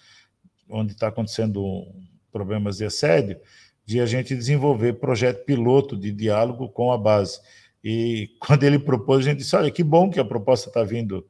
onde 0.68 0.92
está 0.92 1.08
acontecendo 1.08 1.86
problemas 2.30 2.76
de 2.76 2.84
assédio, 2.84 3.40
de 3.84 4.00
a 4.00 4.06
gente 4.06 4.34
desenvolver 4.34 4.94
projeto 4.94 5.44
piloto 5.44 5.96
de 5.96 6.12
diálogo 6.12 6.68
com 6.68 6.92
a 6.92 6.98
base. 6.98 7.40
E 7.82 8.30
quando 8.40 8.62
ele 8.64 8.78
propôs, 8.78 9.26
a 9.26 9.30
gente 9.30 9.38
disse: 9.38 9.56
olha, 9.56 9.70
que 9.70 9.82
bom 9.82 10.10
que 10.10 10.20
a 10.20 10.24
proposta 10.24 10.68
está 10.68 10.82
vindo 10.82 11.26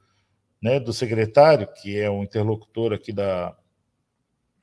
né, 0.62 0.78
do 0.78 0.92
secretário, 0.92 1.68
que 1.80 1.98
é 1.98 2.10
um 2.10 2.22
interlocutor 2.22 2.92
aqui 2.92 3.12
da, 3.12 3.56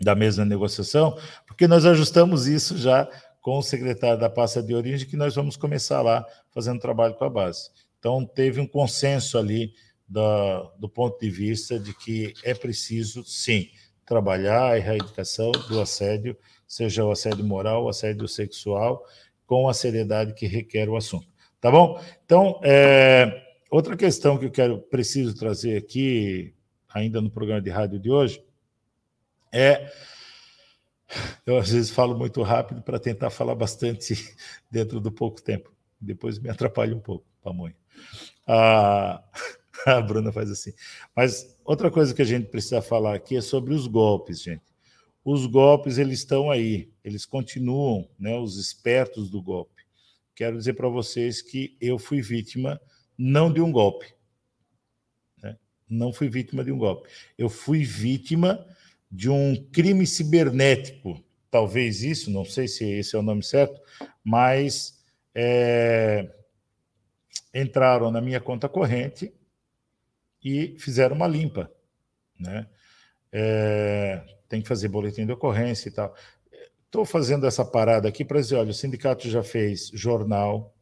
da 0.02 0.16
mesa 0.16 0.44
de 0.44 0.50
negociação, 0.50 1.18
porque 1.46 1.68
nós 1.68 1.86
ajustamos 1.86 2.48
isso 2.48 2.78
já 2.78 3.08
com 3.42 3.58
o 3.58 3.64
secretário 3.64 4.20
da 4.20 4.30
pasta 4.30 4.62
de 4.62 4.74
origem, 4.74 5.08
que 5.08 5.18
nós 5.18 5.36
vamos 5.36 5.58
começar 5.58 6.02
lá 6.02 6.26
fazendo 6.52 6.80
trabalho 6.80 7.16
com 7.16 7.26
a 7.26 7.30
base. 7.30 7.70
Então, 7.98 8.26
teve 8.26 8.60
um 8.60 8.68
consenso 8.68 9.38
ali 9.38 9.74
da, 10.08 10.62
do 10.78 10.88
ponto 10.90 11.20
de 11.20 11.30
vista 11.30 11.80
de 11.80 11.94
que 11.94 12.34
é 12.44 12.54
preciso, 12.54 13.24
sim, 13.24 13.70
trabalhar 14.06 14.72
a 14.72 14.78
erradicação 14.78 15.52
do 15.52 15.80
assédio, 15.80 16.38
seja 16.68 17.04
o 17.06 17.12
assédio 17.12 17.46
moral, 17.46 17.86
o 17.86 17.90
assédio 17.90 18.28
sexual, 18.28 19.04
com 19.46 19.68
a 19.70 19.74
seriedade 19.74 20.34
que 20.34 20.46
requer 20.46 20.90
o 20.90 20.96
assunto. 20.96 21.28
Tá 21.60 21.72
bom? 21.72 22.02
Então, 22.26 22.60
é, 22.64 23.44
outra 23.70 23.96
questão 23.96 24.38
que 24.38 24.46
eu 24.46 24.52
quero, 24.52 24.80
preciso 24.80 25.36
trazer 25.36 25.78
aqui, 25.78 26.54
ainda 26.90 27.22
no 27.22 27.30
programa 27.30 27.62
de 27.62 27.70
rádio 27.70 28.00
de 28.00 28.10
hoje, 28.10 28.44
é. 29.52 29.92
Eu 31.46 31.58
às 31.58 31.70
vezes 31.70 31.90
falo 31.90 32.18
muito 32.18 32.42
rápido 32.42 32.82
para 32.82 33.00
tentar 33.00 33.30
falar 33.30 33.56
bastante 33.56 34.16
dentro 34.72 35.00
do 35.00 35.12
pouco 35.12 35.42
tempo. 35.42 35.74
Depois 36.00 36.40
me 36.40 36.50
atrapalha 36.50 36.96
um 36.96 37.00
pouco, 37.00 37.26
pamonha. 37.44 37.76
A, 38.48 39.24
a 39.86 40.02
Bruna 40.02 40.32
faz 40.32 40.50
assim. 40.50 40.74
Mas 41.16 41.58
outra 41.66 41.92
coisa 41.92 42.14
que 42.14 42.22
a 42.22 42.26
gente 42.26 42.48
precisa 42.48 42.82
falar 42.82 43.16
aqui 43.16 43.36
é 43.36 43.42
sobre 43.42 43.74
os 43.74 43.88
golpes, 43.88 44.42
gente. 44.42 44.64
Os 45.24 45.46
golpes, 45.46 45.98
eles 46.00 46.20
estão 46.20 46.50
aí, 46.50 46.92
eles 47.04 47.26
continuam, 47.26 48.10
né, 48.18 48.36
os 48.38 48.58
espertos 48.58 49.30
do 49.30 49.42
golpe. 49.42 49.84
Quero 50.34 50.58
dizer 50.58 50.74
para 50.74 50.88
vocês 50.88 51.42
que 51.42 51.78
eu 51.80 52.00
fui 52.00 52.22
vítima 52.22 52.82
não 53.16 53.54
de 53.54 53.62
um 53.62 53.72
golpe. 53.72 54.12
Né? 55.44 55.56
Não 55.88 56.12
fui 56.12 56.28
vítima 56.28 56.64
de 56.64 56.72
um 56.72 56.78
golpe. 56.78 57.08
Eu 57.38 57.50
fui 57.50 57.84
vítima 57.84 58.66
de 59.12 59.30
um 59.30 59.56
crime 59.72 60.08
cibernético. 60.08 61.22
Talvez 61.50 62.02
isso, 62.02 62.32
não 62.32 62.46
sei 62.46 62.68
se 62.68 62.90
esse 62.90 63.16
é 63.16 63.20
o 63.20 63.24
nome 63.24 63.44
certo, 63.44 63.82
mas 64.24 65.04
é, 65.36 66.32
entraram 67.54 68.10
na 68.10 68.22
minha 68.22 68.40
conta 68.40 68.70
corrente 68.70 69.34
e 70.42 70.76
fizeram 70.80 71.16
uma 71.16 71.28
limpa. 71.28 71.70
Né? 72.40 72.68
É, 73.32 74.24
tem 74.48 74.62
que 74.62 74.68
fazer 74.68 74.88
boletim 74.88 75.26
de 75.26 75.34
ocorrência 75.34 75.90
e 75.90 75.92
tal. 75.92 76.16
Estou 76.86 77.06
fazendo 77.06 77.46
essa 77.46 77.66
parada 77.66 78.08
aqui 78.08 78.24
para 78.24 78.40
dizer: 78.40 78.56
olha, 78.56 78.72
o 78.72 78.74
sindicato 78.74 79.30
já 79.30 79.44
fez 79.44 79.90
jornal, 79.94 80.74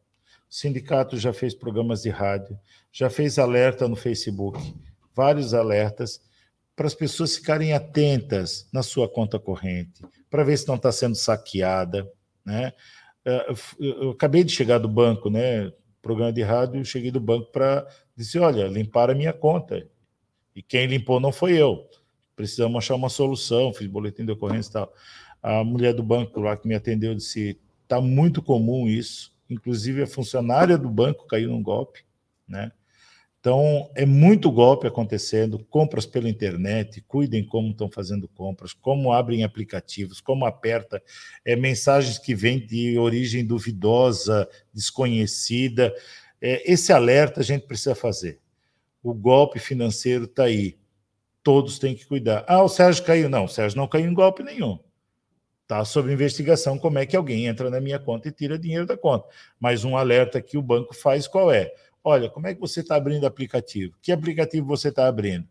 o 0.49 0.53
sindicato 0.53 1.17
já 1.17 1.33
fez 1.33 1.55
programas 1.55 2.03
de 2.03 2.09
rádio, 2.09 2.59
já 2.91 3.09
fez 3.09 3.39
alerta 3.39 3.87
no 3.87 3.95
Facebook, 3.95 4.59
vários 5.15 5.53
alertas 5.53 6.21
para 6.79 6.87
as 6.87 6.95
pessoas 6.95 7.35
ficarem 7.35 7.73
atentas 7.73 8.65
na 8.71 8.81
sua 8.81 9.09
conta 9.09 9.37
corrente, 9.37 10.01
para 10.29 10.45
ver 10.45 10.55
se 10.55 10.65
não 10.65 10.75
está 10.75 10.93
sendo 10.93 11.13
saqueada. 11.13 12.09
Né? 12.45 12.71
É, 13.25 13.53
eu 13.77 14.11
acabei 14.11 14.45
de 14.45 14.53
chegar 14.53 14.77
do 14.77 14.87
banco, 14.87 15.29
né? 15.29 15.73
Programa 16.01 16.31
de 16.31 16.41
rádio, 16.41 16.85
cheguei 16.85 17.11
do 17.11 17.19
banco 17.19 17.51
para 17.51 17.85
dizer: 18.15 18.39
olha, 18.39 18.65
limpar 18.69 19.09
a 19.09 19.13
minha 19.13 19.33
conta. 19.33 19.85
E 20.55 20.63
quem 20.63 20.87
limpou 20.87 21.19
não 21.19 21.33
foi 21.33 21.61
eu. 21.61 21.85
Precisamos 22.33 22.77
achar 22.77 22.95
uma 22.95 23.09
solução, 23.09 23.73
fiz 23.73 23.85
boletim 23.85 24.25
de 24.25 24.31
ocorrência 24.31 24.69
e 24.69 24.73
tal. 24.73 24.93
A 25.43 25.65
mulher 25.65 25.93
do 25.93 26.01
banco 26.01 26.39
lá 26.39 26.55
que 26.55 26.65
me 26.65 26.75
atendeu 26.75 27.13
disse: 27.13 27.59
está 27.83 27.99
muito 27.99 28.41
comum 28.41 28.87
isso. 28.87 29.33
Inclusive, 29.49 30.03
a 30.03 30.07
funcionária 30.07 30.77
do 30.77 30.89
banco 30.89 31.27
caiu 31.27 31.49
num 31.49 31.61
golpe, 31.61 32.05
né? 32.47 32.71
Então, 33.39 33.89
é 33.95 34.05
muito 34.05 34.51
golpe 34.51 34.85
acontecendo, 34.85 35.59
compras 35.69 36.05
pela 36.05 36.29
internet, 36.29 37.01
cuidem 37.07 37.45
como 37.45 37.71
estão 37.71 37.89
fazendo 37.89 38.27
compras, 38.27 38.73
como 38.73 39.13
abrem 39.13 39.45
aplicativos, 39.45 40.19
como 40.19 40.45
aperta, 40.45 41.01
é, 41.45 41.55
mensagens 41.55 42.17
que 42.17 42.35
vêm 42.35 42.59
de 42.59 42.99
origem 42.99 43.45
duvidosa, 43.45 44.47
desconhecida. 44.73 45.93
É, 46.41 46.69
esse 46.69 46.91
alerta 46.91 47.39
a 47.39 47.43
gente 47.43 47.65
precisa 47.65 47.95
fazer. 47.95 48.41
O 49.01 49.13
golpe 49.13 49.57
financeiro 49.57 50.25
está 50.25 50.43
aí. 50.43 50.77
Todos 51.41 51.79
têm 51.79 51.95
que 51.95 52.05
cuidar. 52.05 52.43
Ah, 52.45 52.61
o 52.61 52.67
Sérgio 52.67 53.05
caiu. 53.05 53.29
Não, 53.29 53.45
o 53.45 53.49
Sérgio 53.49 53.77
não 53.77 53.87
caiu 53.87 54.11
em 54.11 54.13
golpe 54.13 54.43
nenhum. 54.43 54.77
Está 55.61 55.85
sob 55.85 56.11
investigação 56.11 56.77
como 56.77 56.99
é 56.99 57.05
que 57.05 57.15
alguém 57.15 57.45
entra 57.45 57.69
na 57.69 57.79
minha 57.79 57.99
conta 57.99 58.27
e 58.27 58.31
tira 58.31 58.59
dinheiro 58.59 58.85
da 58.85 58.97
conta. 58.97 59.29
Mas 59.57 59.85
um 59.85 59.95
alerta 59.95 60.41
que 60.41 60.57
o 60.57 60.61
banco 60.61 60.93
faz 60.93 61.25
qual 61.25 61.49
é? 61.51 61.71
Olha, 62.03 62.29
como 62.29 62.47
é 62.47 62.53
que 62.53 62.61
você 62.61 62.79
está 62.79 62.95
abrindo 62.95 63.25
aplicativo? 63.25 63.95
Que 64.01 64.11
aplicativo 64.11 64.65
você 64.65 64.89
está 64.89 65.07
abrindo? 65.07 65.47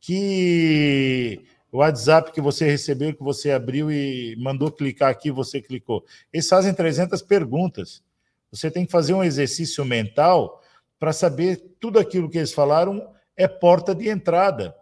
Que 0.00 1.44
WhatsApp 1.72 2.32
que 2.32 2.40
você 2.40 2.66
recebeu, 2.66 3.14
que 3.14 3.22
você 3.22 3.50
abriu 3.50 3.90
e 3.90 4.36
mandou 4.36 4.70
clicar 4.70 5.10
aqui, 5.10 5.30
você 5.30 5.60
clicou. 5.60 6.04
Eles 6.32 6.48
fazem 6.48 6.74
300 6.74 7.22
perguntas. 7.22 8.02
Você 8.50 8.70
tem 8.70 8.84
que 8.84 8.92
fazer 8.92 9.14
um 9.14 9.24
exercício 9.24 9.84
mental 9.84 10.60
para 10.98 11.12
saber 11.12 11.76
tudo 11.80 11.98
aquilo 11.98 12.28
que 12.28 12.38
eles 12.38 12.52
falaram 12.52 13.12
é 13.36 13.48
porta 13.48 13.94
de 13.94 14.08
entrada. 14.08 14.76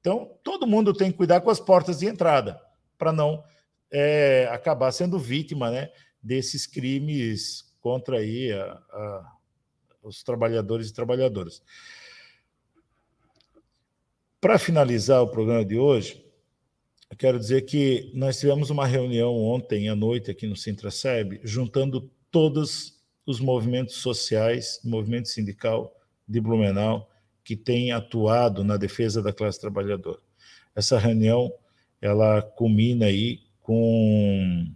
Então, 0.00 0.36
todo 0.42 0.66
mundo 0.66 0.92
tem 0.92 1.10
que 1.10 1.16
cuidar 1.16 1.40
com 1.40 1.50
as 1.50 1.60
portas 1.60 2.00
de 2.00 2.06
entrada 2.06 2.60
para 2.98 3.12
não 3.12 3.44
é, 3.90 4.48
acabar 4.50 4.90
sendo 4.90 5.18
vítima 5.18 5.70
né, 5.70 5.90
desses 6.20 6.66
crimes 6.66 7.74
contra 7.80 8.18
aí 8.18 8.52
a, 8.52 8.72
a 8.72 9.35
os 10.06 10.22
trabalhadores 10.22 10.88
e 10.88 10.94
trabalhadoras. 10.94 11.62
Para 14.40 14.58
finalizar 14.58 15.22
o 15.22 15.28
programa 15.28 15.64
de 15.64 15.76
hoje, 15.76 16.24
eu 17.10 17.16
quero 17.16 17.38
dizer 17.38 17.62
que 17.62 18.10
nós 18.14 18.38
tivemos 18.38 18.70
uma 18.70 18.86
reunião 18.86 19.34
ontem 19.34 19.88
à 19.88 19.96
noite 19.96 20.30
aqui 20.30 20.46
no 20.46 20.56
Sintraceb, 20.56 21.40
juntando 21.42 22.10
todos 22.30 23.00
os 23.24 23.40
movimentos 23.40 23.96
sociais, 23.96 24.80
movimento 24.84 25.28
sindical 25.28 25.92
de 26.28 26.40
Blumenau, 26.40 27.10
que 27.42 27.56
tem 27.56 27.90
atuado 27.92 28.62
na 28.62 28.76
defesa 28.76 29.22
da 29.22 29.32
classe 29.32 29.60
trabalhadora. 29.60 30.20
Essa 30.74 30.98
reunião, 30.98 31.52
ela 32.00 32.42
culmina 32.42 33.06
aí 33.06 33.40
com 33.60 34.66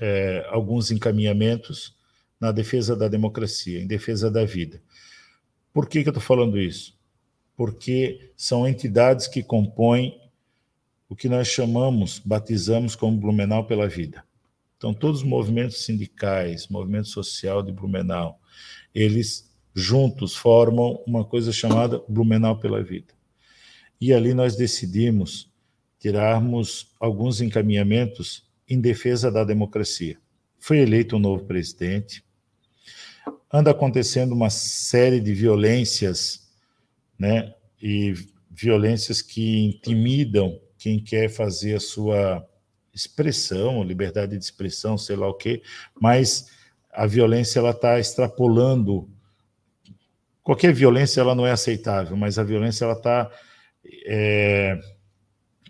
é, 0.00 0.46
alguns 0.48 0.90
encaminhamentos 0.90 1.97
na 2.40 2.52
defesa 2.52 2.94
da 2.94 3.08
democracia, 3.08 3.80
em 3.80 3.86
defesa 3.86 4.30
da 4.30 4.44
vida. 4.44 4.80
Por 5.72 5.88
que, 5.88 6.02
que 6.02 6.08
eu 6.08 6.12
estou 6.12 6.22
falando 6.22 6.58
isso? 6.58 6.96
Porque 7.56 8.32
são 8.36 8.66
entidades 8.66 9.26
que 9.26 9.42
compõem 9.42 10.20
o 11.08 11.16
que 11.16 11.28
nós 11.28 11.48
chamamos, 11.48 12.20
batizamos 12.24 12.94
como 12.94 13.18
Blumenau 13.18 13.66
pela 13.66 13.88
Vida. 13.88 14.24
Então, 14.76 14.94
todos 14.94 15.22
os 15.22 15.26
movimentos 15.26 15.84
sindicais, 15.84 16.68
movimento 16.68 17.08
social 17.08 17.62
de 17.62 17.72
Blumenau, 17.72 18.40
eles 18.94 19.50
juntos 19.74 20.36
formam 20.36 21.02
uma 21.06 21.24
coisa 21.24 21.52
chamada 21.52 22.02
Blumenau 22.08 22.58
pela 22.58 22.82
Vida. 22.82 23.14
E 24.00 24.12
ali 24.12 24.34
nós 24.34 24.54
decidimos 24.54 25.50
tirarmos 25.98 26.94
alguns 27.00 27.40
encaminhamentos 27.40 28.46
em 28.68 28.80
defesa 28.80 29.32
da 29.32 29.42
democracia 29.42 30.18
foi 30.58 30.78
eleito 30.78 31.16
um 31.16 31.20
novo 31.20 31.44
presidente, 31.44 32.22
anda 33.52 33.70
acontecendo 33.70 34.32
uma 34.32 34.50
série 34.50 35.20
de 35.20 35.32
violências, 35.32 36.48
né, 37.18 37.54
e 37.80 38.14
violências 38.50 39.22
que 39.22 39.64
intimidam 39.64 40.60
quem 40.76 41.02
quer 41.02 41.28
fazer 41.28 41.76
a 41.76 41.80
sua 41.80 42.46
expressão, 42.94 43.82
liberdade 43.82 44.36
de 44.36 44.44
expressão, 44.44 44.98
sei 44.98 45.16
lá 45.16 45.28
o 45.28 45.34
quê, 45.34 45.62
mas 46.00 46.50
a 46.90 47.06
violência 47.06 47.60
ela 47.60 47.70
está 47.70 47.98
extrapolando. 47.98 49.08
Qualquer 50.42 50.72
violência 50.72 51.20
ela 51.20 51.34
não 51.34 51.46
é 51.46 51.52
aceitável, 51.52 52.16
mas 52.16 52.38
a 52.38 52.42
violência 52.42 52.84
ela 52.84 52.94
está 52.94 53.30
é, 54.06 54.78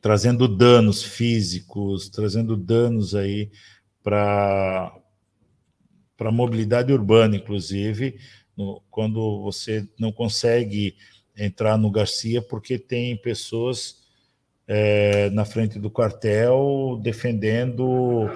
trazendo 0.01 0.49
danos 0.49 1.03
físicos, 1.03 2.09
trazendo 2.09 2.57
danos 2.57 3.15
aí 3.15 3.51
para 4.03 4.95
para 6.19 6.31
a 6.31 6.33
mobilidade 6.33 6.93
urbana, 6.93 7.37
inclusive, 7.37 8.19
no, 8.57 8.83
quando 8.91 9.41
você 9.41 9.89
não 9.99 10.13
consegue 10.13 10.97
entrar 11.37 11.79
no 11.79 11.91
Garcia 11.91 12.43
porque 12.43 12.77
tem 12.77 13.17
pessoas 13.17 14.03
é, 14.67 15.31
na 15.31 15.45
frente 15.45 15.79
do 15.79 15.89
quartel 15.89 16.99
defendendo 17.01 18.29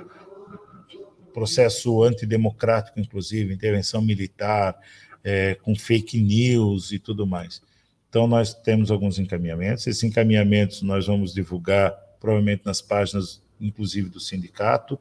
processo 1.34 2.02
antidemocrático, 2.02 3.00
inclusive, 3.00 3.52
intervenção 3.52 4.00
militar, 4.00 4.78
é, 5.24 5.54
com 5.56 5.74
fake 5.74 6.20
news 6.20 6.92
e 6.92 6.98
tudo 6.98 7.26
mais. 7.26 7.60
Então, 8.08 8.26
nós 8.26 8.54
temos 8.54 8.90
alguns 8.90 9.18
encaminhamentos. 9.18 9.86
Esses 9.86 10.02
encaminhamentos 10.04 10.82
nós 10.82 11.06
vamos 11.06 11.32
divulgar, 11.32 11.90
provavelmente, 12.20 12.62
nas 12.64 12.82
páginas, 12.82 13.42
inclusive, 13.58 14.10
do 14.10 14.20
sindicato, 14.20 15.00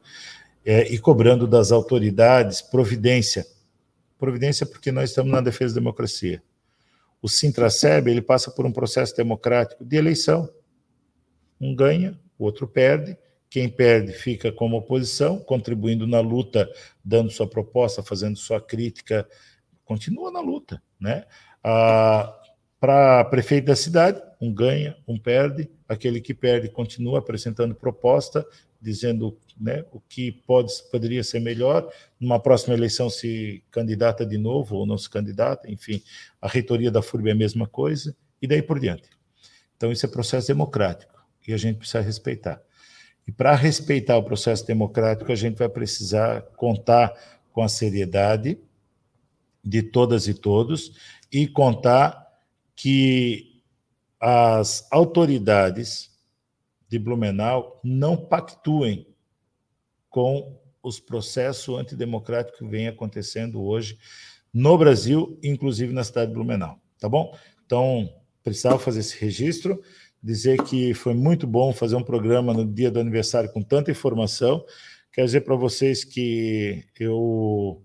é, 0.66 0.88
e 0.94 0.98
cobrando 1.00 1.48
das 1.48 1.72
autoridades 1.72 2.62
providência. 2.62 3.46
Providência 4.18 4.66
porque 4.66 4.92
nós 4.92 5.10
estamos 5.10 5.32
na 5.32 5.42
defesa 5.42 5.74
da 5.74 5.80
democracia. 5.80 6.42
O 7.22 7.30
Sintraceb, 7.30 8.10
ele 8.10 8.22
passa 8.22 8.50
por 8.52 8.66
um 8.66 8.72
processo 8.72 9.16
democrático 9.16 9.86
de 9.86 9.96
eleição. 9.96 10.50
Um 11.60 11.76
ganha, 11.76 12.20
o 12.38 12.46
outro 12.46 12.68
perde, 12.68 13.18
quem 13.50 13.70
perde 13.70 14.14
fica 14.14 14.52
como 14.52 14.78
oposição, 14.78 15.38
contribuindo 15.40 16.08
na 16.08 16.20
luta, 16.20 16.72
dando 17.04 17.30
sua 17.30 17.48
proposta, 17.48 18.02
fazendo 18.02 18.38
sua 18.38 18.62
crítica, 18.62 19.28
continua 19.84 20.32
na 20.32 20.40
luta. 20.40 20.82
Né? 21.00 21.26
Ah, 21.64 22.34
Para 22.80 23.26
prefeito 23.26 23.66
da 23.66 23.76
cidade, 23.76 24.22
um 24.40 24.52
ganha, 24.54 24.98
um 25.08 25.20
perde, 25.20 25.70
aquele 25.88 26.22
que 26.22 26.34
perde 26.34 26.70
continua 26.70 27.20
apresentando 27.20 27.76
proposta, 27.76 28.46
dizendo 28.82 29.38
né, 29.60 29.86
o 29.92 30.00
que 30.00 30.32
pode, 30.32 30.74
poderia 30.92 31.24
ser 31.24 31.40
melhor. 31.40 31.88
Numa 32.20 32.40
próxima 32.40 32.74
eleição, 32.74 33.10
se 33.10 33.64
candidata 33.70 34.26
de 34.26 34.38
novo 34.38 34.78
ou 34.78 34.86
não 34.86 34.98
se 34.98 35.10
candidata, 35.10 35.70
enfim, 35.70 36.02
a 36.42 36.48
reitoria 36.48 36.90
da 36.90 37.02
FURB 37.02 37.30
é 37.30 37.34
a 37.34 37.36
mesma 37.36 37.68
coisa, 37.68 38.16
e 38.42 38.48
daí 38.48 38.62
por 38.62 38.80
diante. 38.80 39.10
Então, 39.78 39.92
isso 39.92 40.06
é 40.06 40.10
processo 40.10 40.48
democrático 40.48 41.24
e 41.48 41.54
a 41.54 41.58
gente 41.58 41.78
precisa 41.78 42.02
respeitar. 42.02 42.62
E 43.28 43.32
para 43.32 43.56
respeitar 43.56 44.18
o 44.18 44.24
processo 44.24 44.66
democrático, 44.66 45.32
a 45.32 45.36
gente 45.36 45.58
vai 45.58 45.70
precisar 45.70 46.42
contar 46.56 47.14
com 47.52 47.62
a 47.62 47.70
seriedade 47.70 48.60
de 49.64 49.84
todas 49.84 50.28
e 50.28 50.34
todos 50.34 50.94
e 51.32 51.48
contar 51.48 52.28
que 52.76 53.62
as 54.20 54.88
autoridades 54.92 56.11
de 56.92 57.00
Blumenau 57.00 57.80
não 57.82 58.18
pactuem 58.18 59.08
com 60.10 60.60
os 60.84 61.00
processos 61.00 61.80
antidemocráticos 61.80 62.60
que 62.60 62.68
vêm 62.68 62.90
acontecendo 62.90 63.64
hoje 63.64 63.98
no 64.54 64.78
Brasil, 64.78 65.40
inclusive 65.42 65.94
na 65.94 66.04
cidade 66.04 66.28
de 66.28 66.36
Blumenau. 66.36 66.78
Tá 67.00 67.08
bom? 67.08 67.34
Então, 67.66 68.14
precisava 68.44 68.78
fazer 68.78 69.00
esse 69.00 69.18
registro 69.18 69.82
dizer 70.22 70.62
que 70.64 70.94
foi 70.94 71.14
muito 71.14 71.48
bom 71.48 71.72
fazer 71.72 71.96
um 71.96 72.04
programa 72.04 72.54
no 72.54 72.66
dia 72.66 72.92
do 72.92 73.00
aniversário 73.00 73.50
com 73.52 73.64
tanta 73.64 73.90
informação. 73.90 74.66
Quero 75.14 75.26
dizer 75.26 75.42
para 75.42 75.56
vocês 75.56 76.04
que 76.04 76.84
eu 77.00 77.82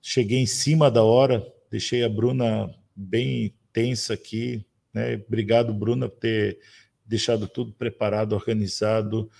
cheguei 0.00 0.40
em 0.40 0.46
cima 0.46 0.90
da 0.90 1.04
hora, 1.04 1.46
deixei 1.70 2.02
a 2.02 2.08
Bruna 2.08 2.74
bem 2.94 3.54
tensa 3.72 4.14
aqui. 4.14 4.66
Né? 4.92 5.14
Obrigado, 5.26 5.72
Bruna, 5.72 6.08
por 6.08 6.18
ter 6.18 6.58
deixado 7.04 7.46
tudo 7.46 7.72
preparado, 7.72 8.32
organizado, 8.32 9.30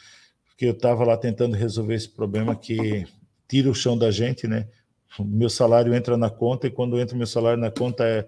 porque 0.47 0.67
eu 0.67 0.73
estava 0.73 1.05
lá 1.05 1.17
tentando 1.17 1.57
resolver 1.57 1.95
esse 1.95 2.09
problema 2.09 2.55
que 2.55 3.07
tira 3.49 3.71
o 3.71 3.75
chão 3.75 3.97
da 3.97 4.11
gente, 4.11 4.47
né? 4.47 4.69
Meu 5.21 5.51
salário 5.51 5.95
entra 5.95 6.17
na 6.17 6.31
conta 6.31 6.67
e 6.67 6.71
quando 6.71 6.99
entra 6.99 7.17
meu 7.17 7.27
salário 7.27 7.61
na 7.61 7.71
conta 7.71 8.05
é, 8.05 8.27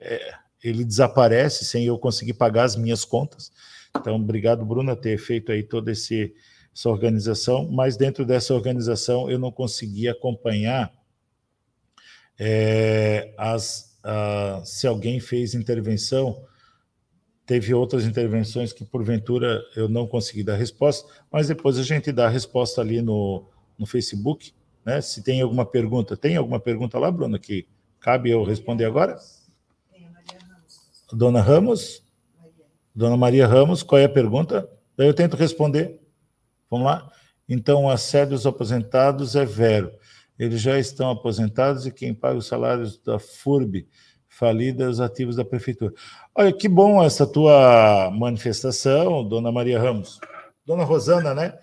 é 0.00 0.34
ele 0.62 0.84
desaparece 0.84 1.64
sem 1.64 1.86
eu 1.86 1.98
conseguir 1.98 2.34
pagar 2.34 2.64
as 2.64 2.76
minhas 2.76 3.04
contas. 3.04 3.50
Então, 3.96 4.16
obrigado, 4.16 4.64
Bruna, 4.64 4.94
ter 4.94 5.18
feito 5.18 5.50
aí 5.50 5.62
toda 5.62 5.90
esse, 5.90 6.34
essa 6.74 6.88
organização, 6.88 7.68
mas 7.70 7.96
dentro 7.96 8.24
dessa 8.24 8.54
organização 8.54 9.30
eu 9.30 9.38
não 9.38 9.50
consegui 9.50 10.08
acompanhar 10.08 10.92
é, 12.38 13.34
as, 13.36 13.98
a, 14.04 14.62
se 14.64 14.86
alguém 14.86 15.18
fez 15.18 15.54
intervenção, 15.54 16.42
teve 17.50 17.74
outras 17.74 18.04
intervenções 18.04 18.72
que 18.72 18.84
porventura 18.84 19.60
eu 19.74 19.88
não 19.88 20.06
consegui 20.06 20.44
dar 20.44 20.54
resposta, 20.54 21.12
mas 21.32 21.48
depois 21.48 21.76
a 21.78 21.82
gente 21.82 22.12
dá 22.12 22.26
a 22.26 22.30
resposta 22.30 22.80
ali 22.80 23.02
no, 23.02 23.44
no 23.76 23.86
Facebook, 23.86 24.54
né? 24.86 25.00
Se 25.00 25.20
tem 25.20 25.40
alguma 25.40 25.66
pergunta, 25.66 26.16
tem 26.16 26.36
alguma 26.36 26.60
pergunta 26.60 26.96
lá, 26.96 27.10
Bruna, 27.10 27.40
que 27.40 27.66
cabe 27.98 28.30
eu 28.30 28.44
responder 28.44 28.84
agora? 28.84 29.18
Dona 31.12 31.40
Ramos? 31.40 32.04
Dona 32.94 33.16
Maria 33.16 33.48
Ramos, 33.48 33.82
qual 33.82 33.98
é 33.98 34.04
a 34.04 34.08
pergunta? 34.08 34.70
Daí 34.96 35.08
eu 35.08 35.14
tento 35.14 35.36
responder. 35.36 36.00
Vamos 36.70 36.86
lá? 36.86 37.10
Então, 37.48 37.90
a 37.90 37.96
sede 37.96 38.30
dos 38.30 38.46
aposentados 38.46 39.34
é 39.34 39.44
Vero. 39.44 39.90
Eles 40.38 40.60
já 40.60 40.78
estão 40.78 41.10
aposentados 41.10 41.84
e 41.84 41.90
quem 41.90 42.14
paga 42.14 42.38
os 42.38 42.46
salários 42.46 42.96
da 42.98 43.18
FURB, 43.18 43.88
falida, 44.40 44.90
os 44.90 45.00
ativos 45.00 45.36
da 45.36 45.44
prefeitura. 45.44 45.94
Olha, 46.34 46.52
que 46.52 46.68
bom 46.68 47.04
essa 47.04 47.24
tua 47.26 48.10
manifestação, 48.10 49.22
Dona 49.22 49.52
Maria 49.52 49.78
Ramos. 49.78 50.18
Dona 50.66 50.82
Rosana, 50.82 51.32
né? 51.32 51.56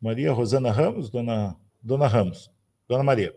Maria 0.00 0.32
Rosana 0.32 0.72
Ramos, 0.72 1.08
Dona, 1.08 1.54
Dona 1.80 2.08
Ramos, 2.08 2.50
Dona 2.88 3.04
Maria. 3.04 3.32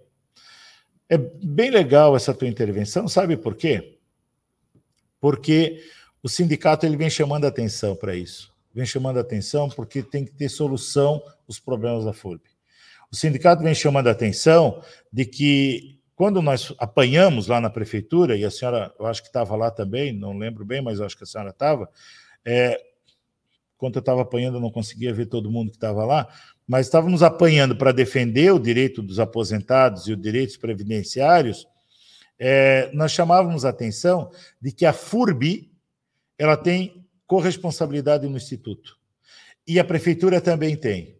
É 1.08 1.18
bem 1.18 1.70
legal 1.70 2.16
essa 2.16 2.34
tua 2.34 2.48
intervenção, 2.48 3.08
sabe 3.08 3.38
por 3.38 3.56
quê? 3.56 4.00
porque 5.20 5.84
o 6.24 6.30
sindicato 6.30 6.86
ele 6.86 6.98
vem 6.98 7.10
chamando 7.10 7.46
atenção 7.46 7.96
para 7.96 8.16
isso. 8.16 8.54
Vem 8.74 8.86
chamando 8.86 9.20
atenção 9.20 9.70
porque 9.70 10.02
tem 10.02 10.24
que 10.26 10.32
ter 10.32 10.50
solução 10.50 11.22
os 11.48 11.60
problemas 11.60 12.06
da 12.06 12.14
FURB. 12.14 12.42
O 13.12 13.16
sindicato 13.16 13.64
vem 13.64 13.74
chamando 13.74 14.08
atenção 14.08 14.82
de 15.12 15.26
que 15.26 15.99
quando 16.20 16.42
nós 16.42 16.74
apanhamos 16.78 17.48
lá 17.48 17.62
na 17.62 17.70
prefeitura, 17.70 18.36
e 18.36 18.44
a 18.44 18.52
senhora, 18.52 18.94
eu 19.00 19.06
acho 19.06 19.22
que 19.22 19.30
estava 19.30 19.56
lá 19.56 19.72
também, 19.72 20.12
não 20.12 20.38
lembro 20.38 20.66
bem, 20.66 20.82
mas 20.82 21.00
acho 21.00 21.16
que 21.16 21.24
a 21.24 21.26
senhora 21.26 21.52
estava, 21.52 21.90
é, 22.44 22.78
quando 23.78 23.96
eu 23.96 24.00
estava 24.02 24.24
apanhando, 24.24 24.56
eu 24.56 24.60
não 24.60 24.70
conseguia 24.70 25.14
ver 25.14 25.28
todo 25.28 25.50
mundo 25.50 25.70
que 25.70 25.78
estava 25.78 26.04
lá, 26.04 26.28
mas 26.68 26.88
estávamos 26.88 27.24
apanhando 27.24 27.74
para 27.74 27.94
defender 27.94 28.52
o 28.52 28.60
direito 28.60 29.02
dos 29.02 29.18
aposentados 29.18 30.10
e 30.10 30.12
os 30.12 30.22
direitos 30.22 30.58
previdenciários, 30.58 31.66
é, 32.38 32.92
nós 32.92 33.14
chamávamos 33.14 33.64
a 33.64 33.70
atenção 33.70 34.30
de 34.62 34.74
que 34.74 34.86
a 34.86 34.92
FURB 34.92 35.72
ela 36.38 36.58
tem 36.58 37.08
corresponsabilidade 37.26 38.28
no 38.28 38.36
Instituto. 38.36 38.98
E 39.66 39.80
a 39.80 39.86
Prefeitura 39.86 40.42
também 40.42 40.76
tem. 40.76 41.18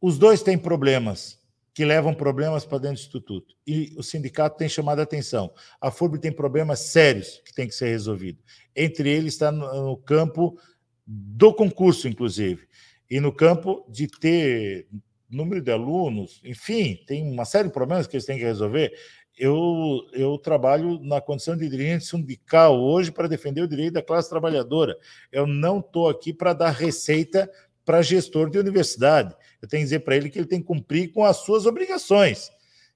Os 0.00 0.16
dois 0.16 0.42
têm 0.42 0.56
problemas 0.56 1.39
que 1.80 1.84
levam 1.86 2.12
problemas 2.12 2.66
para 2.66 2.76
dentro 2.76 2.96
do 2.96 3.00
Instituto. 3.00 3.54
E 3.66 3.94
o 3.96 4.02
sindicato 4.02 4.58
tem 4.58 4.68
chamado 4.68 4.98
a 4.98 5.02
atenção. 5.02 5.50
A 5.80 5.90
FURB 5.90 6.18
tem 6.18 6.30
problemas 6.30 6.80
sérios 6.80 7.40
que 7.42 7.54
tem 7.54 7.66
que 7.66 7.74
ser 7.74 7.88
resolvidos. 7.88 8.44
Entre 8.76 9.08
eles 9.08 9.32
está 9.32 9.50
no 9.50 9.96
campo 9.96 10.60
do 11.06 11.54
concurso, 11.54 12.06
inclusive, 12.06 12.68
e 13.10 13.18
no 13.18 13.32
campo 13.32 13.82
de 13.88 14.06
ter 14.08 14.88
número 15.26 15.62
de 15.62 15.72
alunos, 15.72 16.42
enfim, 16.44 17.02
tem 17.06 17.26
uma 17.26 17.46
série 17.46 17.68
de 17.68 17.72
problemas 17.72 18.06
que 18.06 18.14
eles 18.14 18.26
têm 18.26 18.36
que 18.36 18.44
resolver 18.44 18.92
eu, 19.38 20.06
eu 20.12 20.36
trabalho 20.36 21.00
na 21.02 21.18
condição 21.18 21.56
de 21.56 21.66
dirigente 21.66 22.04
sindical 22.04 22.78
hoje 22.78 23.10
para 23.10 23.26
defender 23.26 23.62
o 23.62 23.68
direito 23.68 23.94
da 23.94 24.02
classe 24.02 24.28
trabalhadora. 24.28 24.98
Eu 25.32 25.46
não 25.46 25.78
estou 25.78 26.10
aqui 26.10 26.30
para 26.30 26.52
dar 26.52 26.72
receita 26.72 27.50
para 27.86 28.02
gestor 28.02 28.50
de 28.50 28.58
universidade. 28.58 29.34
Eu 29.60 29.68
tenho 29.68 29.80
que 29.80 29.84
dizer 29.84 30.00
para 30.00 30.16
ele 30.16 30.30
que 30.30 30.38
ele 30.38 30.46
tem 30.46 30.60
que 30.60 30.66
cumprir 30.66 31.12
com 31.12 31.24
as 31.24 31.38
suas 31.38 31.66
obrigações. 31.66 32.50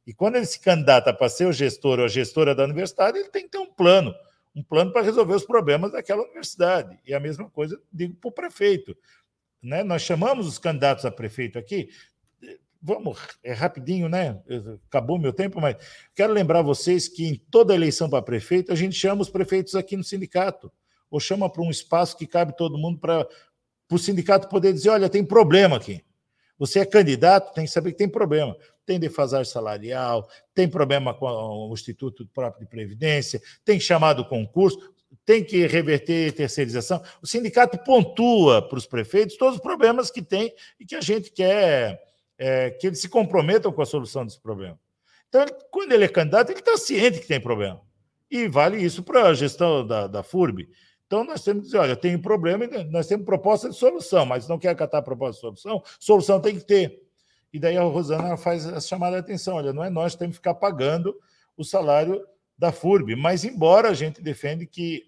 E 0.07 0.13
quando 0.13 0.37
ele 0.37 0.47
se 0.47 0.61
candidata 0.61 1.13
para 1.13 1.29
ser 1.29 1.47
o 1.47 1.53
gestor 1.53 1.99
ou 1.99 2.05
a 2.05 2.09
gestora 2.09 2.55
da 2.55 2.65
universidade, 2.65 3.19
ele 3.19 3.29
tem 3.29 3.45
que 3.45 3.51
ter 3.51 3.59
um 3.59 3.73
plano, 3.73 4.15
um 4.55 4.63
plano 4.63 4.93
para 4.93 5.03
resolver 5.03 5.35
os 5.35 5.45
problemas 5.45 5.93
daquela 5.93 6.23
universidade. 6.23 6.99
E 7.07 7.15
a 7.15 7.21
mesma 7.21 7.49
coisa 7.49 7.81
digo 7.93 8.15
para 8.15 8.29
o 8.29 8.33
prefeito. 8.33 8.97
Né? 9.63 9.83
Nós 9.83 10.03
chamamos 10.03 10.47
os 10.47 10.59
candidatos 10.59 11.05
a 11.05 11.11
prefeito 11.11 11.59
aqui, 11.59 11.89
vamos, 12.85 13.19
é 13.43 13.55
rapidinho, 13.55 14.11
né? 14.11 14.39
Acabou 14.87 15.19
meu 15.19 15.33
tempo, 15.33 15.59
mas 15.59 15.77
quero 16.15 16.35
lembrar 16.35 16.61
vocês 16.61 17.09
que 17.09 17.27
em 17.27 17.35
toda 17.51 17.75
eleição 17.75 18.11
para 18.11 18.21
prefeito, 18.21 18.71
a 18.71 18.75
gente 18.75 18.95
chama 18.95 19.23
os 19.23 19.31
prefeitos 19.31 19.75
aqui 19.75 19.97
no 19.97 20.05
sindicato, 20.05 20.71
ou 21.11 21.19
chama 21.19 21.49
para 21.49 21.63
um 21.63 21.71
espaço 21.71 22.15
que 22.15 22.27
cabe 22.27 22.55
todo 22.55 22.77
mundo 22.77 22.99
para 22.99 23.27
o 23.91 23.99
sindicato 23.99 24.49
poder 24.49 24.75
dizer: 24.75 24.91
olha, 24.91 25.09
tem 25.09 25.25
problema 25.25 25.77
aqui. 25.77 26.05
Você 26.67 26.81
é 26.81 26.87
candidato, 26.87 27.53
tem 27.53 27.67
que 27.67 27.71
saber 27.71 27.93
que 27.93 27.99
tem 27.99 28.09
problema. 28.09 28.57
Tem 28.87 28.99
defasagem 28.99 29.53
salarial, 29.53 30.27
tem 30.55 30.67
problema 30.67 31.13
com 31.13 31.27
o 31.27 31.73
Instituto 31.75 32.27
próprio 32.33 32.65
de 32.65 32.71
Previdência, 32.71 33.41
tem 33.63 33.79
chamado 33.79 34.25
concurso, 34.25 34.79
tem 35.27 35.45
que 35.45 35.67
reverter 35.67 36.33
terceirização. 36.33 37.03
O 37.23 37.27
sindicato 37.27 37.77
pontua 37.85 38.67
para 38.67 38.79
os 38.79 38.87
prefeitos 38.87 39.37
todos 39.37 39.57
os 39.57 39.61
problemas 39.61 40.11
que 40.11 40.23
tem 40.23 40.55
e 40.81 40.87
que 40.87 40.95
a 40.95 41.03
gente 41.03 41.31
quer 41.31 42.03
é, 42.39 42.71
que 42.71 42.87
eles 42.87 43.01
se 43.01 43.11
comprometam 43.11 43.71
com 43.71 43.83
a 43.83 43.87
solução 43.87 44.25
desse 44.25 44.41
problema. 44.41 44.79
Então, 45.29 45.45
quando 45.71 45.93
ele 45.93 46.05
é 46.05 46.09
candidato, 46.09 46.51
ele 46.51 46.61
está 46.61 46.79
ciente 46.79 47.21
que 47.21 47.27
tem 47.27 47.41
problema. 47.41 47.81
E 48.31 48.49
vale 48.49 48.83
isso 48.83 49.03
para 49.03 49.29
a 49.29 49.35
gestão 49.35 49.87
da, 49.87 50.07
da 50.07 50.23
FURB. 50.23 50.67
Então, 51.07 51.25
nós 51.25 51.43
temos 51.43 51.63
que 51.63 51.67
dizer: 51.67 51.79
olha, 51.79 51.97
tem 51.97 52.19
problema, 52.19 52.67
nós 52.91 53.07
temos 53.07 53.25
proposta 53.25 53.69
de 53.69 53.77
solução, 53.77 54.25
mas 54.25 54.49
não 54.49 54.59
quer 54.59 54.71
acatar 54.71 55.01
a 55.01 55.05
proposta 55.05 55.35
de 55.35 55.41
solução, 55.41 55.83
solução 55.99 56.41
tem 56.41 56.57
que 56.57 56.65
ter. 56.65 57.03
E 57.53 57.59
daí 57.59 57.77
a 57.77 57.83
Rosana 57.83 58.37
faz 58.37 58.67
a 58.67 58.81
chamada 58.81 59.17
de 59.17 59.21
atenção: 59.21 59.57
olha, 59.57 59.73
não 59.73 59.85
é 59.85 59.91
nós 59.91 60.15
que 60.15 60.19
temos 60.19 60.37
que 60.37 60.39
ficar 60.39 60.55
pagando 60.55 61.15
o 61.57 61.65
salário 61.65 62.25
da 62.59 62.73
FURB, 62.73 63.17
mas 63.17 63.45
embora 63.45 63.91
a 63.91 63.95
gente 63.95 64.23
defende 64.23 64.67
que 64.67 65.05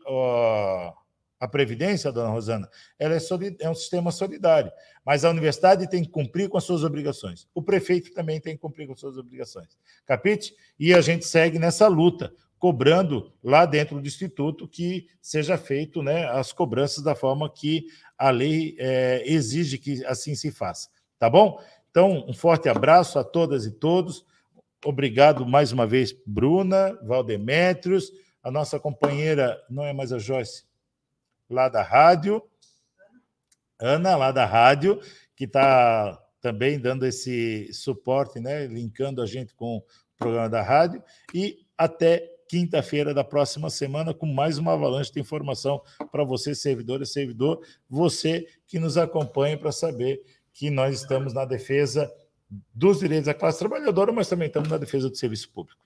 a 1.39 1.47
Previdência, 1.47 2.11
dona 2.11 2.31
Rosana, 2.31 2.69
ela 2.99 3.15
é, 3.15 3.19
é, 3.61 3.71
um 3.71 3.75
sistema 3.75 4.11
solidário, 4.11 4.73
mas 5.05 5.25
a 5.25 5.31
universidade 5.31 5.89
tem 5.89 6.03
que 6.03 6.11
cumprir 6.11 6.49
com 6.49 6.57
as 6.57 6.65
suas 6.65 6.83
obrigações. 6.83 7.47
O 7.55 7.63
prefeito 7.63 8.13
também 8.15 8.41
tem 8.41 8.55
que 8.55 8.63
cumprir 8.63 8.87
com 8.87 8.95
as 8.95 9.01
suas 9.01 9.19
obrigações. 9.19 9.77
Capite? 10.07 10.55
E 10.79 10.95
a 10.95 11.01
gente 11.01 11.27
segue 11.27 11.59
nessa 11.59 11.87
luta, 11.89 12.33
cobrando 12.59 13.33
lá 13.43 13.67
dentro 13.67 14.01
do 14.01 14.07
Instituto 14.07 14.67
que 14.67 15.09
seja 15.21 15.59
feito 15.59 16.03
né, 16.03 16.27
as 16.27 16.53
cobranças 16.53 17.03
da 17.03 17.15
forma 17.15 17.51
que 17.51 17.87
a 18.17 18.31
lei 18.31 18.77
é, 18.79 19.23
exige 19.25 19.79
que 19.79 20.05
assim 20.07 20.35
se 20.35 20.51
faça. 20.51 20.89
Tá 21.19 21.29
bom? 21.29 21.61
Então, 21.91 22.25
um 22.29 22.35
forte 22.35 22.69
abraço 22.69 23.19
a 23.19 23.25
todas 23.25 23.65
e 23.67 23.71
todos. 23.71 24.25
Obrigado 24.85 25.47
mais 25.47 25.73
uma 25.73 25.87
vez, 25.87 26.15
Bruna, 26.27 26.99
Valdemétrios, 27.03 28.13
a 28.43 28.51
nossa 28.51 28.79
companheira, 28.79 29.61
não 29.69 29.83
é 29.83 29.93
mais 29.93 30.13
a 30.13 30.19
Joyce, 30.19 30.65
lá 31.49 31.69
da 31.69 31.83
rádio, 31.83 32.43
Ana, 33.79 34.17
lá 34.17 34.31
da 34.31 34.47
rádio, 34.47 35.01
que 35.35 35.45
está 35.45 36.23
também 36.41 36.79
dando 36.79 37.05
esse 37.05 37.73
suporte, 37.73 38.39
né, 38.39 38.67
linkando 38.67 39.21
a 39.21 39.27
gente 39.27 39.55
com 39.55 39.79
o 39.79 39.85
programa 40.17 40.49
da 40.49 40.63
rádio, 40.63 41.03
e 41.35 41.67
até 41.77 42.36
quinta-feira 42.49 43.13
da 43.13 43.25
próxima 43.25 43.71
semana 43.71 44.15
com 44.15 44.27
mais 44.27 44.59
uma 44.59 44.73
avalanche 44.73 45.13
de 45.13 45.21
informação 45.21 45.83
para 46.11 46.25
você, 46.25 46.55
servidor 46.55 47.03
e 47.03 47.07
servidor, 47.07 47.61
você 47.89 48.47
que 48.67 48.79
nos 48.79 48.97
acompanha 48.97 49.59
para 49.59 49.73
saber 49.73 50.23
que 50.53 50.71
nós 50.71 51.01
estamos 51.01 51.33
na 51.33 51.45
defesa 51.45 52.11
dos 52.73 53.01
direitos 53.01 53.27
da 53.27 53.35
classe 53.35 53.59
trabalhadora, 53.59 54.13
mas 54.13 54.29
também 54.29 54.49
estamos 54.49 54.69
na 54.69 54.79
defesa 54.79 55.11
do 55.11 55.17
serviço 55.17 55.51
público. 55.51 55.86